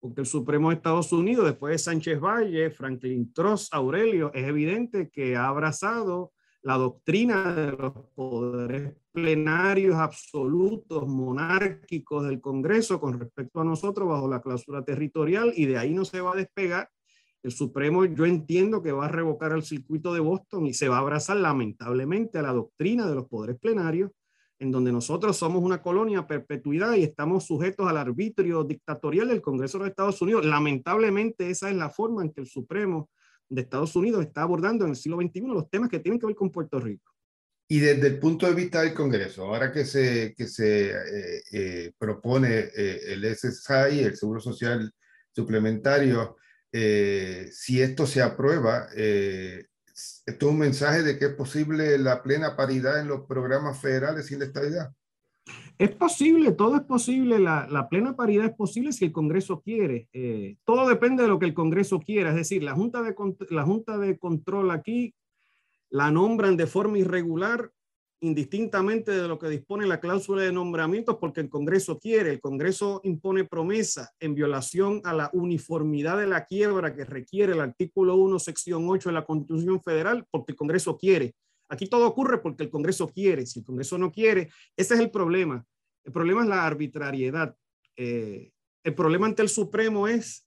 Porque 0.01 0.22
el 0.22 0.27
Supremo 0.27 0.70
de 0.70 0.77
Estados 0.77 1.12
Unidos, 1.12 1.44
después 1.44 1.72
de 1.72 1.79
Sánchez 1.79 2.20
Valle, 2.20 2.70
Franklin 2.70 3.33
Trost, 3.35 3.74
Aurelio, 3.74 4.33
es 4.33 4.46
evidente 4.46 5.11
que 5.11 5.37
ha 5.37 5.48
abrazado 5.48 6.33
la 6.68 6.76
doctrina 6.76 7.54
de 7.54 7.72
los 7.72 7.94
poderes 8.14 8.92
plenarios 9.11 9.96
absolutos, 9.96 11.09
monárquicos 11.09 12.26
del 12.26 12.42
Congreso 12.42 13.00
con 13.00 13.18
respecto 13.18 13.62
a 13.62 13.64
nosotros 13.64 14.07
bajo 14.07 14.28
la 14.28 14.42
cláusula 14.42 14.85
territorial 14.85 15.50
y 15.57 15.64
de 15.64 15.78
ahí 15.78 15.94
no 15.94 16.04
se 16.04 16.20
va 16.20 16.33
a 16.33 16.37
despegar. 16.37 16.90
El 17.42 17.52
Supremo 17.52 18.04
yo 18.04 18.26
entiendo 18.26 18.83
que 18.83 18.92
va 18.92 19.07
a 19.07 19.09
revocar 19.09 19.52
el 19.52 19.62
circuito 19.62 20.12
de 20.12 20.20
Boston 20.20 20.66
y 20.66 20.74
se 20.74 20.90
va 20.90 20.96
a 20.96 21.00
abrazar 21.00 21.38
lamentablemente 21.38 22.37
a 22.37 22.42
la 22.42 22.52
doctrina 22.52 23.09
de 23.09 23.14
los 23.14 23.26
poderes 23.28 23.59
plenarios, 23.59 24.11
en 24.59 24.70
donde 24.70 24.92
nosotros 24.92 25.38
somos 25.38 25.62
una 25.62 25.81
colonia 25.81 26.18
a 26.18 26.26
perpetuidad 26.26 26.96
y 26.96 27.02
estamos 27.02 27.46
sujetos 27.46 27.88
al 27.88 27.96
arbitrio 27.96 28.62
dictatorial 28.62 29.28
del 29.28 29.40
Congreso 29.40 29.78
de 29.78 29.85
los 29.85 29.90
Estados 29.92 30.20
Unidos. 30.20 30.44
Lamentablemente 30.44 31.48
esa 31.48 31.70
es 31.70 31.76
la 31.76 31.88
forma 31.88 32.22
en 32.24 32.31
que 32.31 32.42
el 32.42 32.46
Supremo 32.46 33.09
de 33.48 33.62
Estados 33.62 33.94
Unidos 33.96 34.24
está 34.24 34.42
abordando 34.42 34.84
en 34.84 34.90
el 34.90 34.96
siglo 34.96 35.18
XXI 35.18 35.40
los 35.40 35.70
temas 35.70 35.88
que 35.88 36.00
tienen 36.00 36.20
que 36.20 36.26
ver 36.26 36.37
con 36.37 36.50
Puerto 36.50 36.78
Rico. 36.78 37.12
Y 37.70 37.80
desde 37.80 38.06
el 38.06 38.18
punto 38.18 38.46
de 38.46 38.54
vista 38.54 38.80
del 38.80 38.94
Congreso, 38.94 39.44
ahora 39.44 39.70
que 39.70 39.84
se, 39.84 40.34
que 40.34 40.46
se 40.46 40.90
eh, 40.90 41.42
eh, 41.52 41.92
propone 41.98 42.70
eh, 42.74 43.12
el 43.12 43.24
SSI, 43.37 44.00
el 44.00 44.16
Seguro 44.16 44.40
Social 44.40 44.90
Suplementario, 45.34 46.37
si 46.70 47.80
esto 47.80 48.07
se 48.07 48.20
aprueba, 48.20 48.88
esto 48.94 49.66
es 50.26 50.42
un 50.42 50.59
mensaje 50.59 51.03
de 51.03 51.18
que 51.18 51.26
es 51.26 51.34
posible 51.34 51.96
la 51.99 52.22
plena 52.22 52.57
paridad 52.57 53.01
en 53.01 53.09
los 53.09 53.26
programas 53.26 53.80
federales 53.80 54.26
sin 54.26 54.40
la 54.40 54.46
estabilidad. 54.46 54.90
Es 55.79 55.91
posible, 55.93 56.51
todo 56.51 56.74
es 56.74 56.83
posible, 56.83 57.39
la, 57.39 57.87
plena 57.89 58.16
paridad 58.16 58.47
es 58.47 58.55
posible 58.55 58.93
si 58.93 59.05
el 59.05 59.12
Congreso 59.12 59.61
quiere. 59.61 60.09
Eh, 60.12 60.57
todo 60.64 60.89
depende 60.89 61.22
de 61.22 61.29
lo 61.29 61.39
que 61.39 61.47
el 61.47 61.55
Congreso 61.55 62.01
quiera, 62.01 62.31
es 62.31 62.35
decir, 62.35 62.64
la 62.64 62.74
Junta, 62.74 63.01
de, 63.01 63.14
la 63.51 63.62
Junta 63.62 63.97
de 63.97 64.18
Control 64.18 64.72
aquí 64.72 65.14
la 65.89 66.11
nombran 66.11 66.57
de 66.57 66.66
forma 66.66 66.99
irregular, 66.99 67.70
indistintamente 68.20 69.12
de 69.12 69.29
lo 69.29 69.39
que 69.39 69.49
dispone 69.49 69.87
la 69.87 70.01
cláusula 70.01 70.43
de 70.43 70.53
nombramientos, 70.53 71.16
porque 71.20 71.43
el 71.43 71.49
Congreso 71.49 72.01
quiere. 72.01 72.31
El 72.31 72.41
Congreso 72.41 73.01
impone 73.05 73.45
promesa 73.45 74.11
en 74.18 74.35
violación 74.35 75.01
a 75.05 75.12
la 75.12 75.31
uniformidad 75.33 76.18
de 76.18 76.26
la 76.26 76.45
quiebra 76.45 76.93
que 76.93 77.05
requiere 77.05 77.53
el 77.53 77.61
artículo 77.61 78.16
1, 78.16 78.41
sección 78.41 78.85
8 78.89 79.11
de 79.11 79.14
la 79.14 79.24
Constitución 79.24 79.81
Federal, 79.81 80.26
porque 80.33 80.53
el 80.53 80.57
Congreso 80.57 80.99
quiere. 80.99 81.37
Aquí 81.68 81.86
todo 81.86 82.06
ocurre 82.06 82.38
porque 82.38 82.62
el 82.64 82.70
Congreso 82.70 83.08
quiere. 83.08 83.46
Si 83.46 83.60
el 83.60 83.64
Congreso 83.64 83.98
no 83.98 84.10
quiere, 84.10 84.50
ese 84.76 84.94
es 84.94 85.00
el 85.00 85.10
problema. 85.10 85.64
El 86.04 86.12
problema 86.12 86.42
es 86.42 86.48
la 86.48 86.66
arbitrariedad. 86.66 87.54
Eh, 87.96 88.50
el 88.82 88.94
problema 88.94 89.26
ante 89.26 89.42
el 89.42 89.48
Supremo 89.48 90.08
es 90.08 90.46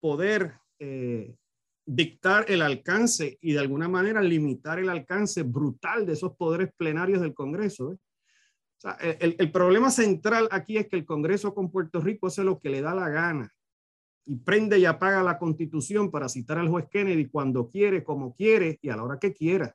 poder 0.00 0.54
eh, 0.78 1.36
dictar 1.84 2.46
el 2.48 2.62
alcance 2.62 3.38
y 3.40 3.52
de 3.52 3.58
alguna 3.58 3.88
manera 3.88 4.22
limitar 4.22 4.78
el 4.78 4.88
alcance 4.88 5.42
brutal 5.42 6.06
de 6.06 6.14
esos 6.14 6.34
poderes 6.36 6.70
plenarios 6.76 7.20
del 7.20 7.34
Congreso. 7.34 7.98
el, 9.00 9.36
el, 9.38 9.52
problema 9.52 9.90
central 9.90 10.48
aquí 10.50 10.78
es 10.78 10.88
que 10.88 10.96
el 10.96 11.04
Congreso 11.04 11.54
con 11.54 11.70
Puerto 11.70 12.00
Rico 12.00 12.28
hace 12.28 12.44
lo 12.44 12.58
que 12.60 12.70
le 12.70 12.80
da 12.80 12.94
la 12.94 13.08
gana 13.08 13.52
y 14.26 14.36
prende 14.36 14.78
y 14.78 14.84
apaga 14.84 15.22
la 15.22 15.38
constitución 15.38 16.10
para 16.10 16.28
citar 16.28 16.58
al 16.58 16.68
juez 16.68 16.86
Kennedy 16.90 17.28
cuando 17.28 17.68
quiere, 17.68 18.02
como 18.02 18.34
quiere 18.34 18.78
y 18.82 18.88
a 18.88 18.96
la 18.96 19.04
hora 19.04 19.18
que 19.18 19.32
quiera. 19.32 19.74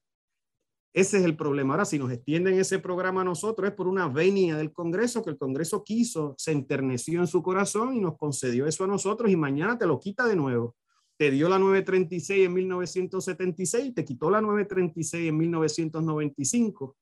Ese 0.93 1.19
es 1.19 1.23
el 1.23 1.37
problema. 1.37 1.73
Ahora, 1.73 1.85
si 1.85 1.97
nos 1.97 2.11
extienden 2.11 2.59
ese 2.59 2.79
programa 2.79 3.21
a 3.21 3.23
nosotros, 3.23 3.69
es 3.69 3.73
por 3.73 3.87
una 3.87 4.09
venia 4.09 4.57
del 4.57 4.73
Congreso 4.73 5.23
que 5.23 5.29
el 5.29 5.37
Congreso 5.37 5.83
quiso, 5.85 6.35
se 6.37 6.51
enterneció 6.51 7.21
en 7.21 7.27
su 7.27 7.41
corazón 7.41 7.95
y 7.95 8.01
nos 8.01 8.17
concedió 8.17 8.65
eso 8.65 8.83
a 8.83 8.87
nosotros 8.87 9.31
y 9.31 9.37
mañana 9.37 9.77
te 9.77 9.85
lo 9.85 9.99
quita 9.99 10.27
de 10.27 10.35
nuevo. 10.35 10.75
Te 11.15 11.31
dio 11.31 11.47
la 11.47 11.59
936 11.59 12.45
en 12.45 12.53
1976, 12.53 13.93
te 13.93 14.03
quitó 14.03 14.29
la 14.29 14.41
936 14.41 15.29
en 15.29 15.37
1995 15.37 16.97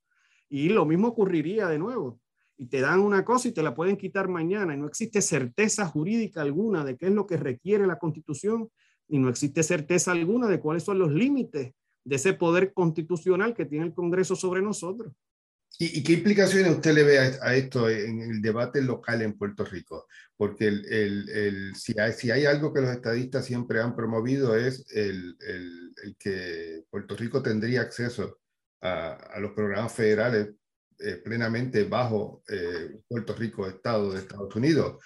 y 0.50 0.70
lo 0.70 0.86
mismo 0.86 1.08
ocurriría 1.08 1.68
de 1.68 1.80
nuevo. 1.80 2.20
Y 2.58 2.68
te 2.68 2.82
dan 2.82 3.00
una 3.00 3.26
cosa 3.26 3.48
y 3.48 3.54
te 3.54 3.64
la 3.64 3.74
pueden 3.74 3.98
quitar 3.98 4.28
mañana 4.28 4.76
y 4.76 4.78
no 4.78 4.86
existe 4.86 5.22
certeza 5.22 5.88
jurídica 5.88 6.42
alguna 6.42 6.84
de 6.84 6.96
qué 6.96 7.08
es 7.08 7.14
lo 7.14 7.26
que 7.26 7.38
requiere 7.38 7.88
la 7.88 7.98
Constitución 7.98 8.70
y 9.08 9.18
no 9.18 9.30
existe 9.30 9.64
certeza 9.64 10.12
alguna 10.12 10.48
de 10.48 10.60
cuáles 10.60 10.84
son 10.84 11.00
los 11.00 11.12
límites 11.12 11.74
de 12.04 12.16
ese 12.16 12.34
poder 12.34 12.74
constitucional 12.74 13.54
que 13.54 13.66
tiene 13.66 13.86
el 13.86 13.94
Congreso 13.94 14.36
sobre 14.36 14.62
nosotros. 14.62 15.14
¿Y, 15.78 16.04
qué 16.04 16.14
implicaciones 16.14 16.72
usted 16.72 16.94
le 16.94 17.04
ve 17.04 17.20
a, 17.20 17.56
esto 17.56 17.90
en 17.90 18.20
el 18.22 18.42
debate 18.42 18.82
local 18.82 19.22
en 19.22 19.38
Puerto 19.38 19.64
Rico? 19.64 20.08
Porque 20.36 20.68
el, 20.68 20.86
el, 21.30 21.76
si, 21.76 21.98
hay, 21.98 22.12
si, 22.12 22.32
hay, 22.32 22.46
algo 22.46 22.74
que 22.74 22.82
los 22.82 22.90
estadistas 22.90 23.46
siempre 23.46 23.80
han 23.80 23.96
promovido 23.96 24.58
es 24.58 24.86
el, 24.92 25.38
que 26.18 26.84
Puerto 26.90 27.16
Rico 27.16 27.42
tendría 27.42 27.82
acceso 27.82 28.40
a, 28.82 29.40
los 29.40 29.52
programas 29.52 29.94
federales 29.94 30.50
eh, 31.00 31.16
plenamente 31.24 31.86
bajo 31.86 32.44
eh, 32.50 33.00
Puerto 33.08 33.34
Rico, 33.34 33.66
Estado 33.66 34.12
de 34.12 34.20
Estados 34.20 34.54
Unidos 34.56 34.98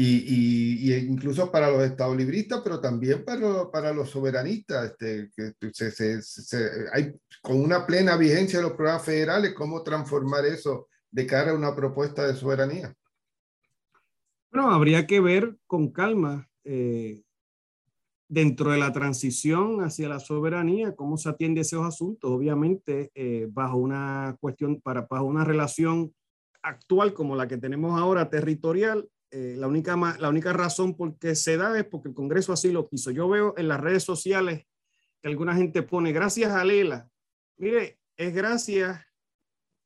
y, 0.00 0.92
y, 0.92 0.94
incluso 0.94 1.50
para 1.50 1.72
los 1.72 1.82
estados 1.82 2.16
libristas, 2.16 2.60
pero 2.62 2.80
también 2.80 3.24
para, 3.24 3.68
para 3.68 3.92
los 3.92 4.08
soberanistas, 4.08 4.92
este, 4.92 5.28
que 5.36 5.72
se, 5.72 6.22
se, 6.22 6.70
hay 6.92 7.16
con 7.42 7.60
una 7.60 7.84
plena 7.84 8.16
vigencia 8.16 8.60
de 8.60 8.66
los 8.66 8.74
programas 8.74 9.04
federales, 9.04 9.54
¿cómo 9.54 9.82
transformar 9.82 10.46
eso 10.46 10.86
de 11.10 11.26
cara 11.26 11.50
a 11.50 11.54
una 11.54 11.74
propuesta 11.74 12.24
de 12.24 12.36
soberanía? 12.36 12.94
Bueno, 14.52 14.70
habría 14.70 15.04
que 15.04 15.18
ver 15.18 15.56
con 15.66 15.90
calma 15.90 16.48
eh, 16.62 17.24
dentro 18.28 18.70
de 18.70 18.78
la 18.78 18.92
transición 18.92 19.82
hacia 19.82 20.08
la 20.08 20.20
soberanía, 20.20 20.94
cómo 20.94 21.16
se 21.16 21.28
atiende 21.28 21.62
esos 21.62 21.84
asuntos, 21.84 22.30
obviamente 22.30 23.10
eh, 23.16 23.48
bajo 23.50 23.78
una 23.78 24.36
cuestión, 24.38 24.80
para, 24.80 25.08
bajo 25.10 25.24
una 25.24 25.42
relación 25.42 26.14
actual 26.62 27.14
como 27.14 27.34
la 27.34 27.48
que 27.48 27.56
tenemos 27.56 27.98
ahora 27.98 28.30
territorial, 28.30 29.08
eh, 29.30 29.54
la, 29.56 29.66
única, 29.66 29.96
la 30.18 30.28
única 30.28 30.52
razón 30.52 30.96
por 30.96 31.18
qué 31.18 31.34
se 31.34 31.56
da 31.56 31.78
es 31.78 31.84
porque 31.84 32.08
el 32.08 32.14
Congreso 32.14 32.52
así 32.52 32.70
lo 32.70 32.88
quiso. 32.88 33.10
Yo 33.10 33.28
veo 33.28 33.54
en 33.56 33.68
las 33.68 33.80
redes 33.80 34.04
sociales 34.04 34.66
que 35.20 35.28
alguna 35.28 35.54
gente 35.54 35.82
pone, 35.82 36.12
gracias 36.12 36.52
a 36.52 36.64
Lela. 36.64 37.08
Mire, 37.56 37.98
es 38.16 38.34
gracias 38.34 39.00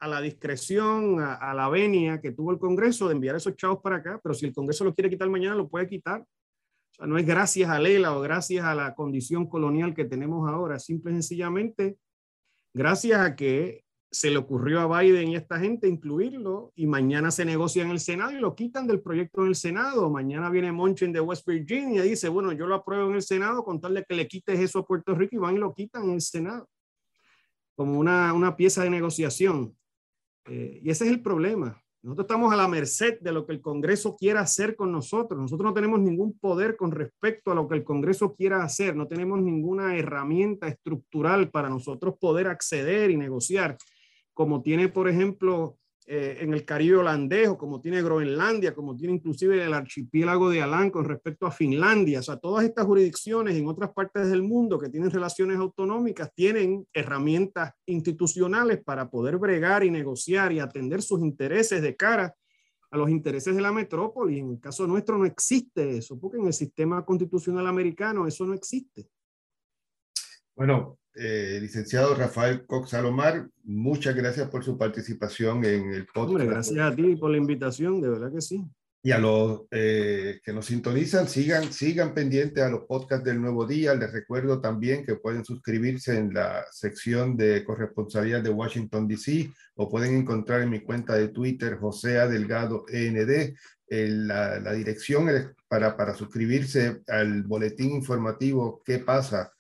a 0.01 0.09
la 0.09 0.20
discreción, 0.20 1.20
a, 1.20 1.55
la 1.55 1.68
venia 1.68 2.20
que 2.20 2.32
tuvo 2.32 2.51
el 2.51 2.59
Congreso 2.59 3.07
de 3.07 3.14
enviar 3.14 3.36
esos 3.36 3.55
chavos 3.55 3.80
para 3.82 3.97
acá, 3.97 4.20
pero 4.22 4.34
si 4.34 4.47
el 4.47 4.55
Congreso 4.55 4.84
lo 4.84 4.95
quiere 4.95 5.11
quitar 5.11 5.28
mañana, 5.28 5.55
lo 5.55 5.68
puede 5.68 5.86
quitar. 5.86 6.20
O 6.20 6.95
sea, 6.95 7.07
no 7.07 7.16
es 7.18 7.24
gracias 7.24 7.70
a 7.70 7.78
Lela 7.78 8.16
o 8.16 8.20
gracias 8.20 8.64
a 8.64 8.74
la 8.74 8.95
condición 8.95 9.49
colonial 9.49 9.95
que 9.95 10.05
tenemos 10.05 10.49
ahora, 10.49 10.78
simple 10.78 11.12
y 11.12 11.14
sencillamente 11.14 11.97
gracias 12.74 13.20
a 13.20 13.36
que 13.36 13.84
se 14.13 14.31
le 14.31 14.37
ocurrió 14.37 14.81
a 14.81 15.01
Biden 15.01 15.29
y 15.31 15.37
a 15.37 15.39
esta 15.39 15.59
gente 15.59 15.89
incluirlo 15.89 16.71
y 16.77 16.87
mañana 16.87 17.31
se 17.31 17.47
negocia 17.47 17.83
en 17.83 17.91
el 17.91 17.99
Senado 17.99 18.31
y 18.33 18.41
lo 18.41 18.55
quitan 18.55 18.87
del 18.87 19.01
proyecto 19.01 19.41
en 19.41 19.49
el 19.49 19.55
Senado. 19.55 20.11
Mañana 20.11 20.51
viene 20.51 20.71
Monchen 20.71 21.13
de 21.13 21.21
West 21.21 21.47
Virginia 21.49 22.05
y 22.05 22.11
dice, 22.11 22.29
bueno, 22.29 22.53
yo 22.53 22.67
lo 22.67 22.75
apruebo 22.75 23.09
en 23.09 23.15
el 23.17 23.23
Senado 23.23 23.65
con 23.65 23.81
tal 23.81 23.95
de 23.95 24.05
que 24.05 24.15
le 24.15 24.29
quites 24.29 24.61
eso 24.61 24.81
a 24.81 24.87
Puerto 24.87 25.15
Rico 25.15 25.37
y 25.37 25.39
van 25.39 25.57
y 25.57 25.59
lo 25.59 25.73
quitan 25.73 26.05
en 26.05 26.11
el 26.11 26.21
Senado 26.21 26.69
como 27.75 27.99
una, 27.99 28.35
una 28.35 28.55
pieza 28.55 28.85
de 28.85 28.91
negociación. 28.91 29.75
Eh, 30.45 30.81
y 30.83 30.91
ese 30.91 31.05
es 31.05 31.11
el 31.11 31.23
problema. 31.23 31.83
Nosotros 32.03 32.25
estamos 32.25 32.53
a 32.53 32.57
la 32.57 32.69
merced 32.69 33.21
de 33.21 33.33
lo 33.33 33.47
que 33.47 33.53
el 33.53 33.63
Congreso 33.63 34.17
quiera 34.17 34.41
hacer 34.41 34.77
con 34.77 34.93
nosotros. 34.93 35.41
Nosotros 35.41 35.71
no 35.71 35.75
tenemos 35.75 36.01
ningún 36.01 36.37
poder 36.39 36.77
con 36.77 36.91
respecto 36.91 37.53
a 37.53 37.55
lo 37.55 37.67
que 37.67 37.77
el 37.77 37.85
Congreso 37.85 38.35
quiera 38.35 38.63
hacer. 38.63 38.95
No 38.95 39.07
tenemos 39.07 39.41
ninguna 39.41 39.97
herramienta 39.97 40.67
estructural 40.67 41.51
para 41.51 41.71
nosotros 41.71 42.17
poder 42.21 42.49
acceder 42.49 43.11
y 43.11 43.17
negociar 43.17 43.79
como 44.43 44.61
tiene, 44.61 44.88
por 44.88 45.09
ejemplo, 45.09 45.78
eh, 46.05 46.38
en 46.40 46.53
el 46.53 46.64
Caribe 46.64 46.97
holandés, 46.97 47.49
o 47.49 47.57
como 47.57 47.80
tiene 47.80 48.03
Groenlandia, 48.03 48.74
como 48.74 48.97
tiene 48.97 49.14
inclusive 49.14 49.62
el 49.62 49.72
archipiélago 49.72 50.51
de 50.51 50.61
Alán 50.61 50.90
con 50.90 51.05
respecto 51.05 51.47
a 51.47 51.53
Finlandia. 51.53 52.18
O 52.18 52.22
sea, 52.24 52.38
todas 52.38 52.64
estas 52.64 52.86
jurisdicciones 52.86 53.55
en 53.57 53.68
otras 53.68 53.93
partes 53.93 54.28
del 54.28 54.43
mundo 54.43 54.80
que 54.80 54.88
tienen 54.88 55.12
relaciones 55.12 55.59
autonómicas 55.59 56.34
tienen 56.34 56.84
herramientas 56.93 57.74
institucionales 57.86 58.82
para 58.82 59.09
poder 59.09 59.38
bregar 59.38 59.84
y 59.84 59.93
negociar 59.93 60.51
y 60.51 60.59
atender 60.59 61.03
sus 61.03 61.20
intereses 61.20 61.80
de 61.80 61.95
cara 61.95 62.34
a 62.90 62.97
los 62.97 63.09
intereses 63.09 63.55
de 63.55 63.62
la 63.62 63.70
metrópoli. 63.70 64.40
En 64.40 64.51
el 64.51 64.59
caso 64.59 64.88
nuestro 64.88 65.16
no 65.18 65.24
existe 65.24 65.99
eso, 65.99 66.18
porque 66.18 66.38
en 66.38 66.49
el 66.49 66.53
sistema 66.53 67.05
constitucional 67.05 67.68
americano 67.68 68.26
eso 68.26 68.45
no 68.45 68.55
existe. 68.55 69.07
Bueno, 70.55 70.99
eh, 71.15 71.59
licenciado 71.61 72.15
Rafael 72.15 72.67
Cox 72.67 72.91
Salomar, 72.91 73.47
muchas 73.65 74.15
gracias 74.15 74.49
por 74.49 74.65
su 74.65 74.79
participación 74.79 75.65
en 75.65 75.93
el 75.93 76.07
podcast. 76.07 76.47
gracias 76.47 76.79
a 76.79 76.95
ti 76.95 77.17
por 77.17 77.31
la 77.31 77.37
invitación, 77.37 78.01
de 78.01 78.09
verdad 78.09 78.33
que 78.33 78.41
sí. 78.41 78.65
Y 79.05 79.11
a 79.11 79.19
los 79.19 79.63
eh, 79.73 80.41
que 80.45 80.53
nos 80.53 80.67
sintonizan, 80.67 81.29
sigan, 81.29 81.73
sigan 81.73 82.15
pendientes 82.15 82.63
a 82.63 82.71
los 82.71 82.85
podcasts 82.85 83.25
del 83.25 83.41
Nuevo 83.41 83.67
Día. 83.67 83.95
Les 83.95 84.13
recuerdo 84.13 84.61
también 84.61 85.05
que 85.05 85.17
pueden 85.17 85.45
suscribirse 85.45 86.17
en 86.17 86.33
la 86.33 86.65
sección 86.71 87.37
de 87.37 87.65
corresponsabilidad 87.65 88.43
de 88.43 88.51
Washington, 88.51 89.09
D.C. 89.09 89.51
o 89.75 89.91
pueden 89.91 90.15
encontrar 90.15 90.63
en 90.63 90.71
mi 90.71 90.81
cuenta 90.81 91.15
de 91.15 91.29
Twitter, 91.29 91.79
José 91.79 92.11
Delgado 92.29 92.85
END, 92.89 93.55
la, 93.89 94.61
la, 94.61 94.73
dirección 94.73 95.29
para, 95.69 95.97
para 95.97 96.15
suscribirse 96.15 97.03
al 97.09 97.43
boletín 97.43 97.91
informativo 97.91 98.81
¿Qué 98.85 99.01
pasa? 99.01 99.52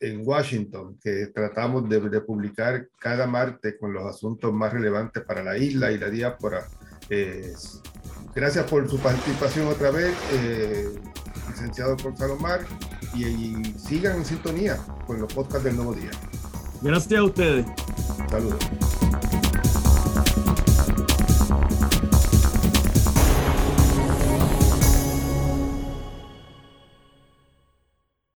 En 0.00 0.26
Washington, 0.26 0.98
que 1.02 1.26
tratamos 1.34 1.88
de, 1.88 2.20
publicar 2.20 2.88
cada 2.98 3.26
martes 3.26 3.76
con 3.78 3.92
los 3.92 4.04
asuntos 4.04 4.52
más 4.52 4.72
relevantes 4.72 5.22
para 5.24 5.42
la 5.42 5.56
isla 5.56 5.92
y 5.92 5.98
la 5.98 6.10
diáspora. 6.10 6.66
Eh, 7.10 7.52
gracias 8.34 8.68
por 8.70 8.88
su 8.88 8.98
participación 8.98 9.68
otra 9.68 9.90
vez, 9.90 10.14
eh, 10.32 10.88
licenciado 11.48 11.96
por 11.96 12.16
Salomar, 12.16 12.60
y, 13.14 13.24
y, 13.24 13.64
sigan 13.78 14.18
en 14.18 14.24
sintonía 14.24 14.76
con 15.06 15.20
los 15.20 15.32
podcasts 15.32 15.64
del 15.64 15.76
Nuevo 15.76 15.94
Día. 15.94 16.10
Gracias 16.80 17.20
a 17.20 17.24
ustedes. 17.24 17.66
Saludos. 18.30 18.58